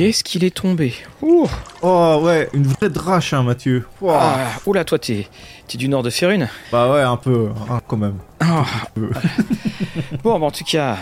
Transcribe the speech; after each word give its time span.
Qu'est-ce 0.00 0.24
qu'il 0.24 0.44
est 0.44 0.56
tombé 0.56 0.94
Ouh 1.20 1.46
Oh 1.82 2.20
ouais, 2.22 2.48
une 2.54 2.62
vraie 2.66 2.88
drache, 2.88 3.34
hein, 3.34 3.42
Mathieu. 3.42 3.86
Ah, 4.08 4.46
Oula, 4.64 4.82
toi, 4.82 4.98
t'es 4.98 5.28
du 5.74 5.90
nord 5.90 6.02
de 6.02 6.08
Férune 6.08 6.48
Bah 6.72 6.90
ouais, 6.90 7.02
un 7.02 7.18
peu, 7.18 7.50
hein, 7.68 7.80
quand 7.86 7.98
même. 7.98 8.16
Peu. 8.94 9.10
Bon, 10.24 10.38
bah, 10.40 10.46
en 10.46 10.50
tout 10.50 10.64
cas, 10.64 10.96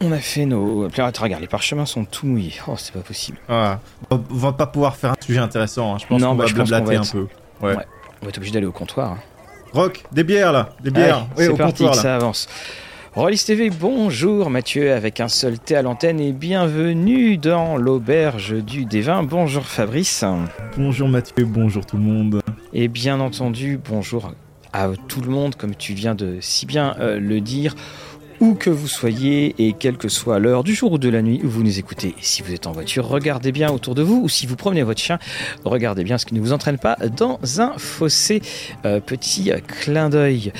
on 0.00 0.12
a 0.12 0.18
fait 0.18 0.46
nos. 0.46 0.82
Regarde, 0.84 1.40
les 1.40 1.48
parchemins 1.48 1.84
sont 1.84 2.04
tout 2.04 2.26
mouillés. 2.28 2.54
Oh, 2.68 2.74
c'est 2.76 2.92
pas 2.94 3.00
possible. 3.00 3.38
Ah, 3.48 3.80
on 4.12 4.20
va 4.30 4.52
pas 4.52 4.68
pouvoir 4.68 4.94
faire 4.94 5.10
un 5.10 5.16
sujet 5.20 5.40
intéressant. 5.40 5.92
hein. 5.92 5.98
Je 6.00 6.06
pense 6.06 6.20
Non, 6.22 6.28
qu'on 6.28 6.34
bah, 6.36 6.44
va 6.46 6.52
blablater 6.52 6.94
va 6.94 7.00
un 7.00 7.04
peu. 7.10 7.26
Ouais. 7.60 7.74
Ouais. 7.74 7.86
On 8.22 8.26
va 8.26 8.28
être 8.28 8.38
obligé 8.38 8.52
d'aller 8.52 8.66
au 8.66 8.72
comptoir. 8.72 9.10
hein. 9.14 9.18
Rock, 9.72 10.04
des 10.12 10.22
bières 10.22 10.52
là, 10.52 10.68
des 10.80 10.92
bières. 10.92 11.16
Allez, 11.16 11.26
oui, 11.38 11.44
c'est 11.46 11.48
au 11.48 11.56
parti, 11.56 11.72
comptoir 11.82 11.90
que 11.96 12.02
ça 12.02 12.14
avance. 12.14 12.48
Rollis 13.16 13.44
TV, 13.46 13.70
bonjour 13.70 14.50
Mathieu, 14.50 14.92
avec 14.92 15.20
un 15.20 15.28
seul 15.28 15.60
thé 15.60 15.76
à 15.76 15.82
l'antenne 15.82 16.18
et 16.18 16.32
bienvenue 16.32 17.36
dans 17.36 17.76
l'auberge 17.76 18.56
du 18.64 18.86
Dévin. 18.86 19.22
Bonjour 19.22 19.64
Fabrice. 19.64 20.24
Bonjour 20.76 21.08
Mathieu, 21.08 21.44
bonjour 21.44 21.86
tout 21.86 21.96
le 21.96 22.02
monde. 22.02 22.40
Et 22.72 22.88
bien 22.88 23.20
entendu, 23.20 23.78
bonjour 23.88 24.32
à 24.72 24.88
tout 25.06 25.20
le 25.20 25.30
monde, 25.30 25.54
comme 25.54 25.76
tu 25.76 25.94
viens 25.94 26.16
de 26.16 26.38
si 26.40 26.66
bien 26.66 26.96
euh, 26.98 27.20
le 27.20 27.40
dire, 27.40 27.76
où 28.40 28.54
que 28.54 28.70
vous 28.70 28.88
soyez 28.88 29.54
et 29.58 29.72
quelle 29.72 29.96
que 29.96 30.08
soit 30.08 30.38
l'heure 30.38 30.64
du 30.64 30.74
jour 30.74 30.92
ou 30.92 30.98
de 30.98 31.08
la 31.08 31.22
nuit 31.22 31.40
où 31.44 31.48
vous 31.48 31.62
nous 31.62 31.78
écoutez. 31.78 32.14
Si 32.20 32.42
vous 32.42 32.52
êtes 32.52 32.66
en 32.66 32.72
voiture, 32.72 33.06
regardez 33.06 33.52
bien 33.52 33.70
autour 33.70 33.94
de 33.94 34.02
vous, 34.02 34.20
ou 34.22 34.28
si 34.28 34.46
vous 34.46 34.56
promenez 34.56 34.82
votre 34.82 35.00
chien, 35.00 35.18
regardez 35.64 36.04
bien 36.04 36.18
ce 36.18 36.26
qui 36.26 36.34
ne 36.34 36.40
vous 36.40 36.52
entraîne 36.52 36.78
pas 36.78 36.96
dans 37.16 37.38
un 37.60 37.78
fossé. 37.78 38.42
Euh, 38.84 39.00
petit 39.00 39.50
clin 39.66 40.08
d'œil. 40.08 40.52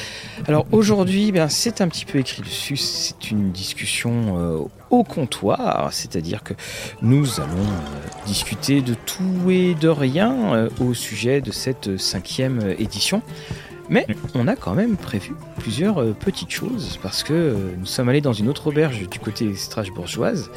Alors 0.47 0.67
aujourd'hui, 0.73 1.33
ben, 1.33 1.49
c'est 1.49 1.81
un 1.81 1.89
petit 1.89 2.05
peu 2.05 2.19
écrit 2.19 2.43
dessus, 2.43 2.77
c'est 2.77 3.31
une 3.31 3.51
discussion 3.51 4.39
euh, 4.39 4.59
au 4.91 5.05
comptoir, 5.05 5.93
c'est-à-dire 5.93 6.43
que 6.43 6.55
nous 7.03 7.41
allons 7.41 7.49
euh, 7.49 8.27
discuter 8.27 8.81
de 8.81 8.95
tout 8.95 9.51
et 9.51 9.75
de 9.75 9.89
rien 9.89 10.69
au 10.81 10.95
sujet 10.95 11.41
de 11.41 11.51
cette 11.51 11.99
cinquième 11.99 12.75
édition. 12.79 13.23
Mais 13.91 14.07
on 14.35 14.49
a 14.49 14.57
quand 14.57 14.75
même 14.75 14.97
prévu 14.97 15.35
plusieurs 15.59 15.99
euh, 15.99 16.13
petites 16.19 16.51
choses 16.51 16.99
parce 17.03 17.23
que 17.23 17.33
euh, 17.33 17.55
nous 17.79 17.87
sommes 17.87 18.09
allés 18.09 18.23
dans 18.23 18.33
une 18.33 18.49
autre 18.49 18.69
auberge 18.69 19.09
du 19.09 19.19
côté 19.19 19.55
strasbourgeoise 19.55 20.51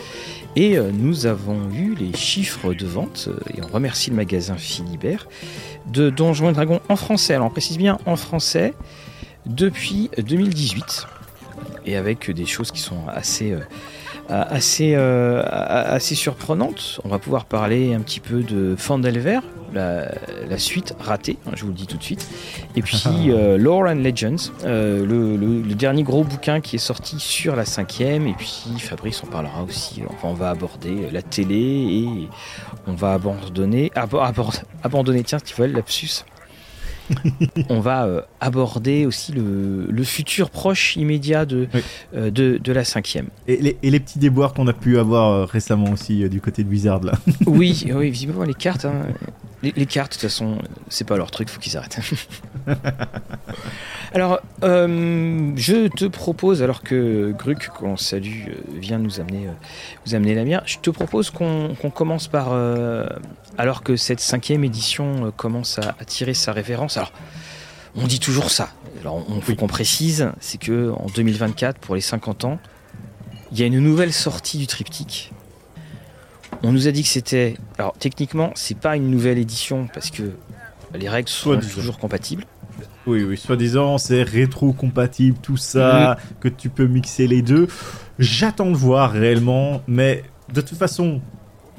et 0.55 0.77
euh, 0.77 0.91
nous 0.93 1.25
avons 1.25 1.69
eu 1.71 1.93
les 1.95 2.15
chiffres 2.15 2.73
de 2.73 2.85
vente 2.85 3.29
et 3.53 3.61
on 3.61 3.67
remercie 3.67 4.11
le 4.11 4.15
magasin 4.15 4.55
Philibert 4.55 5.27
de 5.87 6.09
Donjons 6.09 6.49
et 6.49 6.53
Dragons 6.53 6.79
en 6.87 6.95
français. 6.95 7.33
Alors 7.33 7.47
on 7.47 7.51
précise 7.51 7.77
bien 7.77 7.97
en 8.05 8.15
français 8.15 8.73
depuis 9.45 10.09
2018 10.17 11.05
et 11.85 11.97
avec 11.97 12.31
des 12.31 12.45
choses 12.45 12.71
qui 12.71 12.79
sont 12.79 13.07
assez 13.09 13.55
assez 14.29 14.93
euh, 14.95 15.41
assez 15.45 16.15
surprenantes. 16.15 16.99
On 17.03 17.09
va 17.09 17.19
pouvoir 17.19 17.45
parler 17.45 17.93
un 17.93 18.01
petit 18.01 18.19
peu 18.19 18.41
de 18.43 18.75
Fandelver, 18.77 19.39
la, 19.73 20.09
la 20.49 20.57
suite 20.57 20.93
ratée, 20.99 21.37
hein, 21.45 21.51
je 21.55 21.61
vous 21.63 21.69
le 21.69 21.73
dis 21.73 21.87
tout 21.87 21.97
de 21.97 22.03
suite. 22.03 22.27
Et 22.75 22.81
puis 22.81 23.01
euh, 23.29 23.57
Lore 23.57 23.87
and 23.87 23.95
Legends, 24.03 24.51
euh, 24.65 25.05
le, 25.05 25.35
le- 25.37 25.61
le 25.61 25.75
dernier 25.75 26.03
gros 26.03 26.23
bouquin 26.23 26.61
qui 26.61 26.75
est 26.75 26.79
sorti 26.79 27.19
sur 27.19 27.55
la 27.55 27.65
cinquième. 27.65 28.27
Et 28.27 28.33
puis 28.33 28.65
Fabrice 28.79 29.23
en 29.23 29.27
parlera 29.27 29.63
aussi. 29.63 30.01
Enfin, 30.09 30.27
on 30.29 30.33
va 30.33 30.49
aborder 30.49 31.09
la 31.11 31.21
télé 31.21 31.55
et 31.55 32.27
on 32.87 32.93
va 32.93 33.13
abandonner, 33.13 33.91
abo- 33.95 34.19
abord- 34.21 34.61
abandonner, 34.83 35.23
tiens, 35.23 35.39
tu 35.39 35.55
vois, 35.55 35.67
lapsus. 35.67 36.23
on 37.69 37.79
va 37.79 38.05
euh, 38.05 38.21
aborder 38.41 39.05
aussi 39.05 39.31
le, 39.31 39.87
le 39.89 40.03
futur 40.03 40.49
proche 40.49 40.95
immédiat 40.97 41.45
de, 41.45 41.67
Oui. 41.73 41.81
euh, 42.15 42.29
de, 42.31 42.59
de 42.63 42.71
la 42.71 42.83
cinquième. 42.83 43.27
Et 43.47 43.57
les, 43.57 43.77
et 43.83 43.89
les 43.89 43.99
petits 43.99 44.19
déboires 44.19 44.53
qu'on 44.53 44.67
a 44.67 44.73
pu 44.73 44.97
avoir 44.99 45.31
euh, 45.31 45.45
récemment 45.45 45.91
aussi 45.91 46.27
du 46.29 46.41
côté 46.41 46.63
de 46.63 46.69
Wizard 46.69 47.03
là. 47.03 47.13
Oui, 47.45 47.85
oui, 47.93 48.09
visiblement 48.09 48.43
les 48.43 48.53
cartes, 48.53 48.85
hein, 48.85 48.93
les, 49.63 49.73
les 49.75 49.85
cartes 49.85 50.11
de 50.11 50.17
toute 50.17 50.29
façon, 50.29 50.59
c'est 50.89 51.07
pas 51.07 51.17
leur 51.17 51.31
truc, 51.31 51.49
faut 51.49 51.59
qu'ils 51.59 51.77
arrêtent. 51.77 51.99
alors, 54.13 54.39
euh, 54.63 55.51
je 55.55 55.87
te 55.87 56.05
propose, 56.05 56.61
alors 56.61 56.83
que 56.83 57.33
Gruc, 57.37 57.69
qu'on 57.69 57.97
salue, 57.97 58.49
euh, 58.49 58.53
vient 58.75 58.99
nous 58.99 59.19
amener, 59.19 59.47
euh, 59.47 59.51
nous 60.05 60.15
amener 60.15 60.35
la 60.35 60.43
mienne, 60.43 60.61
je 60.65 60.77
te 60.77 60.89
propose 60.89 61.31
qu'on 61.31 61.75
commence 61.93 62.27
par, 62.27 62.49
euh, 62.51 63.07
alors 63.57 63.81
que 63.81 63.95
cette 63.95 64.19
cinquième 64.19 64.63
édition 64.63 65.31
commence 65.35 65.79
à, 65.79 65.95
à 65.99 66.05
tirer 66.05 66.33
sa 66.35 66.51
référence. 66.51 66.97
Alors, 66.97 67.11
on 67.95 68.05
dit 68.05 68.19
toujours 68.19 68.51
ça. 68.51 68.69
Alors, 69.01 69.25
on 69.29 69.41
faut 69.41 69.55
qu'on 69.55 69.67
précise, 69.67 70.29
c'est 70.39 70.59
que 70.59 70.91
en 70.91 71.07
2024, 71.07 71.79
pour 71.79 71.95
les 71.95 72.01
50 72.01 72.45
ans, 72.45 72.59
il 73.51 73.59
y 73.59 73.63
a 73.63 73.65
une 73.65 73.79
nouvelle 73.79 74.13
sortie 74.13 74.57
du 74.57 74.67
triptyque. 74.67 75.31
On 76.63 76.71
nous 76.71 76.87
a 76.87 76.91
dit 76.91 77.03
que 77.03 77.09
c'était. 77.09 77.55
Alors 77.77 77.93
techniquement, 77.99 78.51
c'est 78.55 78.77
pas 78.77 78.95
une 78.95 79.09
nouvelle 79.09 79.37
édition 79.37 79.87
parce 79.93 80.09
que 80.11 80.31
les 80.95 81.09
règles 81.09 81.29
sont 81.29 81.53
Soit 81.53 81.57
toujours 81.57 81.97
compatibles. 81.97 82.45
Oui, 83.05 83.23
oui, 83.23 83.37
soi-disant 83.37 83.97
c'est 83.97 84.23
rétro-compatible, 84.23 85.37
tout 85.41 85.55
ça, 85.57 86.17
que 86.41 86.49
tu 86.49 86.69
peux 86.69 86.87
mixer 86.87 87.27
les 87.27 87.41
deux. 87.41 87.67
J'attends 88.19 88.69
de 88.69 88.75
voir 88.75 89.11
réellement, 89.11 89.81
mais 89.87 90.23
de 90.53 90.59
toute 90.59 90.77
façon, 90.77 91.21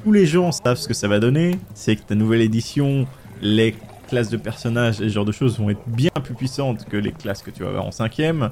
tous 0.03 0.11
les 0.11 0.25
gens 0.25 0.51
savent 0.51 0.77
ce 0.77 0.87
que 0.87 0.93
ça 0.93 1.07
va 1.07 1.19
donner. 1.19 1.59
C'est 1.75 1.95
que 1.95 2.01
ta 2.01 2.15
nouvelle 2.15 2.41
édition, 2.41 3.05
les 3.41 3.75
classes 4.07 4.29
de 4.29 4.37
personnages 4.37 5.01
et 5.01 5.09
ce 5.09 5.13
genre 5.13 5.25
de 5.25 5.31
choses 5.31 5.59
vont 5.59 5.69
être 5.69 5.87
bien 5.87 6.09
plus 6.23 6.33
puissantes 6.33 6.85
que 6.85 6.97
les 6.97 7.11
classes 7.11 7.43
que 7.43 7.51
tu 7.51 7.61
vas 7.61 7.69
avoir 7.69 7.85
en 7.85 7.91
cinquième. 7.91 8.49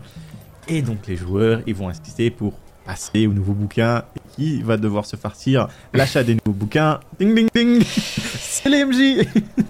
Et 0.67 0.83
donc 0.83 1.07
les 1.07 1.15
joueurs, 1.15 1.61
ils 1.65 1.73
vont 1.73 1.89
insister 1.89 2.29
pour 2.29 2.53
passer 2.87 3.27
au 3.27 3.33
nouveau 3.33 3.53
bouquin. 3.53 4.03
Et 4.15 4.21
qui 4.35 4.61
va 4.61 4.77
devoir 4.77 5.05
se 5.05 5.15
farcir 5.15 5.67
l'achat 5.93 6.23
des 6.23 6.35
nouveaux 6.35 6.57
bouquins 6.57 6.99
Ding, 7.19 7.35
ding, 7.35 7.49
ding 7.53 7.83
C'est 8.39 8.69
les 8.69 8.85
MJ 8.85 9.27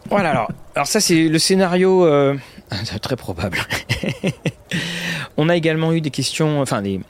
Voilà, 0.09 0.29
alors, 0.31 0.51
alors 0.75 0.87
ça 0.87 0.99
c'est 0.99 1.27
le 1.27 1.39
scénario 1.39 2.05
euh, 2.05 2.35
très 3.01 3.15
probable. 3.15 3.57
on 5.37 5.49
a 5.49 5.55
également 5.55 5.91
eu 5.93 6.01
des 6.01 6.11
questions, 6.11 6.61
enfin 6.61 6.81
des, 6.81 7.01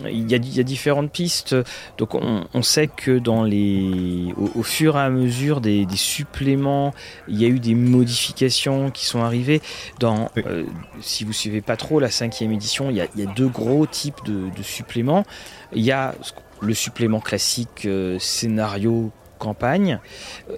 il 0.00 0.30
y, 0.30 0.34
a, 0.34 0.38
il 0.38 0.56
y 0.56 0.60
a 0.60 0.62
différentes 0.64 1.10
pistes. 1.10 1.54
Donc 1.98 2.14
on, 2.14 2.44
on 2.52 2.62
sait 2.62 2.88
que 2.88 3.18
dans 3.18 3.44
les, 3.44 4.34
au, 4.36 4.50
au 4.60 4.62
fur 4.62 4.96
et 4.96 5.00
à 5.00 5.10
mesure 5.10 5.60
des, 5.60 5.86
des 5.86 5.96
suppléments, 5.96 6.92
il 7.28 7.40
y 7.40 7.44
a 7.44 7.48
eu 7.48 7.60
des 7.60 7.74
modifications 7.74 8.90
qui 8.90 9.06
sont 9.06 9.22
arrivées. 9.22 9.60
Dans, 10.00 10.28
Oui. 10.36 10.42
euh, 10.46 10.64
si 11.00 11.24
vous 11.24 11.32
suivez 11.32 11.60
pas 11.60 11.76
trop 11.76 12.00
la 12.00 12.10
cinquième 12.10 12.52
édition, 12.52 12.90
il 12.90 12.96
y 12.96 13.00
a, 13.00 13.06
il 13.14 13.24
y 13.24 13.26
a 13.26 13.32
deux 13.32 13.48
gros 13.48 13.86
types 13.86 14.24
de, 14.24 14.50
de 14.56 14.62
suppléments. 14.62 15.24
Il 15.72 15.82
y 15.82 15.92
a 15.92 16.14
le 16.60 16.74
supplément 16.74 17.20
classique 17.20 17.84
euh, 17.86 18.18
scénario 18.18 19.10
campagne 19.38 19.98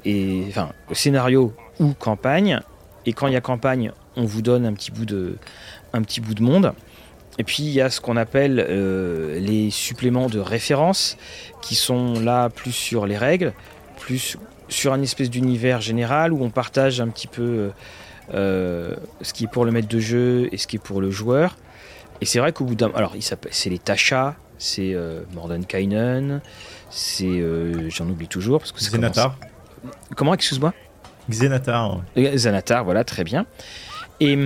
et 0.04 0.44
enfin 0.48 0.70
scénario 0.92 1.52
ou 1.80 1.92
campagne. 1.94 2.60
Et 3.06 3.12
quand 3.12 3.26
il 3.26 3.32
y 3.32 3.36
a 3.36 3.40
campagne, 3.40 3.92
on 4.16 4.24
vous 4.24 4.42
donne 4.42 4.66
un 4.66 4.72
petit 4.74 4.90
bout 4.90 5.04
de, 5.06 5.36
un 5.92 6.02
petit 6.02 6.20
bout 6.20 6.34
de 6.34 6.42
monde. 6.42 6.72
Et 7.38 7.44
puis 7.44 7.62
il 7.62 7.70
y 7.70 7.80
a 7.80 7.90
ce 7.90 8.00
qu'on 8.00 8.16
appelle 8.16 8.64
euh, 8.68 9.38
les 9.38 9.70
suppléments 9.70 10.28
de 10.28 10.38
référence, 10.38 11.16
qui 11.62 11.74
sont 11.74 12.14
là 12.20 12.48
plus 12.48 12.72
sur 12.72 13.06
les 13.06 13.18
règles, 13.18 13.52
plus 13.98 14.38
sur 14.68 14.92
un 14.92 15.02
espèce 15.02 15.30
d'univers 15.30 15.80
général 15.80 16.32
où 16.32 16.42
on 16.42 16.50
partage 16.50 17.00
un 17.00 17.08
petit 17.08 17.26
peu 17.28 17.42
euh, 17.42 17.70
euh, 18.34 18.96
ce 19.22 19.32
qui 19.32 19.44
est 19.44 19.48
pour 19.48 19.64
le 19.64 19.70
maître 19.70 19.88
de 19.88 20.00
jeu 20.00 20.48
et 20.50 20.56
ce 20.56 20.66
qui 20.66 20.76
est 20.76 20.80
pour 20.80 21.00
le 21.00 21.10
joueur. 21.10 21.56
Et 22.20 22.24
c'est 22.24 22.38
vrai 22.38 22.52
qu'au 22.52 22.64
bout 22.64 22.74
d'un, 22.74 22.90
alors 22.94 23.12
il 23.14 23.22
s'appelle, 23.22 23.52
c'est 23.54 23.70
les 23.70 23.78
Tasha, 23.78 24.36
c'est 24.58 24.94
euh, 24.94 25.20
Mordenkainen, 25.34 26.40
c'est, 26.88 27.42
j'en 27.90 28.08
oublie 28.08 28.28
toujours 28.28 28.60
parce 28.60 28.72
que 28.72 28.80
c'est 28.80 28.90
Xenatar. 28.90 29.36
Comment, 30.16 30.32
excuse-moi? 30.32 30.72
Xenatar. 31.28 32.00
Xanatar, 32.16 32.84
voilà, 32.84 33.04
très 33.04 33.22
bien. 33.22 33.44
Et, 34.20 34.38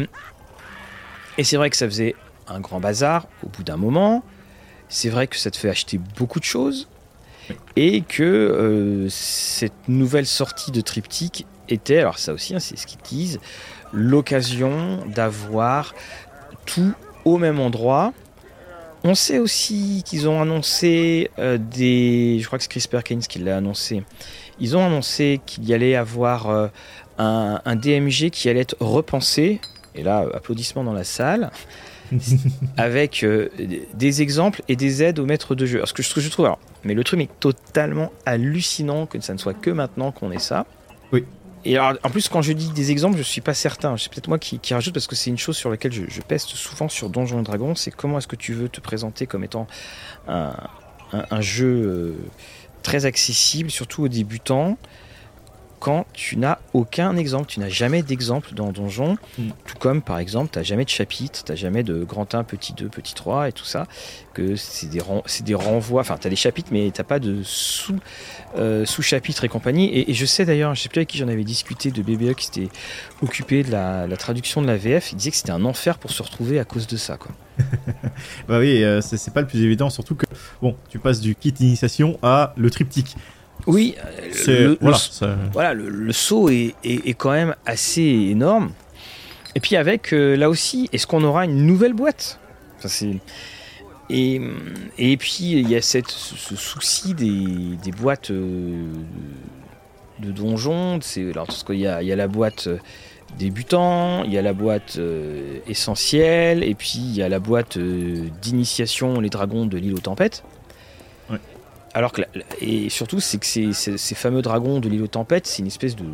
et 1.39 1.45
c'est 1.45 1.57
vrai 1.57 1.71
que 1.71 1.77
ça 1.77 1.87
faisait 1.87 2.17
un 2.51 2.61
grand 2.61 2.81
bazar 2.81 3.27
au 3.45 3.49
bout 3.49 3.63
d'un 3.63 3.77
moment. 3.77 4.23
C'est 4.89 5.09
vrai 5.09 5.27
que 5.27 5.37
ça 5.37 5.51
te 5.51 5.57
fait 5.57 5.71
acheter 5.71 5.99
beaucoup 6.19 6.41
de 6.41 6.45
choses. 6.45 6.89
Et 7.77 8.03
que 8.03 8.23
euh, 8.23 9.09
cette 9.09 9.89
nouvelle 9.89 10.27
sortie 10.27 10.71
de 10.71 10.81
triptyque 10.81 11.47
était, 11.69 11.99
alors 11.99 12.19
ça 12.19 12.33
aussi, 12.33 12.55
hein, 12.55 12.61
c'est 12.61 12.77
ce 12.77 12.87
qu'ils 12.87 13.01
disent, 13.01 13.41
l'occasion 13.93 15.05
d'avoir 15.07 15.95
tout 16.67 16.95
au 17.25 17.39
même 17.39 17.59
endroit. 17.59 18.13
On 19.03 19.15
sait 19.15 19.39
aussi 19.39 20.03
qu'ils 20.05 20.29
ont 20.29 20.43
annoncé 20.43 21.31
euh, 21.39 21.59
des. 21.59 22.39
Je 22.41 22.47
crois 22.47 22.59
que 22.59 22.65
c'est 22.65 22.71
Chris 22.71 22.85
Perkins 22.89 23.21
qui 23.21 23.39
l'a 23.39 23.57
annoncé. 23.57 24.05
Ils 24.61 24.77
ont 24.77 24.85
annoncé 24.85 25.41
qu'il 25.47 25.65
y 25.65 25.73
allait 25.73 25.97
avoir 25.97 26.51
euh, 26.51 26.69
un, 27.19 27.61
un 27.65 27.77
DMG 27.77 28.31
qui 28.31 28.49
allait 28.49 28.61
être 28.61 28.77
repensé. 28.81 29.61
Et 29.95 30.03
là, 30.03 30.27
applaudissements 30.35 30.85
dans 30.85 30.93
la 30.93 31.05
salle. 31.05 31.51
avec 32.77 33.23
euh, 33.25 33.49
des 33.95 34.23
exemples 34.23 34.63
et 34.69 34.77
des 34.77 35.03
aides 35.03 35.19
aux 35.19 35.27
maîtres 35.27 35.55
de 35.55 35.67
jeu. 35.67 35.77
Alors, 35.79 35.89
ce 35.89 35.93
que, 35.95 36.03
ce 36.03 36.15
que 36.15 36.21
je 36.21 36.29
trouve, 36.31 36.47
alors, 36.47 36.59
mais 36.85 36.95
le 36.95 37.05
truc 37.05 37.21
est 37.21 37.31
totalement 37.41 38.13
hallucinant 38.27 39.07
que 39.07 39.21
ça 39.21 39.33
ne 39.33 39.39
soit 39.39 39.55
que 39.55 39.71
maintenant 39.71 40.13
qu'on 40.13 40.31
ait 40.33 40.39
ça. 40.39 40.67
Oui. 41.13 41.25
Et 41.65 41.77
alors, 41.77 41.99
en 42.05 42.11
plus, 42.11 42.29
quand 42.29 42.41
je 42.41 42.53
dis 42.53 42.71
des 42.71 42.91
exemples, 42.91 43.19
je 43.19 43.23
suis 43.23 43.43
pas 43.43 43.53
certain. 43.55 43.97
C'est 43.99 44.11
peut-être 44.11 44.29
moi 44.29 44.39
qui, 44.39 44.59
qui 44.59 44.73
rajoute 44.73 44.95
parce 44.95 45.07
que 45.07 45.15
c'est 45.15 45.29
une 45.31 45.39
chose 45.39 45.57
sur 45.57 45.69
laquelle 45.71 45.93
je, 45.93 46.03
je 46.09 46.21
peste 46.23 46.49
souvent 46.51 46.89
sur 46.89 47.11
Donjons 47.11 47.41
et 47.41 47.43
Dragons. 47.43 47.75
C'est 47.75 47.91
comment 47.91 48.17
est-ce 48.19 48.29
que 48.29 48.37
tu 48.37 48.55
veux 48.55 48.69
te 48.71 48.81
présenter 48.81 49.27
comme 49.27 49.45
étant 49.45 49.67
un, 50.27 50.53
un- 51.13 51.27
un 51.31 51.41
jeu 51.43 51.67
euh, 51.67 52.13
très 52.83 53.05
accessible, 53.05 53.71
surtout 53.71 54.05
aux 54.05 54.09
débutants 54.09 54.79
quand 55.81 56.07
tu 56.13 56.37
n'as 56.37 56.59
aucun 56.75 57.17
exemple. 57.17 57.47
Tu 57.49 57.59
n'as 57.59 57.69
jamais 57.69 58.03
d'exemple 58.03 58.55
dans 58.55 58.71
Donjon. 58.71 59.17
Mm. 59.39 59.49
Tout 59.67 59.79
comme, 59.79 60.03
par 60.03 60.19
exemple, 60.19 60.51
tu 60.53 60.59
n'as 60.59 60.63
jamais 60.63 60.85
de 60.85 60.91
chapitre, 60.91 61.43
tu 61.43 61.51
n'as 61.51 61.57
jamais 61.57 61.83
de 61.83 62.05
grand 62.05 62.33
1, 62.35 62.45
petit 62.45 62.73
2, 62.75 62.89
petit 62.89 63.15
3 63.15 63.49
et 63.49 63.53
tout 63.53 63.65
ça. 63.65 63.87
Que 64.35 64.55
c'est 64.57 64.89
des, 64.89 65.01
ren- 65.01 65.23
c'est 65.27 65.45
des 65.45 65.55
renvois. 65.55 66.03
Enfin, 66.03 66.17
tu 66.21 66.27
as 66.27 66.31
des 66.31 66.37
chapitres, 66.37 66.69
mais 66.71 66.91
tu 66.95 67.03
pas 67.03 67.19
de 67.19 67.43
sous, 67.43 67.99
euh, 68.57 68.85
sous-chapitres 68.85 69.43
et 69.45 69.49
compagnie. 69.49 69.87
Et, 69.87 70.11
et 70.11 70.15
je 70.15 70.27
sais 70.27 70.45
d'ailleurs, 70.45 70.75
je 70.75 70.83
sais 70.83 70.89
plus 70.91 70.99
avec 70.99 71.09
qui 71.09 71.19
j'en 71.19 71.29
avais 71.29 71.45
discuté 71.45 71.91
de 71.91 72.03
BBE 72.03 72.35
qui 72.35 72.45
s'était 72.45 72.69
occupé 73.23 73.63
de 73.65 73.71
la, 73.73 74.07
la 74.07 74.17
traduction 74.19 74.61
de 74.63 74.67
la 74.67 74.77
VF. 74.77 75.13
Il 75.13 75.17
disait 75.17 75.31
que 75.31 75.37
c'était 75.39 75.51
un 75.51 75.65
enfer 75.65 75.99
pour 75.99 76.11
se 76.11 76.23
retrouver 76.23 76.61
à 76.61 76.65
cause 76.65 76.87
de 76.87 76.97
ça. 76.99 77.17
Quoi. 77.17 77.33
Bah 78.49 78.59
oui, 78.59 78.83
euh, 78.85 79.01
c'est 79.01 79.33
pas 79.33 79.41
le 79.41 79.47
plus 79.47 79.63
évident, 79.63 79.91
surtout 79.91 80.15
que 80.15 80.27
bon, 80.61 80.77
tu 80.89 80.99
passes 80.99 81.21
du 81.21 81.35
kit 81.35 81.55
initiation 81.61 82.19
à 82.23 82.53
le 82.57 82.71
triptyque. 82.71 83.17
Oui, 83.67 83.95
le, 84.25 84.33
le- 84.69 84.79
voilà, 84.81 84.97
ça- 84.99 85.37
voilà, 85.53 85.75
le, 85.75 85.89
le 85.89 86.13
saut 86.13 86.49
est, 86.49 86.75
est- 86.85 87.09
est 87.09 87.15
quand 87.15 87.31
même 87.33 87.55
assez 87.67 88.03
énorme. 88.03 88.73
Et 89.55 89.61
puis 89.61 89.77
avec, 89.77 90.13
euh, 90.13 90.37
là 90.37 90.49
aussi, 90.49 90.89
est-ce 90.93 91.07
qu'on 91.07 91.25
aura 91.25 91.45
une 91.45 91.67
nouvelle 91.67 91.93
boîte? 91.93 92.39
Enfin, 92.79 92.89
et, 94.09 94.41
et 94.99 95.17
puis 95.17 95.53
il 95.53 95.69
y 95.69 95.77
a 95.77 95.83
cette, 95.83 96.09
ce, 96.11 96.57
souci 96.57 97.15
des, 97.15 97.77
des 97.83 97.93
boîtes 97.93 98.31
euh, 98.31 98.85
de 100.21 100.31
donjons. 100.33 100.99
C'est, 101.03 101.31
alors, 101.31 101.47
parce 101.47 101.63
qu'il 101.65 101.79
y 101.81 101.87
a, 101.87 102.03
il 102.03 102.09
y 102.09 102.13
a 102.13 102.17
la 102.17 102.27
boîte 102.29 102.67
euh, 102.69 102.79
débutant, 103.39 104.25
il 104.25 104.33
y 104.33 104.39
a 104.39 104.43
la 104.43 104.53
boîte 104.53 104.97
euh, 104.99 105.59
essentielle, 105.69 106.65
et 106.65 106.75
puis 106.75 106.99
il 106.99 107.15
y 107.17 107.23
a 107.23 107.29
la 107.29 107.39
boîte 107.39 107.79
d'initiation, 107.79 109.21
les 109.21 109.29
dragons 109.31 109.67
de 109.67 109.79
l'île 109.79 109.95
aux 109.95 109.99
tempêtes. 109.99 110.43
Alors 111.95 112.13
que, 112.13 112.23
et 112.61 112.89
surtout, 112.89 113.21
c'est 113.21 113.39
que 113.39 113.47
ces, 113.47 113.73
ces- 113.73 113.99
fameux 114.15 114.43
dragons 114.43 114.79
de 114.81 114.89
l'île 114.89 115.03
aux 115.03 115.07
tempêtes, 115.09 115.47
c'est 115.47 115.61
une 115.61 115.67
espèce 115.67 115.97
de, 115.97 116.05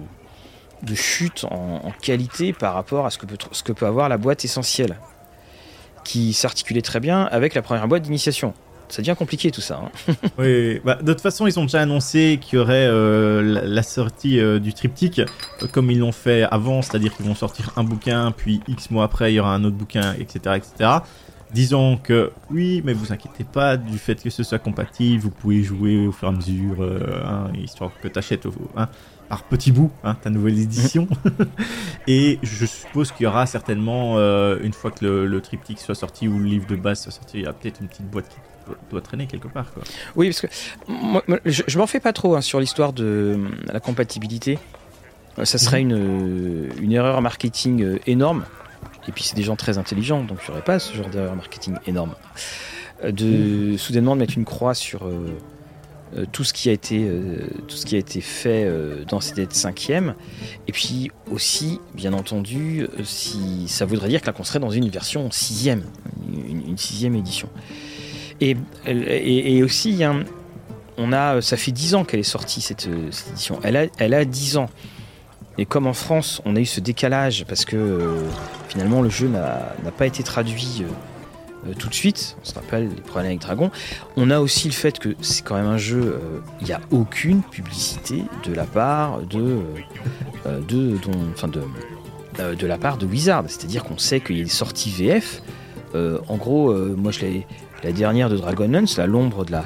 de 0.82 0.94
chute 0.94 1.44
en, 1.50 1.92
qualité 2.00 2.52
par 2.52 2.74
rapport 2.74 3.04
à 3.06 3.10
ce 3.10 3.18
que, 3.18 3.26
peut, 3.26 3.36
ce 3.52 3.62
que 3.62 3.72
peut 3.72 3.86
avoir 3.86 4.08
la 4.08 4.16
boîte 4.16 4.44
essentielle, 4.44 4.96
qui 6.04 6.32
s'articulait 6.32 6.82
très 6.82 7.00
bien 7.00 7.24
avec 7.24 7.54
la 7.54 7.62
première 7.62 7.88
boîte 7.88 8.02
d'initiation. 8.02 8.54
Ça 8.88 9.02
devient 9.02 9.16
compliqué 9.18 9.50
tout 9.50 9.60
ça. 9.60 9.80
hein. 10.08 10.14
Oui, 10.38 10.80
bah, 10.84 10.98
façon, 11.20 11.46
ils 11.48 11.58
ont 11.58 11.64
déjà 11.64 11.80
annoncé 11.80 12.38
qu'il 12.40 12.58
y 12.58 12.62
aurait 12.62 12.86
euh, 12.86 13.42
la, 13.42 13.62
la 13.64 13.82
sortie 13.82 14.38
euh, 14.38 14.60
du 14.60 14.72
triptyque, 14.72 15.18
euh, 15.18 15.66
comme 15.72 15.90
ils 15.90 15.98
l'ont 15.98 16.12
fait 16.12 16.44
avant, 16.44 16.82
c'est-à-dire 16.82 17.14
qu'ils 17.16 17.26
vont 17.26 17.34
sortir 17.34 17.72
un 17.76 17.82
bouquin, 17.82 18.30
puis 18.30 18.60
X 18.68 18.90
mois 18.92 19.04
après, 19.04 19.32
il 19.32 19.36
y 19.36 19.40
aura 19.40 19.52
un 19.54 19.64
autre 19.64 19.76
bouquin, 19.76 20.14
etc. 20.14 20.56
etc. 20.56 20.90
Disons 21.52 21.96
que 21.96 22.32
oui, 22.50 22.82
mais 22.84 22.92
vous 22.92 23.12
inquiétez 23.12 23.44
pas 23.44 23.76
du 23.76 23.98
fait 23.98 24.20
que 24.20 24.30
ce 24.30 24.42
soit 24.42 24.58
compatible, 24.58 25.22
vous 25.22 25.30
pouvez 25.30 25.62
jouer 25.62 26.06
au 26.06 26.12
fur 26.12 26.28
et 26.28 26.30
à 26.32 26.34
mesure, 26.34 26.82
euh, 26.82 27.22
hein, 27.24 27.52
histoire 27.56 27.90
que 28.02 28.08
tu 28.08 28.18
achètes 28.18 28.46
par 29.28 29.42
petits 29.44 29.72
bouts 29.72 29.90
hein, 30.04 30.16
ta 30.20 30.30
nouvelle 30.30 30.58
édition. 30.58 31.08
et 32.06 32.38
je 32.42 32.66
suppose 32.66 33.12
qu'il 33.12 33.24
y 33.24 33.26
aura 33.26 33.46
certainement, 33.46 34.14
euh, 34.16 34.58
une 34.62 34.72
fois 34.72 34.90
que 34.90 35.04
le, 35.04 35.26
le 35.26 35.40
triptyque 35.40 35.78
soit 35.78 35.94
sorti 35.94 36.28
ou 36.28 36.38
le 36.38 36.46
livre 36.46 36.66
de 36.66 36.76
base 36.76 37.02
soit 37.02 37.12
sorti, 37.12 37.38
il 37.38 37.44
y 37.44 37.46
a 37.46 37.52
peut-être 37.52 37.80
une 37.80 37.88
petite 37.88 38.10
boîte 38.10 38.28
qui 38.28 38.36
doit, 38.90 39.00
traîner 39.00 39.26
quelque 39.26 39.48
part. 39.48 39.72
Quoi. 39.72 39.84
Oui, 40.16 40.28
parce 40.30 40.40
que 40.40 40.46
moi, 40.88 41.22
je, 41.44 41.62
je 41.66 41.78
m'en 41.78 41.86
fais 41.86 42.00
pas 42.00 42.12
trop 42.12 42.34
hein, 42.34 42.40
sur 42.40 42.58
l'histoire 42.58 42.92
de 42.92 43.38
la 43.72 43.78
compatibilité. 43.80 44.58
Ça 45.44 45.58
serait 45.58 45.82
une, 45.82 45.92
euh, 45.92 46.68
une 46.80 46.92
erreur 46.92 47.20
marketing 47.20 47.82
euh, 47.82 47.98
énorme. 48.06 48.44
Et 49.08 49.12
puis 49.12 49.22
c'est 49.24 49.36
des 49.36 49.42
gens 49.42 49.56
très 49.56 49.78
intelligents, 49.78 50.22
donc 50.22 50.38
il 50.42 50.50
n'y 50.50 50.56
aurait 50.56 50.64
pas 50.64 50.78
ce 50.78 50.94
genre 50.94 51.08
d'erreur 51.08 51.36
marketing 51.36 51.74
énorme. 51.86 52.14
Euh, 53.04 53.12
De 53.12 53.76
soudainement 53.76 54.14
de 54.14 54.20
mettre 54.20 54.36
une 54.36 54.44
croix 54.44 54.74
sur 54.74 55.06
euh, 55.06 55.36
euh, 56.16 56.24
tout 56.32 56.44
ce 56.44 56.52
qui 56.52 56.68
a 56.68 56.72
été 56.72 57.08
tout 57.68 57.76
ce 57.76 57.84
qui 57.86 57.94
a 57.94 57.98
été 57.98 58.20
fait 58.20 58.70
dans 59.08 59.20
cette 59.20 59.52
cinquième. 59.52 60.14
Et 60.66 60.72
puis 60.72 61.10
aussi, 61.30 61.80
bien 61.94 62.12
entendu, 62.12 62.86
si 63.04 63.66
ça 63.68 63.84
voudrait 63.84 64.08
dire 64.08 64.20
que 64.20 64.26
là 64.26 64.32
qu'on 64.32 64.44
serait 64.44 64.60
dans 64.60 64.70
une 64.70 64.88
version 64.88 65.30
sixième, 65.30 65.84
une, 66.32 66.68
une 66.68 66.78
sixième 66.78 67.14
édition. 67.14 67.48
Et, 68.40 68.56
et, 68.86 69.56
et 69.56 69.62
aussi, 69.62 70.02
on 70.98 71.12
a, 71.12 71.40
ça 71.40 71.56
fait 71.56 71.72
10 71.72 71.94
ans 71.94 72.04
qu'elle 72.04 72.20
est 72.20 72.22
sortie 72.22 72.60
cette, 72.60 72.88
cette 73.10 73.28
édition. 73.30 73.58
Elle 73.62 73.76
a, 73.76 73.86
elle 73.98 74.14
a 74.14 74.24
10 74.24 74.58
ans. 74.58 74.68
Et 75.58 75.64
comme 75.64 75.86
en 75.86 75.94
France, 75.94 76.42
on 76.44 76.54
a 76.56 76.60
eu 76.60 76.66
ce 76.66 76.80
décalage 76.80 77.44
parce 77.46 77.64
que 77.64 77.76
euh, 77.76 78.20
finalement 78.76 79.00
le 79.00 79.08
jeu 79.08 79.26
n'a 79.28 79.90
pas 79.96 80.06
été 80.06 80.22
traduit 80.22 80.82
euh, 80.82 81.70
euh, 81.70 81.72
tout 81.78 81.88
de 81.88 81.94
suite, 81.94 82.36
on 82.42 82.44
se 82.44 82.54
rappelle 82.54 82.90
les 82.90 83.00
problèmes 83.00 83.28
avec 83.28 83.40
Dragon, 83.40 83.70
on 84.18 84.30
a 84.30 84.38
aussi 84.38 84.68
le 84.68 84.74
fait 84.74 84.98
que 84.98 85.16
c'est 85.22 85.42
quand 85.42 85.54
même 85.54 85.64
un 85.64 85.78
jeu, 85.78 86.02
euh, 86.22 86.40
il 86.60 86.66
n'y 86.66 86.74
a 86.74 86.80
aucune 86.90 87.40
publicité 87.42 88.22
de 88.44 88.52
la 88.52 88.64
part 88.64 89.20
de, 89.22 89.60
de, 90.68 90.94
enfin 91.32 91.48
de, 91.48 91.62
de 92.54 92.66
la 92.66 92.76
part 92.76 92.98
de 92.98 93.06
Wizard. 93.06 93.44
C'est-à-dire 93.48 93.82
qu'on 93.82 93.96
sait 93.96 94.20
qu'il 94.20 94.36
y 94.36 94.40
a 94.42 94.44
des 94.44 94.50
sorties 94.50 94.90
VF. 94.90 95.42
En 96.28 96.36
gros, 96.36 96.74
moi 96.94 97.10
je 97.10 97.20
l'ai 97.20 97.46
la 97.82 97.92
dernière 97.92 98.28
de 98.28 98.36
Dragonlance, 98.36 98.98
la 98.98 99.06
l'ombre 99.06 99.46
de 99.46 99.52
la, 99.52 99.64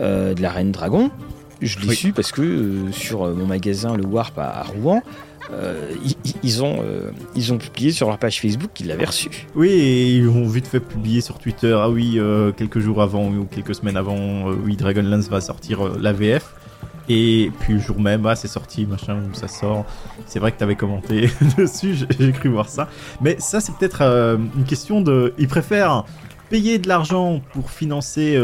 euh, 0.00 0.32
de 0.32 0.40
la 0.40 0.50
Reine 0.50 0.72
Dragon. 0.72 1.10
Je 1.60 1.78
l'ai 1.80 1.88
Oui. 1.88 1.96
su 1.96 2.12
parce 2.12 2.30
que 2.32 2.40
euh, 2.40 2.92
sur 2.92 3.26
mon 3.34 3.46
magasin 3.46 3.96
Le 3.96 4.06
Warp 4.06 4.38
à, 4.38 4.60
à 4.60 4.62
Rouen, 4.62 5.02
euh, 5.52 5.90
ils, 6.42 6.62
ont, 6.62 6.78
euh, 6.82 7.10
ils 7.34 7.52
ont 7.52 7.58
publié 7.58 7.90
sur 7.90 8.08
leur 8.08 8.18
page 8.18 8.40
Facebook 8.40 8.70
qu'ils 8.74 8.86
l'avaient 8.88 9.06
reçu. 9.06 9.30
Oui, 9.54 9.68
et 9.68 10.16
ils 10.16 10.28
ont 10.28 10.46
vite 10.46 10.66
fait 10.66 10.80
publier 10.80 11.20
sur 11.20 11.38
Twitter, 11.38 11.76
ah 11.80 11.88
oui, 11.88 12.14
euh, 12.16 12.52
quelques 12.52 12.80
jours 12.80 13.00
avant 13.02 13.28
ou 13.28 13.44
quelques 13.44 13.74
semaines 13.74 13.96
avant, 13.96 14.46
oui, 14.64 14.76
Dragonlance 14.76 15.28
va 15.28 15.40
sortir 15.40 15.86
euh, 15.86 15.98
la 16.00 16.12
VF. 16.12 16.54
Et 17.10 17.50
puis 17.60 17.72
le 17.74 17.78
jour 17.80 17.98
même, 17.98 18.26
ah, 18.26 18.36
c'est 18.36 18.48
sorti, 18.48 18.84
machin, 18.84 19.22
ça 19.32 19.48
sort. 19.48 19.86
C'est 20.26 20.38
vrai 20.38 20.52
que 20.52 20.58
t'avais 20.58 20.76
commenté 20.76 21.30
dessus, 21.58 21.94
j'ai- 22.18 22.32
cru 22.32 22.50
voir 22.50 22.68
ça. 22.68 22.88
Mais 23.22 23.36
ça, 23.38 23.60
c'est 23.60 23.72
peut-être 23.74 24.02
une 24.02 24.64
question 24.64 25.00
de... 25.00 25.32
Ils 25.38 25.48
préfèrent 25.48 26.04
payer 26.50 26.78
de 26.78 26.86
l'argent 26.86 27.40
pour 27.54 27.70
financer 27.70 28.38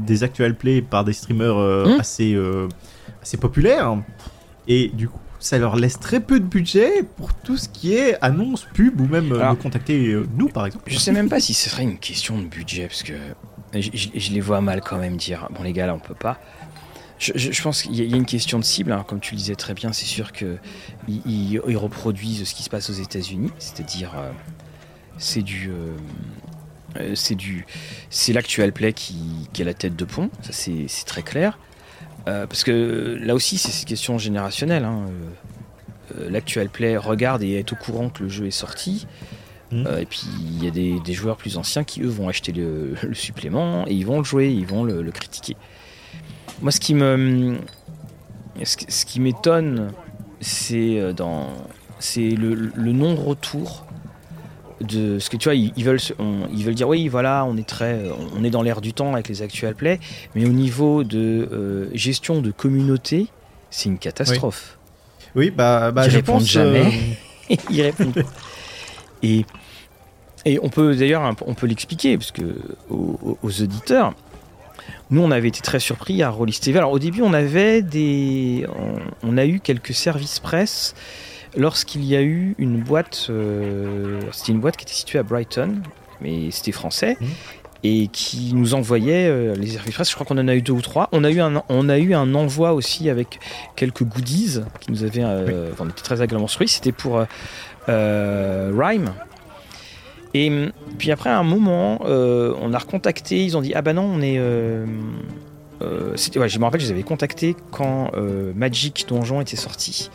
des 0.00 0.22
actual 0.22 0.54
plays 0.54 0.80
par 0.80 1.02
des 1.04 1.12
streamers 1.12 1.56
Hmm. 1.56 1.98
assez, 2.00 2.38
assez 3.20 3.36
populaires. 3.36 3.96
Et 4.68 4.92
du 4.94 5.08
coup, 5.08 5.18
ça 5.44 5.58
leur 5.58 5.76
laisse 5.76 6.00
très 6.00 6.20
peu 6.20 6.40
de 6.40 6.46
budget 6.46 7.02
pour 7.18 7.34
tout 7.34 7.58
ce 7.58 7.68
qui 7.68 7.92
est 7.94 8.16
annonce, 8.22 8.64
pub 8.72 8.98
ou 9.00 9.06
même 9.06 9.30
euh, 9.32 9.40
Alors- 9.40 9.50
nous 9.50 9.56
contacter 9.60 10.08
euh, 10.12 10.26
nous 10.38 10.48
par 10.48 10.64
exemple. 10.64 10.84
Je 10.86 10.96
sais 10.98 11.12
même 11.12 11.28
pas 11.28 11.38
si 11.38 11.52
ce 11.52 11.68
serait 11.68 11.82
une 11.82 11.98
question 11.98 12.38
de 12.38 12.46
budget 12.46 12.86
parce 12.86 13.02
que 13.02 13.12
je, 13.74 13.90
je- 13.92 14.08
je 14.14 14.32
les 14.32 14.40
vois 14.40 14.62
mal 14.62 14.80
quand 14.80 14.96
même 14.96 15.18
dire 15.18 15.48
bon 15.54 15.62
les 15.62 15.72
gars 15.74 15.86
là 15.86 15.94
on 15.94 15.98
peut 15.98 16.14
pas. 16.14 16.40
Je, 17.18 17.62
pense 17.62 17.82
qu'il 17.82 17.94
y, 17.94 18.00
a- 18.00 18.04
y 18.04 18.14
a 18.14 18.16
une 18.16 18.26
question 18.26 18.58
de 18.58 18.64
cible, 18.64 18.90
hein. 18.92 19.04
comme 19.06 19.20
tu 19.20 19.34
le 19.34 19.38
disais 19.38 19.54
très 19.54 19.72
bien, 19.74 19.92
c'est 19.92 20.04
sûr 20.06 20.32
que 20.32 20.56
ils, 21.08 21.58
reproduisent 21.74 22.44
ce 22.44 22.54
qui 22.54 22.62
se 22.64 22.70
passe 22.70 22.88
aux 22.90 22.94
États-Unis, 22.94 23.50
c'est-à-dire 23.58 24.12
euh, 24.16 24.30
c'est 25.18 25.42
du 25.42 25.70
euh, 25.70 27.14
c'est 27.14 27.34
du 27.34 27.66
c'est 28.10 28.32
l'actual 28.32 28.72
play 28.72 28.92
qui, 28.92 29.16
qui 29.52 29.62
est 29.62 29.64
la 29.64 29.74
tête 29.74 29.94
de 29.96 30.04
pont, 30.06 30.30
ça 30.42 30.52
c'est 30.52 30.86
très 31.06 31.22
clair. 31.22 31.58
Euh, 32.26 32.46
parce 32.46 32.64
que 32.64 33.18
là 33.20 33.34
aussi 33.34 33.58
c'est 33.58 33.80
une 33.82 33.86
question 33.86 34.16
générationnelle. 34.18 34.84
Hein. 34.84 35.06
Euh, 36.20 36.30
L'actual 36.30 36.68
play 36.68 36.96
regarde 36.96 37.42
et 37.42 37.52
est 37.52 37.72
au 37.72 37.76
courant 37.76 38.08
que 38.08 38.22
le 38.22 38.28
jeu 38.28 38.46
est 38.46 38.50
sorti. 38.50 39.06
Mhm. 39.72 39.86
Euh, 39.86 39.98
et 40.00 40.06
puis 40.06 40.22
il 40.40 40.62
y 40.64 40.68
a 40.68 40.70
des, 40.70 41.00
des 41.00 41.12
joueurs 41.14 41.36
plus 41.36 41.56
anciens 41.56 41.84
qui 41.84 42.02
eux 42.02 42.08
vont 42.08 42.28
acheter 42.28 42.52
le, 42.52 42.94
le 43.02 43.14
supplément 43.14 43.86
et 43.86 43.92
ils 43.94 44.04
vont 44.06 44.18
le 44.18 44.24
jouer, 44.24 44.50
ils 44.52 44.66
vont 44.66 44.84
le, 44.84 45.02
le 45.02 45.10
critiquer. 45.10 45.56
Moi 46.62 46.70
ce 46.70 46.80
qui 46.80 46.94
me 46.94 47.56
ce, 48.62 49.04
qui- 49.04 49.20
m'étonne 49.20 49.92
c'est 50.40 50.98
euh, 51.00 51.12
dans 51.12 51.48
c'est 51.98 52.30
le, 52.30 52.54
le 52.54 52.92
non-retour 52.92 53.86
de 54.80 55.18
ce 55.18 55.30
que 55.30 55.36
tu 55.36 55.44
vois 55.48 55.54
ils, 55.54 55.72
ils 55.76 55.84
veulent 55.84 55.98
on- 56.18 56.46
ils 56.52 56.64
veulent 56.64 56.74
dire 56.74 56.88
oui 56.88 57.08
voilà 57.08 57.44
on 57.44 57.56
est 57.56 57.66
très 57.66 58.02
on 58.36 58.44
est 58.44 58.50
dans 58.50 58.62
l'air 58.62 58.80
du 58.80 58.92
temps 58.92 59.14
avec 59.14 59.28
les 59.28 59.42
actual 59.42 59.74
play 59.74 59.98
mais 60.34 60.44
au 60.44 60.52
niveau 60.52 61.02
de 61.04 61.48
euh, 61.50 61.88
gestion 61.94 62.42
de 62.42 62.50
communauté 62.50 63.28
c'est 63.70 63.88
une 63.88 63.98
catastrophe 63.98 64.78
Oui, 64.78 64.83
bah, 65.34 65.90
bah 65.90 66.06
Ils 66.06 66.10
je 66.10 66.16
répondent 66.16 66.38
pense. 66.40 66.48
jamais. 66.48 66.92
ils 67.70 67.82
répondent. 67.82 68.24
Et, 69.22 69.44
et 70.44 70.58
on 70.62 70.68
peut 70.68 70.94
d'ailleurs 70.94 71.34
on 71.46 71.54
peut 71.54 71.66
l'expliquer 71.66 72.16
parce 72.16 72.30
que 72.30 72.42
aux, 72.90 73.38
auditeurs, 73.42 74.14
nous 75.10 75.22
on 75.22 75.30
avait 75.30 75.48
été 75.48 75.60
très 75.60 75.80
surpris 75.80 76.22
à 76.22 76.30
Rollis 76.30 76.58
TV. 76.60 76.78
Alors 76.78 76.92
au 76.92 76.98
début 76.98 77.22
on 77.22 77.32
avait 77.32 77.82
des, 77.82 78.66
on, 78.78 79.28
on 79.28 79.38
a 79.38 79.46
eu 79.46 79.60
quelques 79.60 79.94
services 79.94 80.40
presse 80.40 80.94
lorsqu'il 81.56 82.04
y 82.04 82.16
a 82.16 82.22
eu 82.22 82.54
une 82.58 82.80
boîte, 82.80 83.26
euh, 83.30 84.20
c'était 84.32 84.52
une 84.52 84.60
boîte 84.60 84.76
qui 84.76 84.84
était 84.84 84.94
située 84.94 85.18
à 85.18 85.22
Brighton, 85.22 85.82
mais 86.20 86.50
c'était 86.50 86.72
français. 86.72 87.16
Mhm. 87.20 87.28
Et 87.86 88.08
qui 88.08 88.52
nous 88.54 88.72
envoyait 88.72 89.28
euh, 89.28 89.54
les 89.54 89.66
services 89.66 89.94
presse. 89.94 90.08
Je 90.08 90.14
crois 90.14 90.26
qu'on 90.26 90.38
en 90.38 90.48
a 90.48 90.54
eu 90.54 90.62
deux 90.62 90.72
ou 90.72 90.80
trois. 90.80 91.10
On 91.12 91.22
a 91.22 91.30
eu 91.30 91.40
un, 91.40 91.62
on 91.68 91.88
a 91.90 91.98
eu 91.98 92.14
un 92.14 92.34
envoi 92.34 92.72
aussi 92.72 93.10
avec 93.10 93.38
quelques 93.76 94.04
goodies 94.04 94.60
qui 94.80 94.90
nous 94.90 95.04
avaient, 95.04 95.22
euh, 95.22 95.70
on 95.78 95.88
était 95.90 96.02
très 96.02 96.22
agréablement 96.22 96.48
surpris. 96.48 96.68
C'était 96.68 96.92
pour 96.92 97.22
euh, 97.90 98.72
Rhyme. 98.74 99.12
Et 100.32 100.48
hum, 100.48 100.72
puis 100.96 101.12
après, 101.12 101.28
à 101.28 101.38
un 101.38 101.44
moment, 101.44 102.00
on 102.02 102.72
a 102.72 102.78
recontacté. 102.78 103.44
Ils 103.44 103.56
ont 103.56 103.60
dit 103.60 103.74
Ah 103.74 103.82
bah 103.82 103.92
non, 103.92 104.04
on 104.04 104.22
est, 104.22 104.40
euh, 105.82 106.16
ouais, 106.36 106.48
je 106.48 106.58
me 106.58 106.64
rappelle, 106.64 106.80
je 106.80 106.86
les 106.86 106.92
avais 106.92 107.02
contactés 107.02 107.56
quand 107.70 108.10
euh, 108.14 108.52
Magic 108.54 109.06
Donjon 109.08 109.40
était 109.40 109.56
sorti. 109.56 110.10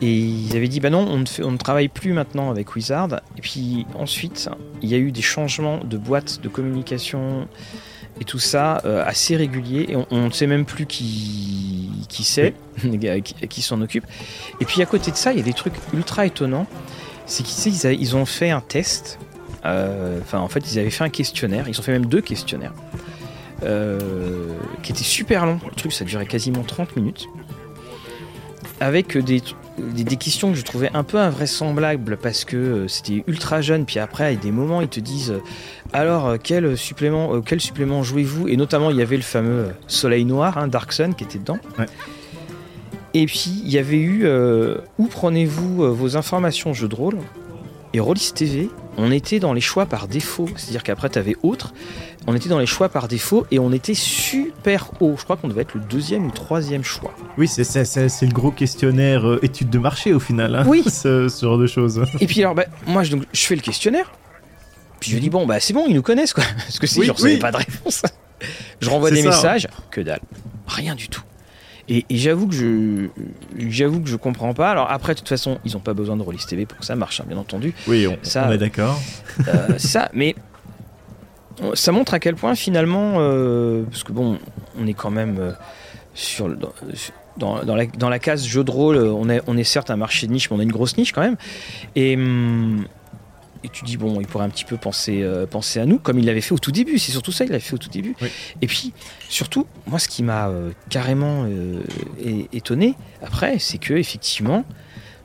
Et 0.00 0.12
ils 0.12 0.56
avaient 0.56 0.68
dit 0.68 0.80
bah 0.80 0.90
non, 0.90 1.06
on 1.08 1.18
ne, 1.18 1.26
fait- 1.26 1.42
on 1.42 1.52
ne 1.52 1.56
travaille 1.56 1.88
plus 1.88 2.12
maintenant 2.12 2.50
avec 2.50 2.74
Wizard. 2.74 3.20
Et 3.36 3.40
puis 3.40 3.86
ensuite, 3.94 4.48
il 4.82 4.88
y 4.88 4.94
a 4.94 4.98
eu 4.98 5.12
des 5.12 5.22
changements 5.22 5.78
de 5.78 5.96
boîtes 5.96 6.40
de 6.40 6.48
communication 6.48 7.48
et 8.20 8.24
tout 8.24 8.38
ça 8.38 8.80
euh, 8.84 9.04
assez 9.04 9.36
réguliers. 9.36 9.86
Et 9.90 9.96
on, 10.10 10.26
ne 10.26 10.30
sait 10.30 10.46
même 10.46 10.64
plus 10.64 10.86
qui, 10.86 11.90
qui 12.08 12.24
c'est, 12.24 12.54
qui, 13.24 13.34
qui 13.48 13.62
s'en 13.62 13.80
occupe. 13.82 14.06
Et 14.60 14.64
puis 14.64 14.82
à 14.82 14.86
côté 14.86 15.10
de 15.10 15.16
ça, 15.16 15.32
il 15.32 15.38
y 15.38 15.42
a 15.42 15.44
des 15.44 15.54
trucs 15.54 15.74
ultra 15.92 16.26
étonnants. 16.26 16.66
C'est 17.26 17.44
qu'ils 17.44 17.92
ils, 17.92 18.16
ont 18.16 18.26
fait 18.26 18.50
un 18.50 18.60
test. 18.60 19.18
Enfin, 19.62 20.38
en 20.38 20.48
fait, 20.48 20.72
ils 20.72 20.80
avaient 20.80 20.90
fait 20.90 21.04
un 21.04 21.10
questionnaire. 21.10 21.68
Ils 21.68 21.78
ont 21.78 21.82
fait 21.82 21.92
même 21.92 22.06
deux 22.06 22.22
questionnaires. 22.22 22.72
Euh, 23.62 23.98
qui 24.82 24.92
était 24.92 25.04
super 25.04 25.46
long. 25.46 25.58
Le 25.68 25.74
truc, 25.74 25.92
ça 25.92 26.04
durait 26.04 26.26
quasiment 26.26 26.62
30 26.62 26.96
minutes. 26.96 27.28
Avec 28.80 29.18
des, 29.18 29.42
des, 29.78 30.04
des 30.04 30.16
questions 30.16 30.52
que 30.52 30.56
je 30.56 30.64
trouvais 30.64 30.90
un 30.94 31.02
peu 31.04 31.18
invraisemblables 31.18 32.16
parce 32.16 32.44
que 32.44 32.56
euh, 32.56 32.88
c'était 32.88 33.24
ultra 33.26 33.60
jeune. 33.60 33.84
Puis 33.84 33.98
après, 33.98 34.24
à 34.24 34.34
des 34.34 34.50
moments, 34.50 34.80
ils 34.80 34.88
te 34.88 35.00
disent 35.00 35.32
euh, 35.32 35.42
Alors, 35.92 36.26
euh, 36.26 36.36
quel 36.42 36.76
supplément, 36.78 37.34
euh, 37.34 37.40
quel 37.44 37.60
supplément 37.60 38.02
jouez-vous? 38.02 38.48
Et 38.48 38.56
notamment, 38.56 38.90
il 38.90 38.96
y 38.96 39.02
avait 39.02 39.16
le 39.16 39.22
fameux 39.22 39.50
euh, 39.66 39.72
Soleil 39.86 40.24
Noir, 40.24 40.56
hein, 40.56 40.68
Dark 40.68 40.92
Sun, 40.92 41.14
qui 41.14 41.24
était 41.24 41.38
dedans. 41.38 41.58
Ouais. 41.78 41.86
Et 43.12 43.26
puis, 43.26 43.60
il 43.64 43.70
y 43.70 43.78
avait 43.78 43.98
eu 43.98 44.22
euh, 44.24 44.76
Où 44.98 45.06
prenez-vous 45.06 45.84
euh, 45.84 45.88
vos 45.88 46.16
informations 46.16 46.72
jeux 46.72 46.88
de 46.88 46.94
rôle? 46.94 47.18
Et 47.92 47.98
Rollis 48.00 48.30
TV, 48.34 48.70
on 48.98 49.10
était 49.10 49.40
dans 49.40 49.52
les 49.52 49.60
choix 49.60 49.84
par 49.86 50.06
défaut. 50.06 50.48
C'est-à-dire 50.56 50.82
qu'après, 50.84 51.10
tu 51.10 51.18
avais 51.18 51.36
autre. 51.42 51.72
On 52.28 52.34
était 52.36 52.48
dans 52.48 52.58
les 52.60 52.66
choix 52.66 52.88
par 52.88 53.08
défaut 53.08 53.46
et 53.50 53.58
on 53.58 53.72
était 53.72 53.94
super 53.94 54.92
haut. 55.00 55.14
Je 55.18 55.24
crois 55.24 55.36
qu'on 55.36 55.48
devait 55.48 55.62
être 55.62 55.74
le 55.74 55.80
deuxième 55.80 56.26
ou 56.26 56.30
troisième 56.30 56.84
choix. 56.84 57.12
Oui, 57.36 57.48
c'est 57.48 57.64
c'est- 57.64 57.84
c'est- 57.84 58.08
c'est 58.08 58.26
le 58.26 58.32
gros 58.32 58.52
questionnaire 58.52 59.26
euh, 59.26 59.44
étude 59.44 59.70
de 59.70 59.78
marché 59.78 60.12
au 60.12 60.20
final. 60.20 60.54
hein, 60.54 60.64
Oui. 60.68 60.84
ce, 60.88 61.28
ce 61.28 61.44
genre 61.46 61.58
de 61.58 61.66
choses. 61.66 62.00
Et 62.20 62.26
puis 62.26 62.40
alors, 62.42 62.54
bah, 62.54 62.66
moi, 62.86 63.02
je, 63.02 63.10
donc, 63.12 63.24
je 63.32 63.40
fais 63.40 63.56
le 63.56 63.62
questionnaire. 63.62 64.12
Puis 65.00 65.10
je 65.12 65.18
dis, 65.18 65.30
bon, 65.30 65.46
bah 65.46 65.58
c'est 65.60 65.72
bon, 65.72 65.86
ils 65.88 65.94
nous 65.94 66.02
connaissent, 66.02 66.34
quoi. 66.34 66.44
Parce 66.56 66.78
que 66.78 66.86
si 66.86 67.00
Oui, 67.00 67.10
oui. 67.22 67.38
pas 67.38 67.50
de 67.50 67.56
réponse. 67.56 68.02
je 68.80 68.88
renvoie 68.90 69.08
C'est 69.08 69.14
des 69.16 69.22
ça. 69.22 69.30
messages, 69.30 69.66
que 69.90 70.00
dalle. 70.02 70.20
Rien 70.68 70.94
du 70.94 71.08
tout. 71.08 71.22
Et, 71.92 72.06
et 72.08 72.16
j'avoue 72.16 72.46
que 72.46 72.54
je 72.54 73.08
j'avoue 73.58 74.00
que 74.00 74.08
je 74.08 74.14
comprends 74.16 74.54
pas. 74.54 74.70
Alors 74.70 74.90
après, 74.90 75.12
de 75.14 75.18
toute 75.18 75.28
façon, 75.28 75.58
ils 75.64 75.76
ont 75.76 75.80
pas 75.80 75.92
besoin 75.92 76.16
de 76.16 76.22
Rollis 76.22 76.44
TV 76.48 76.64
pour 76.64 76.78
que 76.78 76.84
ça 76.84 76.94
marche, 76.94 77.20
hein, 77.20 77.24
bien 77.26 77.36
entendu. 77.36 77.74
Oui, 77.88 78.06
on, 78.06 78.16
Ça- 78.22 78.46
on 78.48 78.52
est 78.52 78.58
d'accord. 78.58 78.98
Euh, 79.48 79.76
ça, 79.76 80.08
mais 80.14 80.34
ça 81.74 81.92
montre 81.92 82.14
à 82.14 82.20
quel 82.20 82.36
point 82.36 82.54
finalement, 82.54 83.14
euh, 83.18 83.82
parce 83.90 84.04
que 84.04 84.12
bon, 84.12 84.38
on 84.80 84.86
est 84.86 84.94
quand 84.94 85.10
même 85.10 85.36
euh, 85.38 85.52
sur 86.14 86.48
le- 86.48 86.56
dans, 86.56 86.72
dans, 87.36 87.64
dans 87.64 87.74
la, 87.76 87.86
dans 87.86 88.08
la 88.08 88.18
case 88.18 88.46
jeu 88.46 88.64
de 88.64 88.70
rôle, 88.70 88.96
on 88.96 89.28
est, 89.28 89.40
on 89.46 89.56
est 89.56 89.64
certes 89.64 89.90
un 89.90 89.96
marché 89.96 90.26
de 90.26 90.32
niche, 90.32 90.50
mais 90.50 90.56
on 90.56 90.60
a 90.60 90.62
une 90.62 90.72
grosse 90.72 90.96
niche 90.96 91.12
quand 91.12 91.20
même. 91.22 91.36
Et, 91.96 92.16
hum, 92.16 92.86
et 93.62 93.68
tu 93.68 93.84
dis, 93.84 93.96
bon, 93.96 94.20
il 94.20 94.26
pourrait 94.26 94.44
un 94.44 94.48
petit 94.48 94.64
peu 94.64 94.76
penser, 94.76 95.20
euh, 95.22 95.46
penser 95.46 95.80
à 95.80 95.86
nous, 95.86 95.98
comme 95.98 96.18
il 96.18 96.24
l'avait 96.26 96.40
fait 96.40 96.52
au 96.54 96.58
tout 96.58 96.72
début. 96.72 96.98
C'est 96.98 97.12
surtout 97.12 97.32
ça, 97.32 97.44
il 97.44 97.48
l'avait 97.50 97.60
fait 97.60 97.74
au 97.74 97.78
tout 97.78 97.90
début. 97.90 98.14
Oui. 98.22 98.28
Et 98.62 98.66
puis, 98.66 98.92
surtout, 99.28 99.66
moi, 99.86 99.98
ce 99.98 100.08
qui 100.08 100.22
m'a 100.22 100.48
euh, 100.48 100.70
carrément 100.88 101.44
euh, 101.46 101.80
étonné 102.52 102.94
après, 103.22 103.58
c'est 103.58 103.78
que 103.78 103.94
effectivement, 103.94 104.64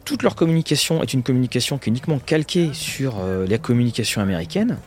toute 0.03 0.21
leur 0.21 0.35
communication 0.35 1.01
est 1.01 1.13
une 1.13 1.23
communication 1.23 1.77
qui 1.77 1.89
est 1.89 1.91
uniquement 1.91 2.19
calquée 2.19 2.71
sur 2.73 3.15
euh, 3.19 3.47
la 3.47 3.57
communication 3.57 4.21
américaine. 4.21 4.77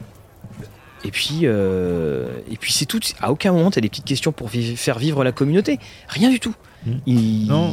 Et 1.05 1.11
puis, 1.13 1.45
et 1.45 2.57
puis 2.59 2.73
c'est 2.73 2.85
tout. 2.85 2.99
À 3.21 3.31
aucun 3.31 3.53
moment, 3.53 3.71
tu 3.71 3.79
as 3.79 3.81
des 3.83 3.89
petites 3.89 4.05
questions 4.05 4.33
pour 4.33 4.49
vi- 4.49 4.75
faire 4.77 4.99
vivre 4.99 5.23
la 5.23 5.31
communauté. 5.31 5.79
Rien 6.09 6.29
du 6.29 6.41
tout. 6.41 6.55
Mhm. 6.87 7.01
Ils, 7.07 7.47
Non. 7.47 7.73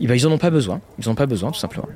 ils, 0.00 0.08
bah, 0.08 0.16
ils 0.16 0.26
en 0.26 0.32
ont 0.32 0.38
pas 0.38 0.50
besoin. 0.50 0.80
Ils 0.98 1.08
en 1.08 1.12
ont 1.12 1.14
pas 1.14 1.26
besoin, 1.26 1.52
tout 1.52 1.60
simplement. 1.60 1.86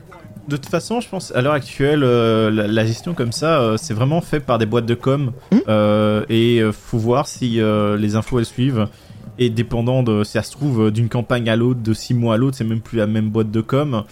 De 0.48 0.56
toute 0.56 0.68
façon, 0.70 1.00
je 1.00 1.08
pense 1.08 1.32
à 1.34 1.42
l'heure 1.42 1.54
actuelle, 1.54 2.02
euh, 2.04 2.50
la, 2.50 2.66
la 2.68 2.86
gestion 2.86 3.14
comme 3.14 3.32
ça, 3.32 3.60
euh, 3.60 3.76
c'est 3.76 3.94
vraiment 3.94 4.20
fait 4.20 4.40
par 4.40 4.58
des 4.58 4.66
boîtes 4.66 4.86
de 4.86 4.94
com. 4.94 5.32
Hmm. 5.50 5.58
euh, 5.68 6.24
et 6.28 6.60
euh, 6.60 6.72
faut 6.72 6.98
voir 6.98 7.26
si 7.26 7.60
les 7.98 8.16
infos 8.16 8.38
elles 8.38 8.44
suivent. 8.46 8.88
Et 9.38 9.50
dépendant 9.50 10.02
de 10.02 10.24
si 10.24 10.32
ça 10.32 10.42
se 10.42 10.52
trouve 10.52 10.90
d'une 10.90 11.08
campagne 11.08 11.48
à 11.50 11.56
l'autre, 11.56 11.80
de 11.80 11.92
six 11.92 12.14
mois 12.14 12.34
à 12.34 12.36
l'autre, 12.38 12.56
c'est 12.56 12.64
même 12.64 12.80
plus 12.80 12.96
la 12.96 13.06
même 13.06 13.28
boîte 13.28 13.50
de 13.50 13.60
com. 13.60 14.04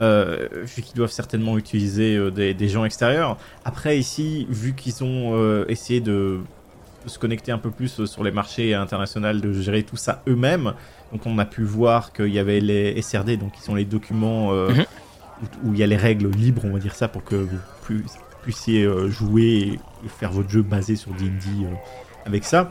Vu 0.00 0.82
qu'ils 0.82 0.94
doivent 0.94 1.10
certainement 1.10 1.58
utiliser 1.58 2.30
des, 2.30 2.54
des 2.54 2.68
gens 2.68 2.84
extérieurs. 2.84 3.36
Après 3.64 3.98
ici, 3.98 4.46
vu 4.48 4.74
qu'ils 4.74 5.02
ont 5.02 5.64
essayé 5.66 6.00
de, 6.00 6.38
se 7.06 7.18
connecter 7.18 7.52
un 7.52 7.58
peu 7.58 7.70
plus 7.70 8.04
sur 8.04 8.24
les 8.24 8.30
marchés 8.30 8.74
internationaux, 8.74 9.32
de 9.32 9.52
gérer 9.52 9.82
tout 9.82 9.96
ça 9.96 10.22
eux-mêmes, 10.28 10.74
donc 11.12 11.22
on 11.26 11.38
a 11.38 11.44
pu 11.44 11.62
voir 11.62 12.12
qu'il 12.12 12.32
y 12.32 12.38
avait 12.38 12.60
les 12.60 13.00
SRD, 13.00 13.36
donc 13.36 13.52
qui 13.52 13.62
sont 13.62 13.74
les 13.74 13.84
documents 13.84 14.52
euh, 14.52 14.68
Mhm. 14.68 14.84
Où, 15.64 15.72
il 15.72 15.78
y 15.78 15.82
a 15.82 15.86
les 15.86 15.96
règles 15.96 16.30
libres, 16.30 16.62
on 16.64 16.70
va 16.72 16.78
dire 16.78 16.94
ça, 16.94 17.08
pour 17.08 17.24
que 17.24 17.36
vous 17.36 17.58
pu- 17.86 18.04
puissiez 18.42 18.84
euh, 18.84 19.08
jouer 19.08 19.78
et, 20.04 20.08
faire 20.08 20.32
votre 20.32 20.48
jeu 20.48 20.62
basé 20.62 20.96
sur 20.96 21.10
D&D 21.12 21.30
euh, 21.64 21.68
avec 22.24 22.44
ça. 22.44 22.70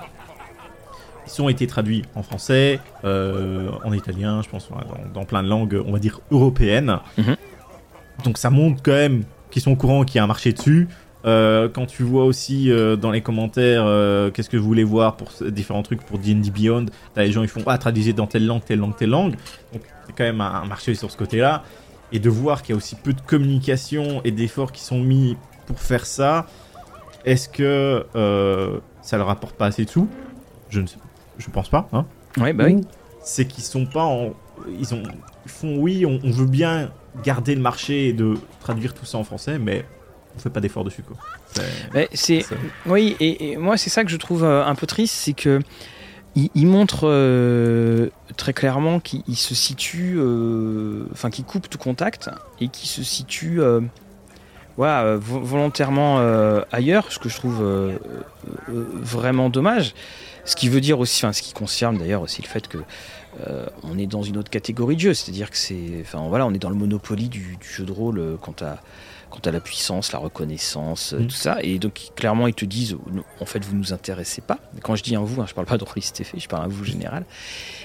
Ils 1.28 1.42
ont 1.42 1.50
été 1.50 1.68
traduits 1.68 2.04
en 2.16 2.24
français, 2.24 2.80
euh, 3.04 3.70
en 3.84 3.92
italien, 3.92 4.42
je 4.42 4.50
pense, 4.50 4.70
dans, 4.70 5.20
dans 5.22 5.26
plein 5.26 5.44
de 5.44 5.50
langues, 5.50 5.82
on 5.86 5.92
va 5.92 6.00
dire 6.00 6.22
européennes. 6.32 6.98
Mhm. 7.18 7.36
Donc 8.24 8.38
ça 8.38 8.50
montre 8.50 8.82
quand 8.82 8.94
même 8.94 9.24
qu'ils 9.52 9.62
sont 9.62 9.72
au 9.72 9.76
courant 9.76 10.04
qu'il 10.04 10.16
y 10.16 10.20
a 10.20 10.24
un 10.24 10.28
marché 10.28 10.54
dessus. 10.54 10.88
Euh, 11.26 11.68
quand 11.68 11.86
tu 11.86 12.04
vois 12.04 12.24
aussi 12.24 12.72
euh, 12.72 12.96
dans 12.96 13.12
les 13.12 13.22
commentaires 13.22 13.84
qu'est-ce 14.34 14.50
que 14.50 14.56
vous 14.56 14.66
voulez 14.66 14.86
voir 14.86 15.18
pour 15.18 15.30
différents 15.52 15.84
trucs 15.84 16.02
pour 16.02 16.18
D&D 16.18 16.50
Beyond, 16.50 16.86
t'as 17.14 17.24
les 17.24 17.32
gens 17.32 17.42
ils 17.42 17.50
font 17.50 17.62
ah 17.68 17.78
traduisez 17.78 18.14
dans 18.14 18.28
telle 18.28 18.46
langue, 18.46 18.64
telle 18.64 18.80
langue, 18.80 18.96
telle 18.96 19.10
langue. 19.10 19.36
Donc 19.74 19.82
c'est 20.06 20.14
quand 20.16 20.24
même 20.24 20.40
un, 20.40 20.62
un 20.62 20.66
marché 20.66 20.96
sur 20.96 21.12
ce 21.12 21.18
côté-là. 21.18 21.64
Et 22.12 22.20
de 22.20 22.30
voir 22.30 22.62
qu'il 22.62 22.72
y 22.72 22.74
a 22.74 22.78
aussi 22.78 22.96
peu 22.96 23.14
de 23.14 23.22
communication 23.22 24.22
et 24.24 24.32
d'efforts 24.32 24.72
qui 24.72 24.82
sont 24.82 25.00
mis 25.00 25.36
pour 25.66 25.80
faire 25.80 26.06
ça, 26.06 26.48
est-ce 27.26 27.50
que 27.50 28.06
euh, 28.16 28.80
ça 29.02 29.18
leur 29.18 29.30
apporte 29.30 29.56
pas 29.58 29.66
assez 29.66 29.84
de 29.84 29.90
sous? 29.90 30.08
Je 30.70 30.80
ne 30.80 30.88
sais, 30.88 30.98
je 31.38 31.50
pense 31.50 31.70
pas. 31.70 31.90
Hein 31.92 32.06
Ouais, 32.38 32.54
bah 32.54 32.66
oui. 32.66 32.76
Ou 32.76 32.82
c'est 33.22 33.46
qu'ils 33.46 33.64
sont 33.64 33.86
pas 33.86 34.04
en. 34.06 34.34
Ils, 34.80 34.94
ont, 34.94 35.04
ils 35.46 35.52
font 35.52 35.76
oui, 35.78 36.06
on, 36.06 36.20
on 36.24 36.32
veut 36.32 36.46
bien 36.46 36.92
garder 37.24 37.56
le 37.56 37.62
marché 37.62 38.08
et 38.10 38.14
de 38.14 38.36
traduire 38.62 38.94
tout 38.94 39.06
ça 39.06 39.18
en 39.18 39.24
français, 39.24 39.60
mais 39.60 39.86
on 40.36 40.40
fait 40.40 40.50
pas 40.50 40.62
d'effort 40.62 40.84
dessus 40.86 41.04
quoi. 41.04 41.18
C'est- 41.54 41.62
Ouais, 41.94 42.08
c'est 42.14 42.42
c'est- 42.42 42.56
oui, 42.86 43.16
et, 43.20 43.52
et 43.52 43.58
moi 43.58 43.76
c'est 43.78 43.90
ça 43.90 44.04
que 44.04 44.10
je 44.12 44.18
trouve 44.18 44.44
euh, 44.44 44.64
un 44.66 44.76
peu 44.76 44.88
triste, 44.88 45.14
c'est 45.16 45.34
que 45.34 45.60
il, 46.54 46.68
montre 46.68 47.02
euh, 47.04 48.10
très 48.36 48.54
clairement 48.54 49.00
qu'il 49.00 49.24
il 49.28 49.36
se 49.36 49.56
situe, 49.56 50.16
euh, 50.18 51.06
enfin 51.12 51.30
qu'il 51.30 51.46
coupe 51.46 51.70
tout 51.70 51.78
contact 51.78 52.30
et 52.62 52.68
qu'il 52.68 52.88
se 52.88 53.04
situe, 53.04 53.62
euh, 53.62 53.82
volontairement 54.78 56.20
ailleurs, 56.72 57.12
ce 57.12 57.18
que 57.18 57.30
je 57.30 57.36
trouve 57.36 57.66
vraiment 58.68 59.50
dommage. 59.50 59.96
Ce 60.46 60.56
qui 60.56 60.70
veut 60.70 60.80
dire 60.80 61.00
aussi, 61.00 61.26
enfin 61.26 61.34
ce 61.34 61.42
qui 61.42 61.54
concerne 61.54 61.98
d'ailleurs 61.98 62.22
aussi 62.22 62.42
le 62.42 62.48
fait 62.48 62.68
que 62.68 62.78
on 63.84 63.98
est 63.98 64.08
dans 64.08 64.24
une 64.24 64.38
autre 64.38 64.50
catégorie 64.50 64.96
de 64.96 65.02
jeu, 65.02 65.14
c'est-à-dire 65.14 65.50
que 65.50 65.58
c'est, 65.58 66.02
enfin 66.02 66.28
voilà, 66.28 66.46
on 66.46 66.54
est 66.54 66.60
dans 66.60 66.70
le 66.70 66.76
monopoly 66.76 67.28
du, 67.28 67.58
du 67.60 67.68
jeu 67.68 67.86
de 67.86 67.92
rôle 67.92 68.38
quant 68.42 68.56
à 68.62 68.78
quant 69.30 69.40
à 69.46 69.52
la 69.52 69.60
puissance, 69.60 70.12
la 70.12 70.20
reconnaissance, 70.20 71.14
euh, 71.14 71.20
Mm. 71.20 71.28
tout 71.28 71.36
ça. 71.36 71.58
Et 71.62 71.80
donc, 71.80 72.12
clairement, 72.16 72.48
ils 72.48 72.54
te 72.54 72.66
disent, 72.66 72.94
euh, 72.94 73.22
en 73.40 73.46
fait, 73.46 73.64
vous 73.64 73.76
nous 73.76 73.94
intéressez 73.94 74.42
pas. 74.42 74.58
Quand 74.82 74.96
je 74.96 75.04
dis 75.04 75.16
un 75.16 75.22
vous, 75.22 75.42
hein, 75.42 75.46
je 75.48 75.54
parle 75.54 75.68
pas 75.68 75.78
de 75.78 75.84
Rollis 75.84 76.10
TV, 76.14 76.30
je 76.38 76.48
parle 76.48 76.64
à 76.64 76.68
vous 76.68 76.84
général. 76.84 77.26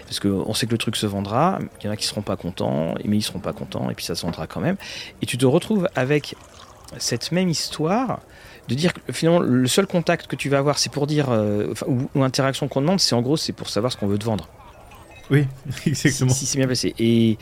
Parce 0.07 0.21
qu'on 0.21 0.55
sait 0.55 0.67
que 0.67 0.73
le 0.73 0.79
truc 0.79 0.97
se 0.97 1.07
vendra, 1.07 1.59
il 1.81 1.87
y 1.87 1.89
en 1.89 1.93
a 1.93 1.97
qui 1.97 2.07
seront 2.07 2.23
pas 2.23 2.37
contents, 2.37 2.95
mais 3.05 3.17
ils 3.17 3.23
seront 3.23 3.41
pas 3.41 3.53
contents, 3.53 3.91
et 3.91 3.95
puis 3.95 4.05
ça 4.05 4.15
se 4.15 4.23
vendra 4.27 4.47
quand 4.47 4.61
même. 4.61 4.77
Et 5.23 5.27
tu 5.27 5.39
te 5.39 5.47
retrouves 5.47 5.89
avec 5.95 6.35
cette 6.99 7.33
même 7.33 7.49
histoire 7.49 8.21
de 8.69 8.75
dire 8.75 8.93
que 8.93 9.13
finalement, 9.13 9.41
le 9.41 9.67
seul 9.67 9.87
contact 9.87 10.27
que 10.27 10.37
tu 10.37 10.49
vas 10.49 10.59
avoir, 10.59 10.79
c'est 10.79 10.93
pour 10.93 11.07
dire, 11.07 11.31
euh, 11.31 11.73
ou 12.15 12.23
interaction 12.23 12.69
qu'on 12.69 12.81
demande, 12.83 13.01
c'est 13.01 13.15
en 13.15 13.23
gros, 13.23 13.37
c'est 13.37 13.53
pour 13.53 13.69
savoir 13.69 13.91
ce 13.93 13.97
qu'on 13.97 14.07
veut 14.07 14.19
te 14.19 14.25
vendre. 14.25 14.49
Oui, 15.31 15.47
exactement. 15.87 16.31
Si, 16.33 16.41
si 16.41 16.47
c'est 16.47 16.59
bien 16.59 16.67
placé. 16.67 16.95
Et, 16.99 17.39